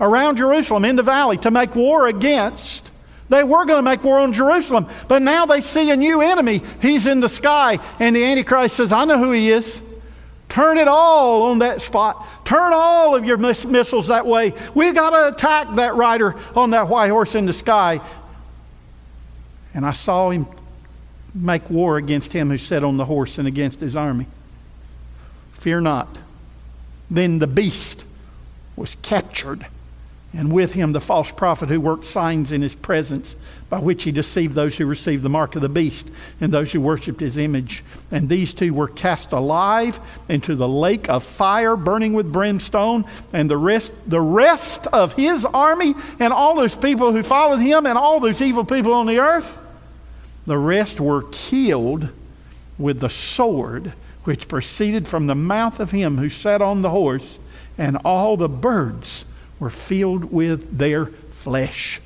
around 0.00 0.36
Jerusalem 0.36 0.84
in 0.84 0.96
the 0.96 1.02
valley 1.02 1.38
to 1.38 1.50
make 1.50 1.74
war 1.74 2.06
against. 2.06 2.88
They 3.28 3.44
were 3.44 3.66
going 3.66 3.78
to 3.78 3.90
make 3.90 4.04
war 4.04 4.20
on 4.20 4.32
Jerusalem, 4.32 4.86
but 5.06 5.22
now 5.22 5.44
they 5.44 5.60
see 5.60 5.90
a 5.90 5.96
new 5.96 6.22
enemy. 6.22 6.62
He's 6.80 7.06
in 7.06 7.20
the 7.20 7.28
sky, 7.28 7.78
and 7.98 8.14
the 8.14 8.24
Antichrist 8.24 8.76
says, 8.76 8.92
I 8.92 9.04
know 9.04 9.18
who 9.18 9.32
he 9.32 9.50
is. 9.50 9.82
Turn 10.58 10.76
it 10.76 10.88
all 10.88 11.44
on 11.44 11.60
that 11.60 11.80
spot. 11.80 12.26
Turn 12.44 12.72
all 12.74 13.14
of 13.14 13.24
your 13.24 13.36
miss- 13.36 13.64
missiles 13.64 14.08
that 14.08 14.26
way. 14.26 14.54
We've 14.74 14.92
got 14.92 15.10
to 15.10 15.28
attack 15.28 15.76
that 15.76 15.94
rider 15.94 16.34
on 16.56 16.70
that 16.70 16.88
white 16.88 17.10
horse 17.10 17.36
in 17.36 17.46
the 17.46 17.52
sky. 17.52 18.00
And 19.72 19.86
I 19.86 19.92
saw 19.92 20.30
him 20.30 20.48
make 21.32 21.70
war 21.70 21.96
against 21.96 22.32
him 22.32 22.50
who 22.50 22.58
sat 22.58 22.82
on 22.82 22.96
the 22.96 23.04
horse 23.04 23.38
and 23.38 23.46
against 23.46 23.78
his 23.78 23.94
army. 23.94 24.26
Fear 25.52 25.82
not. 25.82 26.18
Then 27.08 27.38
the 27.38 27.46
beast 27.46 28.04
was 28.74 28.96
captured 29.00 29.64
and 30.34 30.52
with 30.52 30.72
him 30.72 30.92
the 30.92 31.00
false 31.00 31.32
prophet 31.32 31.70
who 31.70 31.80
worked 31.80 32.04
signs 32.04 32.52
in 32.52 32.60
his 32.60 32.74
presence, 32.74 33.34
by 33.70 33.78
which 33.78 34.04
he 34.04 34.12
deceived 34.12 34.54
those 34.54 34.76
who 34.76 34.84
received 34.84 35.22
the 35.22 35.28
mark 35.28 35.56
of 35.56 35.62
the 35.62 35.68
beast 35.68 36.10
and 36.40 36.52
those 36.52 36.70
who 36.72 36.80
worshipped 36.80 37.20
his 37.20 37.36
image. 37.38 37.82
And 38.10 38.28
these 38.28 38.52
two 38.52 38.74
were 38.74 38.88
cast 38.88 39.32
alive 39.32 39.98
into 40.28 40.54
the 40.54 40.68
lake 40.68 41.08
of 41.08 41.24
fire 41.24 41.76
burning 41.76 42.12
with 42.12 42.32
brimstone, 42.32 43.06
and 43.32 43.50
the 43.50 43.56
rest, 43.56 43.92
the 44.06 44.20
rest 44.20 44.86
of 44.88 45.14
his 45.14 45.46
army 45.46 45.94
and 46.20 46.32
all 46.32 46.54
those 46.54 46.76
people 46.76 47.12
who 47.12 47.22
followed 47.22 47.60
him 47.60 47.86
and 47.86 47.96
all 47.96 48.20
those 48.20 48.42
evil 48.42 48.64
people 48.64 48.92
on 48.92 49.06
the 49.06 49.18
earth, 49.18 49.58
the 50.46 50.58
rest 50.58 51.00
were 51.00 51.24
killed 51.30 52.10
with 52.78 53.00
the 53.00 53.10
sword 53.10 53.92
which 54.24 54.46
proceeded 54.46 55.08
from 55.08 55.26
the 55.26 55.34
mouth 55.34 55.80
of 55.80 55.90
him 55.90 56.18
who 56.18 56.28
sat 56.28 56.60
on 56.60 56.82
the 56.82 56.90
horse, 56.90 57.38
and 57.78 57.96
all 58.04 58.36
the 58.36 58.48
birds 58.48 59.24
were 59.58 59.70
filled 59.70 60.24
with 60.24 60.78
their 60.78 61.06
flesh. 61.06 62.00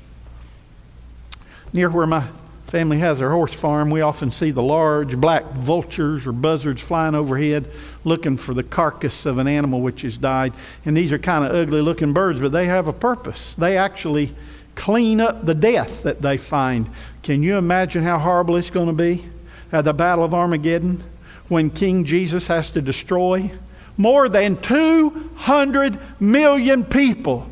Near 1.71 1.89
where 1.89 2.07
my 2.07 2.27
family 2.67 2.99
has 2.99 3.19
their 3.19 3.29
horse 3.29 3.53
farm, 3.53 3.91
we 3.91 4.01
often 4.01 4.31
see 4.31 4.51
the 4.51 4.63
large 4.63 5.17
black 5.17 5.51
vultures 5.51 6.25
or 6.25 6.31
buzzards 6.31 6.81
flying 6.81 7.13
overhead 7.13 7.65
looking 8.03 8.37
for 8.37 8.53
the 8.53 8.63
carcass 8.63 9.25
of 9.25 9.37
an 9.37 9.47
animal 9.47 9.81
which 9.81 10.01
has 10.01 10.17
died. 10.17 10.53
And 10.85 10.97
these 10.97 11.11
are 11.11 11.19
kind 11.19 11.45
of 11.45 11.55
ugly 11.55 11.81
looking 11.81 12.13
birds, 12.13 12.39
but 12.39 12.51
they 12.51 12.65
have 12.65 12.87
a 12.87 12.93
purpose. 12.93 13.53
They 13.57 13.77
actually 13.77 14.33
clean 14.75 15.21
up 15.21 15.45
the 15.45 15.53
death 15.53 16.03
that 16.03 16.21
they 16.21 16.37
find. 16.37 16.89
Can 17.21 17.43
you 17.43 17.57
imagine 17.57 18.03
how 18.03 18.17
horrible 18.17 18.55
it's 18.55 18.71
going 18.71 18.87
to 18.87 18.93
be 18.93 19.25
at 19.71 19.85
the 19.85 19.93
Battle 19.93 20.23
of 20.23 20.33
Armageddon 20.33 21.03
when 21.47 21.69
King 21.69 22.05
Jesus 22.05 22.47
has 22.47 22.69
to 22.71 22.81
destroy 22.81 23.51
more 23.97 24.29
than 24.29 24.59
200 24.61 25.99
million 26.19 26.83
people 26.83 27.49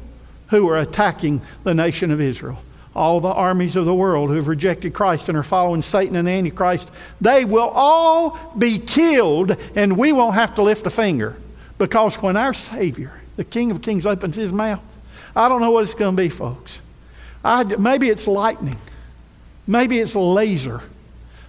who 0.50 0.68
are 0.70 0.78
attacking 0.78 1.42
the 1.64 1.74
nation 1.74 2.12
of 2.12 2.20
Israel. 2.20 2.62
All 2.94 3.22
the 3.22 3.30
armies 3.30 3.78
of 3.78 3.86
the 3.86 3.94
world 3.94 4.30
who 4.30 4.36
have 4.36 4.48
rejected 4.48 4.94
Christ 4.94 5.30
and 5.30 5.38
are 5.38 5.44
following 5.44 5.82
Satan 5.82 6.16
and 6.16 6.28
Antichrist, 6.28 6.92
they 7.22 7.46
will 7.46 7.70
all 7.70 8.54
be 8.58 8.80
killed, 8.80 9.56
and 9.76 9.98
we 9.98 10.12
won't 10.12 10.36
have 10.36 10.56
to 10.56 10.62
lift 10.62 10.86
a 10.86 10.90
finger. 10.90 11.38
Because 11.78 12.16
when 12.16 12.36
our 12.36 12.54
Savior, 12.54 13.14
the 13.38 13.46
King 13.46 13.72
of 13.72 13.82
Kings, 13.82 14.06
opens 14.06 14.36
his 14.36 14.52
mouth, 14.52 14.84
I 15.36 15.48
don't 15.48 15.62
know 15.62 15.72
what 15.72 15.84
it's 15.84 15.94
going 15.94 16.16
to 16.16 16.22
be, 16.22 16.30
folks. 16.30 16.80
I, 17.44 17.64
maybe 17.64 18.10
it's 18.10 18.28
lightning. 18.28 18.78
Maybe 19.66 20.00
it's 20.00 20.16
laser. 20.16 20.82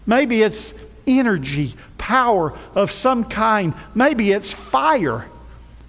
Maybe 0.07 0.43
it's 0.43 0.73
energy, 1.07 1.75
power 1.99 2.57
of 2.75 2.91
some 2.91 3.25
kind. 3.25 3.75
Maybe 3.95 4.33
it's 4.33 4.51
fire. 4.51 5.27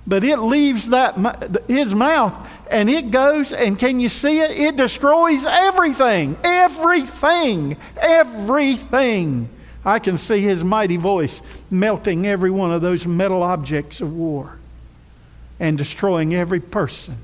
But 0.05 0.23
it 0.23 0.37
leaves 0.37 0.89
that 0.89 1.63
his 1.67 1.95
mouth 1.95 2.35
and 2.69 2.89
it 2.89 3.11
goes 3.11 3.53
and 3.53 3.79
can 3.79 3.99
you 3.99 4.09
see 4.09 4.39
it? 4.39 4.51
It 4.51 4.75
destroys 4.75 5.45
everything. 5.45 6.37
Everything. 6.43 7.77
Everything. 7.97 9.49
I 9.85 9.99
can 9.99 10.17
see 10.17 10.41
his 10.41 10.63
mighty 10.63 10.97
voice 10.97 11.41
melting 11.69 12.25
every 12.25 12.51
one 12.51 12.71
of 12.71 12.81
those 12.81 13.05
metal 13.05 13.43
objects 13.43 14.01
of 14.01 14.13
war 14.13 14.57
and 15.59 15.77
destroying 15.77 16.33
every 16.33 16.59
person 16.59 17.15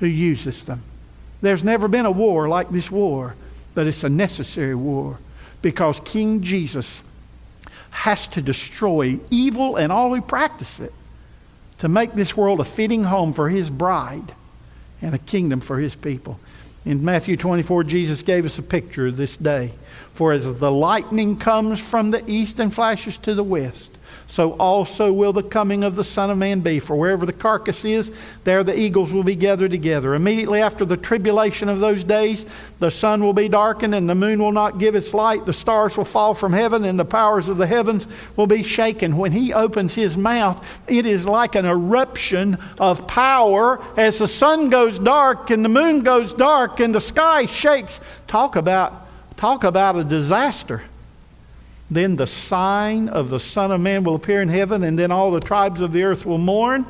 who 0.00 0.06
uses 0.06 0.64
them. 0.64 0.82
There's 1.40 1.64
never 1.64 1.88
been 1.88 2.06
a 2.06 2.10
war 2.10 2.48
like 2.48 2.70
this 2.70 2.90
war, 2.90 3.34
but 3.74 3.86
it's 3.86 4.04
a 4.04 4.08
necessary 4.08 4.74
war 4.74 5.18
because 5.62 6.00
King 6.00 6.42
Jesus 6.42 7.02
has 7.98 8.28
to 8.28 8.40
destroy 8.40 9.18
evil 9.28 9.74
and 9.74 9.90
all 9.90 10.14
who 10.14 10.22
practice 10.22 10.78
it 10.78 10.92
to 11.78 11.88
make 11.88 12.12
this 12.12 12.36
world 12.36 12.60
a 12.60 12.64
fitting 12.64 13.02
home 13.02 13.32
for 13.32 13.48
his 13.48 13.70
bride 13.70 14.32
and 15.02 15.16
a 15.16 15.18
kingdom 15.18 15.60
for 15.60 15.80
his 15.80 15.96
people. 15.96 16.38
In 16.84 17.04
Matthew 17.04 17.36
24, 17.36 17.82
Jesus 17.82 18.22
gave 18.22 18.44
us 18.44 18.56
a 18.56 18.62
picture 18.62 19.08
of 19.08 19.16
this 19.16 19.36
day. 19.36 19.72
For 20.14 20.32
as 20.32 20.44
the 20.44 20.70
lightning 20.70 21.36
comes 21.36 21.80
from 21.80 22.12
the 22.12 22.22
east 22.30 22.60
and 22.60 22.72
flashes 22.72 23.16
to 23.18 23.34
the 23.34 23.42
west, 23.42 23.97
so 24.30 24.52
also 24.52 25.10
will 25.10 25.32
the 25.32 25.42
coming 25.42 25.82
of 25.82 25.96
the 25.96 26.04
Son 26.04 26.30
of 26.30 26.36
Man 26.36 26.60
be. 26.60 26.78
For 26.78 26.94
wherever 26.94 27.24
the 27.24 27.32
carcass 27.32 27.84
is, 27.84 28.10
there 28.44 28.62
the 28.62 28.78
eagles 28.78 29.10
will 29.10 29.24
be 29.24 29.34
gathered 29.34 29.70
together. 29.70 30.14
Immediately 30.14 30.60
after 30.60 30.84
the 30.84 30.98
tribulation 30.98 31.70
of 31.70 31.80
those 31.80 32.04
days, 32.04 32.44
the 32.78 32.90
sun 32.90 33.24
will 33.24 33.32
be 33.32 33.48
darkened, 33.48 33.94
and 33.94 34.08
the 34.08 34.14
moon 34.14 34.38
will 34.38 34.52
not 34.52 34.78
give 34.78 34.94
its 34.94 35.14
light. 35.14 35.46
The 35.46 35.54
stars 35.54 35.96
will 35.96 36.04
fall 36.04 36.34
from 36.34 36.52
heaven, 36.52 36.84
and 36.84 36.98
the 36.98 37.06
powers 37.06 37.48
of 37.48 37.56
the 37.56 37.66
heavens 37.66 38.06
will 38.36 38.46
be 38.46 38.62
shaken. 38.62 39.16
When 39.16 39.32
he 39.32 39.54
opens 39.54 39.94
his 39.94 40.18
mouth, 40.18 40.82
it 40.86 41.06
is 41.06 41.24
like 41.24 41.54
an 41.54 41.64
eruption 41.64 42.58
of 42.78 43.06
power 43.06 43.82
as 43.96 44.18
the 44.18 44.28
sun 44.28 44.68
goes 44.68 44.98
dark, 44.98 45.48
and 45.48 45.64
the 45.64 45.70
moon 45.70 46.02
goes 46.02 46.34
dark, 46.34 46.80
and 46.80 46.94
the 46.94 47.00
sky 47.00 47.46
shakes. 47.46 47.98
Talk 48.26 48.56
about, 48.56 49.08
talk 49.38 49.64
about 49.64 49.96
a 49.96 50.04
disaster. 50.04 50.82
Then 51.90 52.16
the 52.16 52.26
sign 52.26 53.08
of 53.08 53.30
the 53.30 53.40
Son 53.40 53.70
of 53.70 53.80
Man 53.80 54.04
will 54.04 54.14
appear 54.14 54.42
in 54.42 54.48
heaven, 54.48 54.82
and 54.84 54.98
then 54.98 55.10
all 55.10 55.30
the 55.30 55.40
tribes 55.40 55.80
of 55.80 55.92
the 55.92 56.02
earth 56.02 56.26
will 56.26 56.38
mourn, 56.38 56.84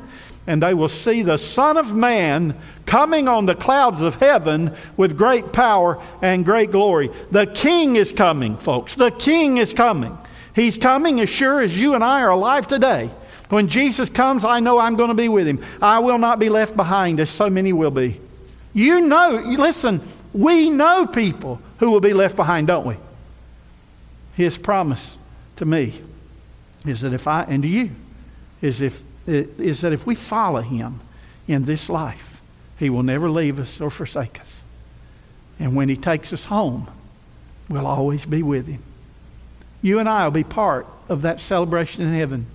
and 0.45 0.61
they 0.61 0.73
will 0.73 0.89
see 0.89 1.21
the 1.21 1.37
Son 1.37 1.77
of 1.77 1.93
Man 1.93 2.55
coming 2.85 3.27
on 3.27 3.45
the 3.45 3.55
clouds 3.55 4.01
of 4.01 4.15
heaven 4.15 4.75
with 4.97 5.17
great 5.17 5.53
power 5.53 6.01
and 6.21 6.43
great 6.43 6.71
glory. 6.71 7.11
The 7.31 7.45
King 7.45 7.95
is 7.95 8.11
coming, 8.11 8.57
folks. 8.57 8.95
The 8.95 9.11
King 9.11 9.57
is 9.57 9.71
coming. 9.71 10.17
He's 10.53 10.75
coming 10.75 11.21
as 11.21 11.29
sure 11.29 11.61
as 11.61 11.79
you 11.79 11.93
and 11.93 12.03
I 12.03 12.21
are 12.21 12.31
alive 12.31 12.67
today. 12.67 13.09
When 13.49 13.67
Jesus 13.67 14.09
comes, 14.09 14.43
I 14.43 14.59
know 14.59 14.79
I'm 14.79 14.95
going 14.95 15.09
to 15.09 15.15
be 15.15 15.29
with 15.29 15.47
him. 15.47 15.63
I 15.81 15.99
will 15.99 16.17
not 16.17 16.39
be 16.39 16.49
left 16.49 16.75
behind, 16.75 17.19
as 17.19 17.29
so 17.29 17.49
many 17.49 17.71
will 17.71 17.91
be. 17.91 18.19
You 18.73 19.01
know, 19.01 19.29
listen, 19.57 20.01
we 20.33 20.69
know 20.69 21.07
people 21.07 21.61
who 21.77 21.89
will 21.89 22.01
be 22.01 22.13
left 22.13 22.35
behind, 22.35 22.67
don't 22.67 22.85
we? 22.85 22.97
His 24.39 24.57
promise 24.57 25.17
to 25.57 25.65
me 25.65 25.99
is 26.85 27.01
that 27.01 27.11
if 27.11 27.27
I, 27.27 27.43
and 27.43 27.61
to 27.61 27.67
you, 27.67 27.91
is, 28.61 28.79
if, 28.79 29.03
is 29.27 29.81
that 29.81 29.91
if 29.91 30.05
we 30.05 30.15
follow 30.15 30.61
Him 30.61 31.01
in 31.45 31.65
this 31.65 31.89
life, 31.89 32.41
He 32.77 32.89
will 32.89 33.03
never 33.03 33.29
leave 33.29 33.59
us 33.59 33.81
or 33.81 33.89
forsake 33.89 34.39
us. 34.39 34.63
And 35.59 35.75
when 35.75 35.89
He 35.89 35.97
takes 35.97 36.31
us 36.31 36.45
home, 36.45 36.89
we'll 37.67 37.85
always 37.85 38.25
be 38.25 38.41
with 38.41 38.67
Him. 38.67 38.81
You 39.81 39.99
and 39.99 40.07
I 40.07 40.23
will 40.23 40.31
be 40.31 40.45
part 40.45 40.87
of 41.09 41.21
that 41.23 41.41
celebration 41.41 42.03
in 42.03 42.13
heaven. 42.13 42.45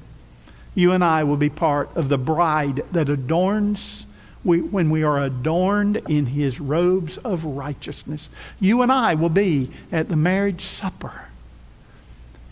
You 0.75 0.93
and 0.93 1.05
I 1.05 1.25
will 1.25 1.37
be 1.37 1.51
part 1.51 1.95
of 1.95 2.09
the 2.09 2.17
bride 2.17 2.81
that 2.93 3.11
adorns 3.11 4.07
we, 4.43 4.63
when 4.63 4.89
we 4.89 5.03
are 5.03 5.23
adorned 5.23 5.99
in 6.09 6.25
his 6.25 6.61
robes 6.61 7.19
of 7.19 7.45
righteousness. 7.45 8.31
You 8.59 8.81
and 8.81 8.91
I 8.91 9.17
will 9.17 9.29
be 9.29 9.71
at 9.93 10.09
the 10.09 10.17
marriage 10.17 10.65
supper 10.65 11.27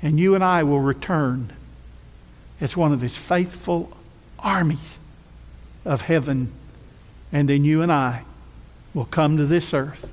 and 0.03 0.18
you 0.18 0.34
and 0.34 0.42
I 0.42 0.64
will 0.64 0.80
return 0.80 1.53
as 2.61 2.76
one 2.76 2.92
of 2.92 3.00
his 3.00 3.16
faithful 3.16 3.96
armies 4.38 4.98
of 5.84 6.03
heaven. 6.03 6.53
And 7.32 7.48
then 7.48 7.64
you 7.64 7.82
and 7.82 7.92
I 7.92 8.24
will 8.94 9.05
come 9.05 9.36
to 9.36 9.46
this 9.46 9.72
earth 9.72 10.11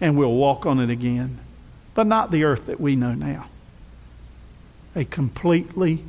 and 0.00 0.18
we'll 0.18 0.34
walk 0.34 0.66
on 0.66 0.80
it 0.80 0.90
again. 0.90 1.38
But 1.94 2.06
not 2.06 2.30
the 2.30 2.44
earth 2.44 2.66
that 2.66 2.80
we 2.80 2.96
know 2.96 3.14
now. 3.14 3.46
A 4.96 5.04
completely 5.04 6.04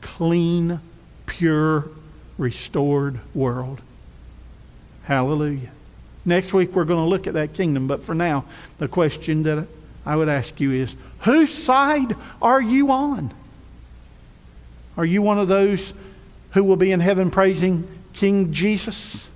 clean, 0.00 0.80
pure, 1.26 1.88
restored 2.36 3.20
world. 3.34 3.80
Hallelujah. 5.04 5.70
Next 6.24 6.52
week 6.52 6.74
we're 6.74 6.84
going 6.84 7.04
to 7.04 7.08
look 7.08 7.26
at 7.26 7.34
that 7.34 7.54
kingdom, 7.54 7.86
but 7.86 8.02
for 8.02 8.14
now, 8.14 8.44
the 8.78 8.88
question 8.88 9.44
that 9.44 9.66
I 10.04 10.16
would 10.16 10.28
ask 10.28 10.60
you 10.60 10.72
is 10.72 10.94
whose 11.20 11.52
side 11.52 12.16
are 12.40 12.60
you 12.60 12.90
on? 12.90 13.32
Are 14.96 15.04
you 15.04 15.22
one 15.22 15.38
of 15.38 15.48
those 15.48 15.92
who 16.52 16.64
will 16.64 16.76
be 16.76 16.92
in 16.92 17.00
heaven 17.00 17.30
praising 17.30 17.86
King 18.12 18.52
Jesus? 18.52 19.28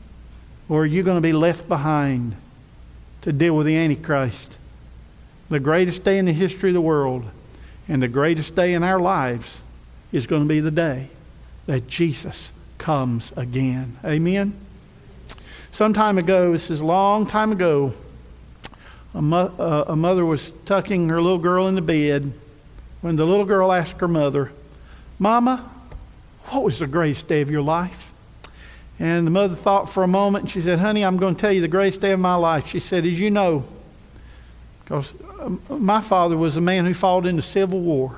Or 0.68 0.82
are 0.82 0.86
you 0.86 1.02
going 1.02 1.16
to 1.16 1.22
be 1.22 1.32
left 1.32 1.68
behind 1.68 2.36
to 3.22 3.32
deal 3.32 3.56
with 3.56 3.66
the 3.66 3.76
Antichrist? 3.76 4.58
The 5.48 5.60
greatest 5.60 6.04
day 6.04 6.18
in 6.18 6.24
the 6.24 6.32
history 6.32 6.70
of 6.70 6.74
the 6.74 6.80
world 6.80 7.24
and 7.86 8.02
the 8.02 8.08
greatest 8.08 8.54
day 8.54 8.72
in 8.72 8.82
our 8.82 8.98
lives 8.98 9.60
is 10.10 10.26
going 10.26 10.42
to 10.42 10.48
be 10.48 10.60
the 10.60 10.70
day 10.70 11.10
that 11.66 11.86
Jesus 11.86 12.50
comes 12.78 13.32
again. 13.36 13.98
Amen? 14.04 14.58
Some 15.72 15.92
time 15.92 16.18
ago, 16.18 16.52
this 16.52 16.70
is 16.70 16.80
a 16.80 16.84
long 16.84 17.26
time 17.26 17.52
ago, 17.52 17.92
a, 19.14 19.22
mo- 19.22 19.52
uh, 19.58 19.84
a 19.88 19.96
mother 19.96 20.24
was 20.24 20.50
tucking 20.66 21.08
her 21.08 21.22
little 21.22 21.38
girl 21.38 21.68
in 21.68 21.74
the 21.74 21.82
bed 21.82 22.32
when 23.00 23.16
the 23.16 23.24
little 23.24 23.44
girl 23.44 23.72
asked 23.72 24.00
her 24.00 24.08
mother, 24.08 24.52
Mama, 25.18 25.70
what 26.46 26.64
was 26.64 26.78
the 26.78 26.86
greatest 26.86 27.28
day 27.28 27.40
of 27.40 27.50
your 27.50 27.62
life? 27.62 28.12
And 28.98 29.26
the 29.26 29.30
mother 29.30 29.54
thought 29.54 29.90
for 29.90 30.02
a 30.02 30.08
moment 30.08 30.44
and 30.44 30.50
she 30.50 30.60
said, 30.60 30.78
Honey, 30.78 31.04
I'm 31.04 31.16
going 31.16 31.34
to 31.34 31.40
tell 31.40 31.52
you 31.52 31.60
the 31.60 31.68
greatest 31.68 32.00
day 32.00 32.12
of 32.12 32.20
my 32.20 32.34
life. 32.34 32.66
She 32.66 32.80
said, 32.80 33.06
As 33.06 33.18
you 33.18 33.30
know, 33.30 33.64
because 34.84 35.12
um, 35.40 35.60
my 35.68 36.00
father 36.00 36.36
was 36.36 36.56
a 36.56 36.60
man 36.60 36.84
who 36.84 36.94
fought 36.94 37.26
in 37.26 37.36
the 37.36 37.42
Civil 37.42 37.80
War. 37.80 38.16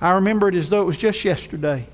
I 0.00 0.12
remember 0.12 0.48
it 0.48 0.54
as 0.54 0.68
though 0.68 0.82
it 0.82 0.86
was 0.86 0.96
just 0.96 1.24
yesterday. 1.24 1.86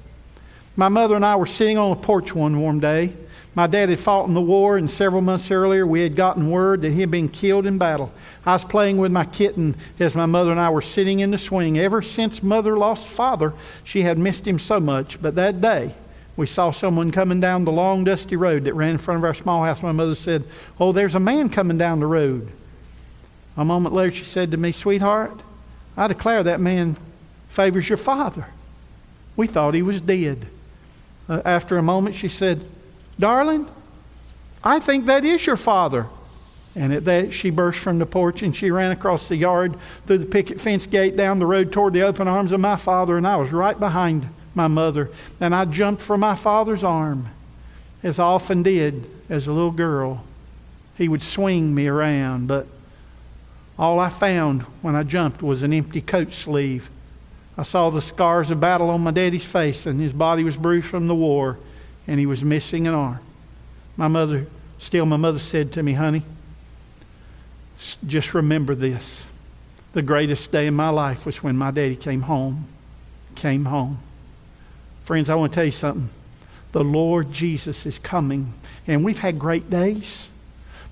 My 0.76 0.88
mother 0.88 1.16
and 1.16 1.26
I 1.26 1.36
were 1.36 1.46
sitting 1.46 1.76
on 1.76 1.92
a 1.92 1.96
porch 1.96 2.34
one 2.34 2.60
warm 2.60 2.80
day 2.80 3.12
my 3.54 3.66
dad 3.66 3.88
had 3.88 3.98
fought 3.98 4.28
in 4.28 4.34
the 4.34 4.40
war, 4.40 4.76
and 4.76 4.90
several 4.90 5.20
months 5.20 5.50
earlier, 5.50 5.86
we 5.86 6.02
had 6.02 6.14
gotten 6.14 6.50
word 6.50 6.82
that 6.82 6.92
he 6.92 7.00
had 7.00 7.10
been 7.10 7.28
killed 7.28 7.66
in 7.66 7.78
battle. 7.78 8.12
I 8.46 8.52
was 8.52 8.64
playing 8.64 8.98
with 8.98 9.10
my 9.10 9.24
kitten 9.24 9.76
as 9.98 10.14
my 10.14 10.26
mother 10.26 10.50
and 10.50 10.60
I 10.60 10.70
were 10.70 10.82
sitting 10.82 11.20
in 11.20 11.30
the 11.30 11.38
swing. 11.38 11.78
Ever 11.78 12.02
since 12.02 12.42
mother 12.42 12.76
lost 12.76 13.08
father, 13.08 13.52
she 13.82 14.02
had 14.02 14.18
missed 14.18 14.46
him 14.46 14.58
so 14.58 14.78
much. 14.78 15.20
But 15.20 15.34
that 15.34 15.60
day, 15.60 15.94
we 16.36 16.46
saw 16.46 16.70
someone 16.70 17.10
coming 17.10 17.40
down 17.40 17.64
the 17.64 17.72
long, 17.72 18.04
dusty 18.04 18.36
road 18.36 18.64
that 18.64 18.74
ran 18.74 18.90
in 18.90 18.98
front 18.98 19.18
of 19.18 19.24
our 19.24 19.34
small 19.34 19.64
house. 19.64 19.82
My 19.82 19.92
mother 19.92 20.14
said, 20.14 20.44
Oh, 20.78 20.92
there's 20.92 21.16
a 21.16 21.20
man 21.20 21.48
coming 21.48 21.78
down 21.78 21.98
the 21.98 22.06
road. 22.06 22.48
A 23.56 23.64
moment 23.64 23.92
later, 23.92 24.14
she 24.14 24.24
said 24.24 24.52
to 24.52 24.56
me, 24.56 24.70
Sweetheart, 24.70 25.40
I 25.96 26.06
declare 26.06 26.44
that 26.44 26.60
man 26.60 26.96
favors 27.48 27.88
your 27.88 27.98
father. 27.98 28.46
We 29.34 29.48
thought 29.48 29.74
he 29.74 29.82
was 29.82 30.00
dead. 30.00 30.46
Uh, 31.28 31.42
after 31.44 31.76
a 31.76 31.82
moment, 31.82 32.14
she 32.14 32.28
said, 32.28 32.64
Darling, 33.18 33.66
I 34.62 34.80
think 34.80 35.06
that 35.06 35.24
is 35.24 35.44
your 35.46 35.56
father. 35.56 36.06
And 36.76 36.92
at 36.92 37.04
that, 37.06 37.32
she 37.32 37.50
burst 37.50 37.80
from 37.80 37.98
the 37.98 38.06
porch 38.06 38.42
and 38.42 38.54
she 38.54 38.70
ran 38.70 38.92
across 38.92 39.28
the 39.28 39.36
yard 39.36 39.74
through 40.06 40.18
the 40.18 40.26
picket 40.26 40.60
fence 40.60 40.86
gate 40.86 41.16
down 41.16 41.38
the 41.38 41.46
road 41.46 41.72
toward 41.72 41.92
the 41.92 42.02
open 42.02 42.28
arms 42.28 42.52
of 42.52 42.60
my 42.60 42.76
father. 42.76 43.16
And 43.16 43.26
I 43.26 43.36
was 43.36 43.50
right 43.50 43.78
behind 43.78 44.28
my 44.54 44.68
mother. 44.68 45.10
And 45.40 45.54
I 45.54 45.64
jumped 45.64 46.02
for 46.02 46.16
my 46.16 46.36
father's 46.36 46.84
arm, 46.84 47.28
as 48.02 48.18
I 48.18 48.24
often 48.24 48.62
did 48.62 49.08
as 49.28 49.46
a 49.46 49.52
little 49.52 49.72
girl. 49.72 50.24
He 50.96 51.08
would 51.08 51.22
swing 51.22 51.74
me 51.74 51.88
around, 51.88 52.46
but 52.46 52.66
all 53.78 53.98
I 53.98 54.08
found 54.08 54.62
when 54.82 54.96
I 54.96 55.04
jumped 55.04 55.42
was 55.42 55.62
an 55.62 55.72
empty 55.72 56.00
coat 56.00 56.32
sleeve. 56.32 56.90
I 57.56 57.62
saw 57.62 57.90
the 57.90 58.02
scars 58.02 58.50
of 58.50 58.60
battle 58.60 58.90
on 58.90 59.00
my 59.02 59.10
daddy's 59.10 59.44
face, 59.44 59.86
and 59.86 60.00
his 60.00 60.12
body 60.12 60.44
was 60.44 60.56
bruised 60.56 60.86
from 60.86 61.08
the 61.08 61.14
war 61.14 61.58
and 62.08 62.18
he 62.18 62.26
was 62.26 62.42
missing 62.42 62.88
an 62.88 62.94
arm. 62.94 63.20
My 63.96 64.08
mother, 64.08 64.46
still, 64.78 65.04
my 65.06 65.18
mother 65.18 65.38
said 65.38 65.72
to 65.72 65.82
me, 65.82 65.92
honey, 65.92 66.22
just 68.06 68.34
remember 68.34 68.74
this. 68.74 69.28
The 69.92 70.02
greatest 70.02 70.50
day 70.50 70.66
in 70.66 70.74
my 70.74 70.88
life 70.88 71.26
was 71.26 71.42
when 71.42 71.56
my 71.56 71.70
daddy 71.70 71.96
came 71.96 72.22
home. 72.22 72.66
Came 73.36 73.66
home. 73.66 74.00
Friends, 75.02 75.28
I 75.28 75.34
want 75.34 75.52
to 75.52 75.54
tell 75.54 75.64
you 75.64 75.72
something. 75.72 76.08
The 76.72 76.82
Lord 76.82 77.32
Jesus 77.32 77.86
is 77.86 77.98
coming. 77.98 78.52
And 78.86 79.04
we've 79.04 79.18
had 79.18 79.38
great 79.38 79.70
days, 79.70 80.28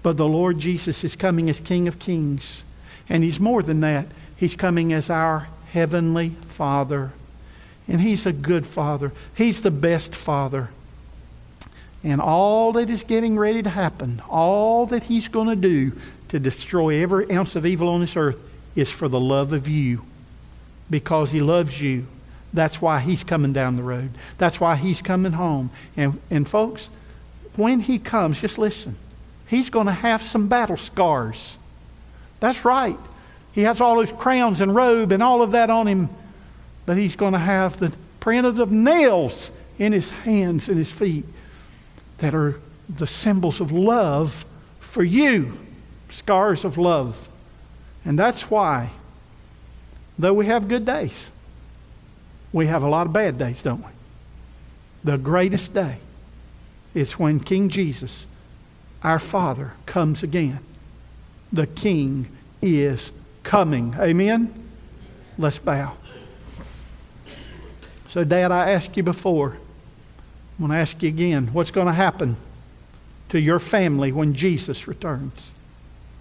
but 0.02 0.16
the 0.16 0.28
Lord 0.28 0.58
Jesus 0.58 1.02
is 1.02 1.16
coming 1.16 1.48
as 1.50 1.60
King 1.60 1.88
of 1.88 1.98
Kings. 1.98 2.62
And 3.08 3.24
He's 3.24 3.40
more 3.40 3.62
than 3.62 3.80
that. 3.80 4.06
He's 4.36 4.54
coming 4.54 4.92
as 4.92 5.10
our 5.10 5.48
Heavenly 5.72 6.30
Father. 6.48 7.12
And 7.88 8.00
He's 8.00 8.26
a 8.26 8.32
good 8.32 8.66
Father. 8.66 9.12
He's 9.34 9.62
the 9.62 9.70
best 9.70 10.14
Father. 10.14 10.70
And 12.04 12.20
all 12.20 12.72
that 12.72 12.88
is 12.90 13.02
getting 13.02 13.36
ready 13.36 13.62
to 13.62 13.70
happen, 13.70 14.22
all 14.28 14.86
that 14.86 15.04
He's 15.04 15.28
going 15.28 15.48
to 15.48 15.56
do 15.56 15.92
to 16.28 16.38
destroy 16.38 17.02
every 17.02 17.30
ounce 17.30 17.56
of 17.56 17.66
evil 17.66 17.88
on 17.88 18.00
this 18.00 18.16
earth 18.16 18.40
is 18.74 18.90
for 18.90 19.08
the 19.08 19.20
love 19.20 19.52
of 19.52 19.68
you. 19.68 20.04
Because 20.88 21.32
He 21.32 21.40
loves 21.40 21.80
you. 21.80 22.06
That's 22.52 22.80
why 22.80 23.00
He's 23.00 23.24
coming 23.24 23.52
down 23.52 23.76
the 23.76 23.82
road. 23.82 24.10
That's 24.38 24.60
why 24.60 24.76
He's 24.76 25.02
coming 25.02 25.32
home. 25.32 25.70
And, 25.96 26.20
and 26.30 26.48
folks, 26.48 26.88
when 27.56 27.80
He 27.80 27.98
comes, 27.98 28.40
just 28.40 28.58
listen. 28.58 28.96
He's 29.48 29.70
going 29.70 29.86
to 29.86 29.92
have 29.92 30.22
some 30.22 30.48
battle 30.48 30.76
scars. 30.76 31.56
That's 32.40 32.64
right. 32.64 32.98
He 33.52 33.62
has 33.62 33.80
all 33.80 33.96
those 33.96 34.12
crowns 34.12 34.60
and 34.60 34.74
robe 34.74 35.12
and 35.12 35.22
all 35.22 35.42
of 35.42 35.52
that 35.52 35.70
on 35.70 35.86
him. 35.86 36.10
But 36.84 36.98
he's 36.98 37.16
going 37.16 37.32
to 37.32 37.38
have 37.38 37.78
the 37.78 37.94
print 38.20 38.46
of 38.46 38.70
nails 38.70 39.50
in 39.78 39.92
his 39.92 40.10
hands 40.10 40.68
and 40.68 40.76
his 40.76 40.92
feet 40.92 41.24
that 42.18 42.34
are 42.34 42.60
the 42.88 43.06
symbols 43.06 43.60
of 43.60 43.70
love 43.72 44.44
for 44.80 45.02
you, 45.02 45.52
scars 46.10 46.64
of 46.64 46.78
love. 46.78 47.28
And 48.04 48.18
that's 48.18 48.50
why, 48.50 48.90
though 50.18 50.32
we 50.32 50.46
have 50.46 50.68
good 50.68 50.84
days, 50.84 51.26
We 52.56 52.68
have 52.68 52.82
a 52.82 52.88
lot 52.88 53.06
of 53.06 53.12
bad 53.12 53.36
days, 53.36 53.62
don't 53.62 53.84
we? 53.84 53.90
The 55.04 55.18
greatest 55.18 55.74
day 55.74 55.98
is 56.94 57.18
when 57.18 57.38
King 57.38 57.68
Jesus, 57.68 58.26
our 59.02 59.18
Father, 59.18 59.72
comes 59.84 60.22
again. 60.22 60.60
The 61.52 61.66
King 61.66 62.28
is 62.62 63.10
coming. 63.42 63.94
Amen? 63.98 64.54
Let's 65.36 65.58
bow. 65.58 65.96
So, 68.08 68.24
Dad, 68.24 68.50
I 68.50 68.70
asked 68.70 68.96
you 68.96 69.02
before. 69.02 69.58
I'm 70.58 70.66
going 70.66 70.76
to 70.76 70.80
ask 70.80 71.02
you 71.02 71.08
again 71.08 71.48
what's 71.52 71.70
going 71.70 71.86
to 71.86 71.92
happen 71.92 72.36
to 73.28 73.38
your 73.38 73.58
family 73.58 74.12
when 74.12 74.34
Jesus 74.34 74.88
returns? 74.88 75.50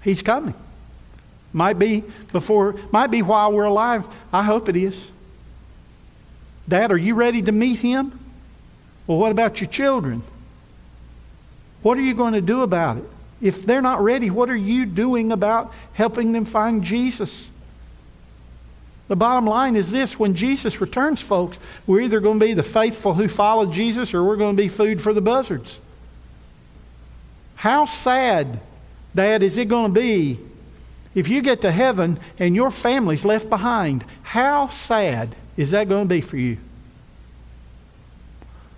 He's 0.04 0.22
coming. 0.22 0.54
Might 1.54 1.80
be 1.80 2.04
before, 2.34 2.76
might 2.92 3.08
be 3.08 3.22
while 3.22 3.54
we're 3.54 3.64
alive. 3.64 4.06
I 4.34 4.44
hope 4.44 4.68
it 4.68 4.76
is. 4.76 5.08
Dad, 6.68 6.92
are 6.92 6.98
you 6.98 7.16
ready 7.16 7.42
to 7.44 7.52
meet 7.52 7.80
him? 7.80 8.20
Well, 9.08 9.18
what 9.18 9.32
about 9.32 9.62
your 9.62 9.70
children? 9.70 10.22
What 11.82 11.98
are 11.98 12.02
you 12.02 12.14
going 12.14 12.34
to 12.34 12.42
do 12.42 12.64
about 12.64 12.98
it? 12.98 13.06
If 13.42 13.66
they're 13.66 13.82
not 13.82 14.02
ready, 14.02 14.30
what 14.30 14.50
are 14.50 14.56
you 14.56 14.86
doing 14.86 15.32
about 15.32 15.74
helping 15.94 16.32
them 16.32 16.46
find 16.46 16.84
Jesus? 16.84 17.52
The 19.08 19.16
bottom 19.16 19.45
line 19.45 19.76
is 19.76 19.91
this 19.91 20.18
when 20.18 20.34
Jesus 20.34 20.82
returns, 20.82 21.22
folks, 21.22 21.58
we're 21.86 22.01
either 22.01 22.20
going 22.20 22.39
to 22.39 22.45
be 22.45 22.53
the 22.53 22.64
faithful 22.64 23.14
who 23.14 23.28
followed 23.28 23.72
Jesus 23.72 24.14
or 24.14 24.24
we're 24.24 24.36
going 24.36 24.56
to 24.56 24.62
be 24.62 24.70
food 24.70 25.01
for 25.01 25.14
the 25.14 25.22
buzzards. 25.22 25.78
How 27.56 27.86
sad, 27.86 28.60
Dad, 29.14 29.43
is 29.43 29.58
it 29.58 29.68
going 29.68 29.93
to 29.93 29.99
be 29.99 30.39
if 31.14 31.28
you 31.28 31.41
get 31.41 31.62
to 31.62 31.72
heaven 31.72 32.20
and 32.39 32.56
your 32.56 32.72
family's 32.72 33.24
left 33.24 33.49
behind? 33.49 34.03
How 34.24 34.70
sad 34.70 35.36
is 35.56 35.72
that 35.72 35.88
going 35.88 36.06
to 36.06 36.10
be 36.10 36.22
for 36.22 36.38
you? 36.38 36.58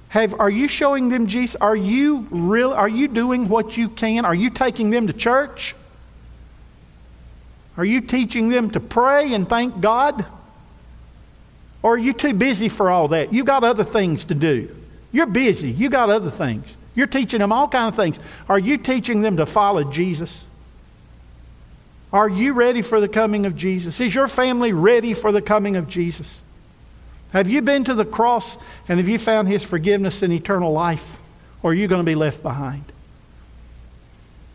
Have, 0.09 0.39
are 0.39 0.49
you 0.49 0.67
showing 0.67 1.09
them 1.09 1.28
Jesus? 1.28 1.55
Are 1.55 1.75
you 1.75 2.28
real? 2.32 2.71
Are 2.73 2.88
you 2.88 3.07
doing 3.07 3.47
what 3.49 3.78
you 3.78 3.89
can? 3.89 4.25
Are 4.25 4.36
you 4.36 4.49
taking 4.49 4.89
them 4.89 5.07
to 5.07 5.13
church? 5.13 5.75
Are 7.78 7.86
you 7.86 8.01
teaching 8.01 8.49
them 8.49 8.71
to 8.71 8.80
pray 8.80 9.34
and 9.34 9.47
thank 9.47 9.80
God? 9.80 10.25
Or 11.84 11.93
are 11.93 11.97
you 11.97 12.13
too 12.13 12.34
busy 12.34 12.69
for 12.69 12.89
all 12.89 13.09
that? 13.09 13.32
You've 13.32 13.45
got 13.45 13.63
other 13.63 13.84
things 13.84 14.25
to 14.25 14.36
do. 14.36 14.75
You're 15.11 15.28
busy. 15.28 15.69
You've 15.69 15.91
got 15.91 16.09
other 16.09 16.32
things. 16.32 16.65
You're 16.95 17.07
teaching 17.07 17.39
them 17.39 17.51
all 17.51 17.67
kinds 17.67 17.89
of 17.89 17.95
things. 17.95 18.19
Are 18.49 18.57
you 18.57 18.78
teaching 18.78 19.21
them 19.21 19.38
to 19.38 19.45
follow 19.45 19.84
Jesus? 19.84 20.45
Are 22.11 22.28
you 22.28 22.53
ready 22.53 22.82
for 22.82 22.99
the 22.99 23.07
coming 23.07 23.45
of 23.45 23.55
Jesus? 23.55 23.99
Is 23.99 24.15
your 24.15 24.28
family 24.28 24.73
ready 24.73 25.13
for 25.13 25.32
the 25.32 25.41
coming 25.41 25.75
of 25.75 25.88
Jesus? 25.88 26.41
Have 27.34 27.49
you 27.49 27.61
been 27.61 27.84
to 27.84 27.93
the 27.93 28.05
cross 28.05 28.57
and 28.88 28.97
have 28.97 29.07
you 29.07 29.19
found 29.19 29.47
his 29.47 29.63
forgiveness 29.63 30.23
and 30.23 30.34
eternal 30.34 30.71
life? 30.71 31.17
Or 31.61 31.71
are 31.71 31.75
you 31.75 31.88
going 31.88 32.01
to 32.01 32.05
be 32.05 32.15
left 32.15 32.41
behind? 32.41 32.86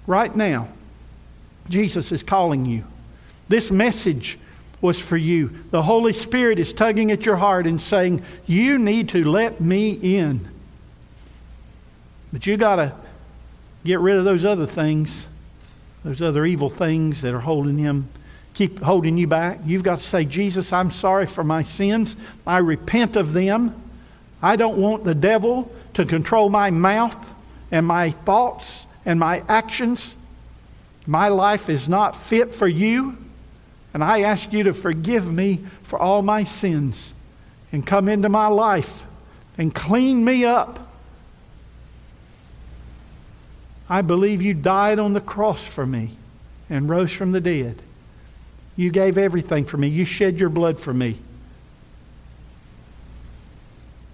Right 0.06 0.34
now, 0.34 0.68
Jesus 1.68 2.10
is 2.10 2.22
calling 2.22 2.66
you. 2.66 2.84
This 3.52 3.70
message 3.70 4.38
was 4.80 4.98
for 4.98 5.18
you. 5.18 5.50
The 5.72 5.82
Holy 5.82 6.14
Spirit 6.14 6.58
is 6.58 6.72
tugging 6.72 7.10
at 7.10 7.26
your 7.26 7.36
heart 7.36 7.66
and 7.66 7.78
saying, 7.78 8.22
You 8.46 8.78
need 8.78 9.10
to 9.10 9.28
let 9.28 9.60
me 9.60 9.90
in. 9.90 10.48
But 12.32 12.46
you 12.46 12.56
got 12.56 12.76
to 12.76 12.94
get 13.84 14.00
rid 14.00 14.16
of 14.16 14.24
those 14.24 14.46
other 14.46 14.64
things, 14.64 15.26
those 16.02 16.22
other 16.22 16.46
evil 16.46 16.70
things 16.70 17.20
that 17.20 17.34
are 17.34 17.40
holding 17.40 17.76
him 17.76 18.08
keep 18.54 18.80
holding 18.80 19.18
you 19.18 19.26
back. 19.26 19.60
You've 19.66 19.82
got 19.82 19.98
to 19.98 20.04
say, 20.04 20.24
Jesus, 20.24 20.72
I'm 20.72 20.90
sorry 20.90 21.26
for 21.26 21.44
my 21.44 21.62
sins. 21.62 22.16
I 22.46 22.56
repent 22.56 23.16
of 23.16 23.34
them. 23.34 23.74
I 24.40 24.56
don't 24.56 24.78
want 24.78 25.04
the 25.04 25.14
devil 25.14 25.70
to 25.92 26.06
control 26.06 26.48
my 26.48 26.70
mouth 26.70 27.28
and 27.70 27.86
my 27.86 28.12
thoughts 28.12 28.86
and 29.04 29.20
my 29.20 29.42
actions. 29.46 30.16
My 31.06 31.28
life 31.28 31.68
is 31.68 31.86
not 31.86 32.16
fit 32.16 32.54
for 32.54 32.66
you. 32.66 33.18
And 33.94 34.02
I 34.02 34.22
ask 34.22 34.52
you 34.52 34.62
to 34.64 34.74
forgive 34.74 35.32
me 35.32 35.60
for 35.82 35.98
all 35.98 36.22
my 36.22 36.44
sins 36.44 37.12
and 37.72 37.86
come 37.86 38.08
into 38.08 38.28
my 38.28 38.46
life 38.46 39.06
and 39.58 39.74
clean 39.74 40.24
me 40.24 40.44
up. 40.44 40.78
I 43.88 44.00
believe 44.00 44.40
you 44.40 44.54
died 44.54 44.98
on 44.98 45.12
the 45.12 45.20
cross 45.20 45.62
for 45.62 45.86
me 45.86 46.16
and 46.70 46.88
rose 46.88 47.12
from 47.12 47.32
the 47.32 47.40
dead. 47.40 47.82
You 48.76 48.90
gave 48.90 49.18
everything 49.18 49.66
for 49.66 49.76
me. 49.76 49.88
You 49.88 50.06
shed 50.06 50.40
your 50.40 50.48
blood 50.48 50.80
for 50.80 50.94
me. 50.94 51.18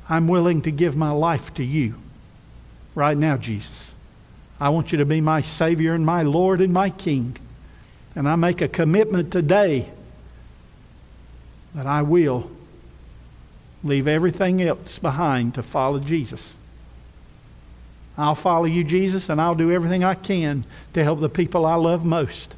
I'm 0.09 0.26
willing 0.26 0.62
to 0.62 0.70
give 0.70 0.97
my 0.97 1.11
life 1.11 1.55
to 1.55 1.62
you 1.62 1.95
right 2.95 3.16
now, 3.16 3.37
Jesus. 3.37 3.95
I 4.59 4.70
want 4.70 4.91
you 4.91 4.99
to 4.99 5.05
be 5.05 5.20
my 5.20 5.43
Savior 5.43 5.95
and 5.95 6.05
my 6.05 6.22
Lord 6.22 6.61
and 6.61 6.72
my 6.72 6.91
King. 6.91 7.37
And 8.18 8.28
I 8.28 8.34
make 8.34 8.60
a 8.60 8.66
commitment 8.66 9.30
today 9.30 9.88
that 11.72 11.86
I 11.86 12.02
will 12.02 12.50
leave 13.84 14.08
everything 14.08 14.60
else 14.60 14.98
behind 14.98 15.54
to 15.54 15.62
follow 15.62 16.00
Jesus. 16.00 16.54
I'll 18.16 18.34
follow 18.34 18.64
you, 18.64 18.82
Jesus, 18.82 19.28
and 19.28 19.40
I'll 19.40 19.54
do 19.54 19.70
everything 19.70 20.02
I 20.02 20.14
can 20.14 20.64
to 20.94 21.04
help 21.04 21.20
the 21.20 21.28
people 21.28 21.64
I 21.64 21.76
love 21.76 22.04
most 22.04 22.56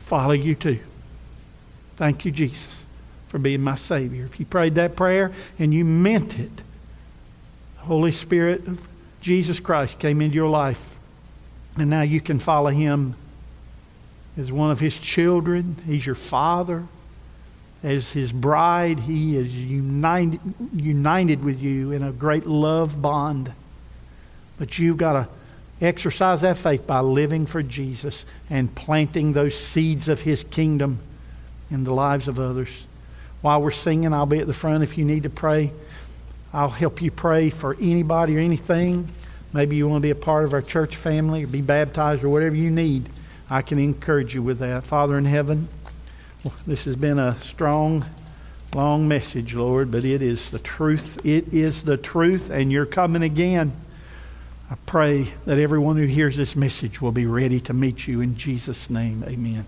follow 0.00 0.32
you 0.32 0.54
too. 0.54 0.78
Thank 1.96 2.26
you, 2.26 2.30
Jesus, 2.30 2.84
for 3.28 3.38
being 3.38 3.62
my 3.62 3.76
Savior. 3.76 4.26
If 4.26 4.38
you 4.38 4.44
prayed 4.44 4.74
that 4.74 4.94
prayer 4.94 5.32
and 5.58 5.72
you 5.72 5.86
meant 5.86 6.38
it, 6.38 6.58
the 7.76 7.86
Holy 7.86 8.12
Spirit 8.12 8.66
of 8.66 8.86
Jesus 9.22 9.58
Christ 9.58 9.98
came 9.98 10.20
into 10.20 10.34
your 10.34 10.50
life, 10.50 10.96
and 11.78 11.88
now 11.88 12.02
you 12.02 12.20
can 12.20 12.38
follow 12.38 12.68
Him 12.68 13.16
as 14.36 14.52
one 14.52 14.70
of 14.70 14.80
His 14.80 14.98
children. 14.98 15.76
He's 15.86 16.06
your 16.06 16.14
Father. 16.14 16.86
As 17.82 18.12
His 18.12 18.32
bride, 18.32 19.00
He 19.00 19.36
is 19.36 19.56
united, 19.56 20.40
united 20.74 21.44
with 21.44 21.60
you 21.60 21.92
in 21.92 22.02
a 22.02 22.12
great 22.12 22.46
love 22.46 23.00
bond. 23.00 23.52
But 24.58 24.78
you've 24.78 24.96
got 24.96 25.12
to 25.12 25.28
Exercise 25.80 26.40
that 26.40 26.56
faith 26.56 26.86
by 26.86 27.00
living 27.00 27.44
for 27.44 27.62
Jesus 27.62 28.24
and 28.48 28.74
planting 28.74 29.32
those 29.32 29.54
seeds 29.54 30.08
of 30.08 30.22
His 30.22 30.42
kingdom 30.44 31.00
in 31.70 31.84
the 31.84 31.92
lives 31.92 32.28
of 32.28 32.40
others. 32.40 32.70
While 33.42 33.60
we're 33.60 33.70
singing, 33.72 34.14
I'll 34.14 34.24
be 34.24 34.38
at 34.38 34.46
the 34.46 34.54
front 34.54 34.82
if 34.82 34.96
you 34.96 35.04
need 35.04 35.24
to 35.24 35.30
pray. 35.30 35.72
I'll 36.52 36.70
help 36.70 37.02
you 37.02 37.10
pray 37.10 37.50
for 37.50 37.76
anybody 37.78 38.38
or 38.38 38.40
anything. 38.40 39.08
Maybe 39.52 39.76
you 39.76 39.86
want 39.86 40.00
to 40.00 40.06
be 40.06 40.10
a 40.10 40.14
part 40.14 40.44
of 40.44 40.54
our 40.54 40.62
church 40.62 40.96
family 40.96 41.44
or 41.44 41.46
be 41.46 41.60
baptized 41.60 42.24
or 42.24 42.30
whatever 42.30 42.56
you 42.56 42.70
need. 42.70 43.06
I 43.48 43.62
can 43.62 43.78
encourage 43.78 44.34
you 44.34 44.42
with 44.42 44.58
that. 44.58 44.84
Father 44.84 45.16
in 45.16 45.24
heaven, 45.24 45.68
this 46.66 46.84
has 46.84 46.96
been 46.96 47.18
a 47.18 47.38
strong, 47.40 48.04
long 48.74 49.06
message, 49.06 49.54
Lord, 49.54 49.90
but 49.90 50.04
it 50.04 50.22
is 50.22 50.50
the 50.50 50.58
truth. 50.58 51.24
It 51.24 51.52
is 51.52 51.84
the 51.84 51.96
truth, 51.96 52.50
and 52.50 52.72
you're 52.72 52.86
coming 52.86 53.22
again. 53.22 53.72
I 54.70 54.74
pray 54.86 55.32
that 55.44 55.58
everyone 55.58 55.96
who 55.96 56.06
hears 56.06 56.36
this 56.36 56.56
message 56.56 57.00
will 57.00 57.12
be 57.12 57.26
ready 57.26 57.60
to 57.60 57.72
meet 57.72 58.08
you 58.08 58.20
in 58.20 58.36
Jesus' 58.36 58.90
name. 58.90 59.24
Amen. 59.26 59.64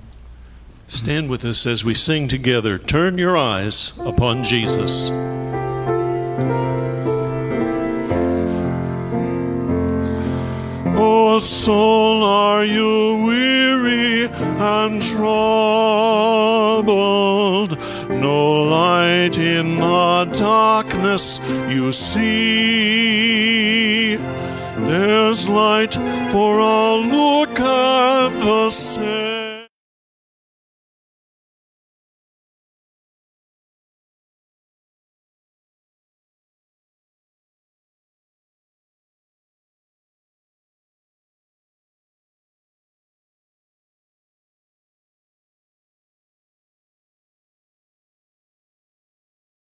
Stand 0.89 1.29
with 1.29 1.45
us 1.45 1.67
as 1.67 1.85
we 1.85 1.95
sing 1.95 2.27
together. 2.29 2.79
Turn 2.79 3.19
your 3.19 3.37
eyes 3.37 3.97
upon 4.01 4.43
Jesus. 4.43 5.11
Soul, 11.41 12.25
are 12.25 12.65
you 12.65 13.25
weary 13.25 14.25
and 14.25 15.01
troubled? 15.01 15.29
No 18.11 18.63
light 18.63 19.39
in 19.39 19.77
the 19.77 20.25
darkness 20.33 21.41
you 21.69 21.93
see. 21.93 22.89
There's 24.17 25.49
light 25.49 25.95
for 26.33 26.59
all 26.59 27.03
look 27.03 27.61
at 27.61 28.31
the 28.41 28.71
same. 28.71 29.48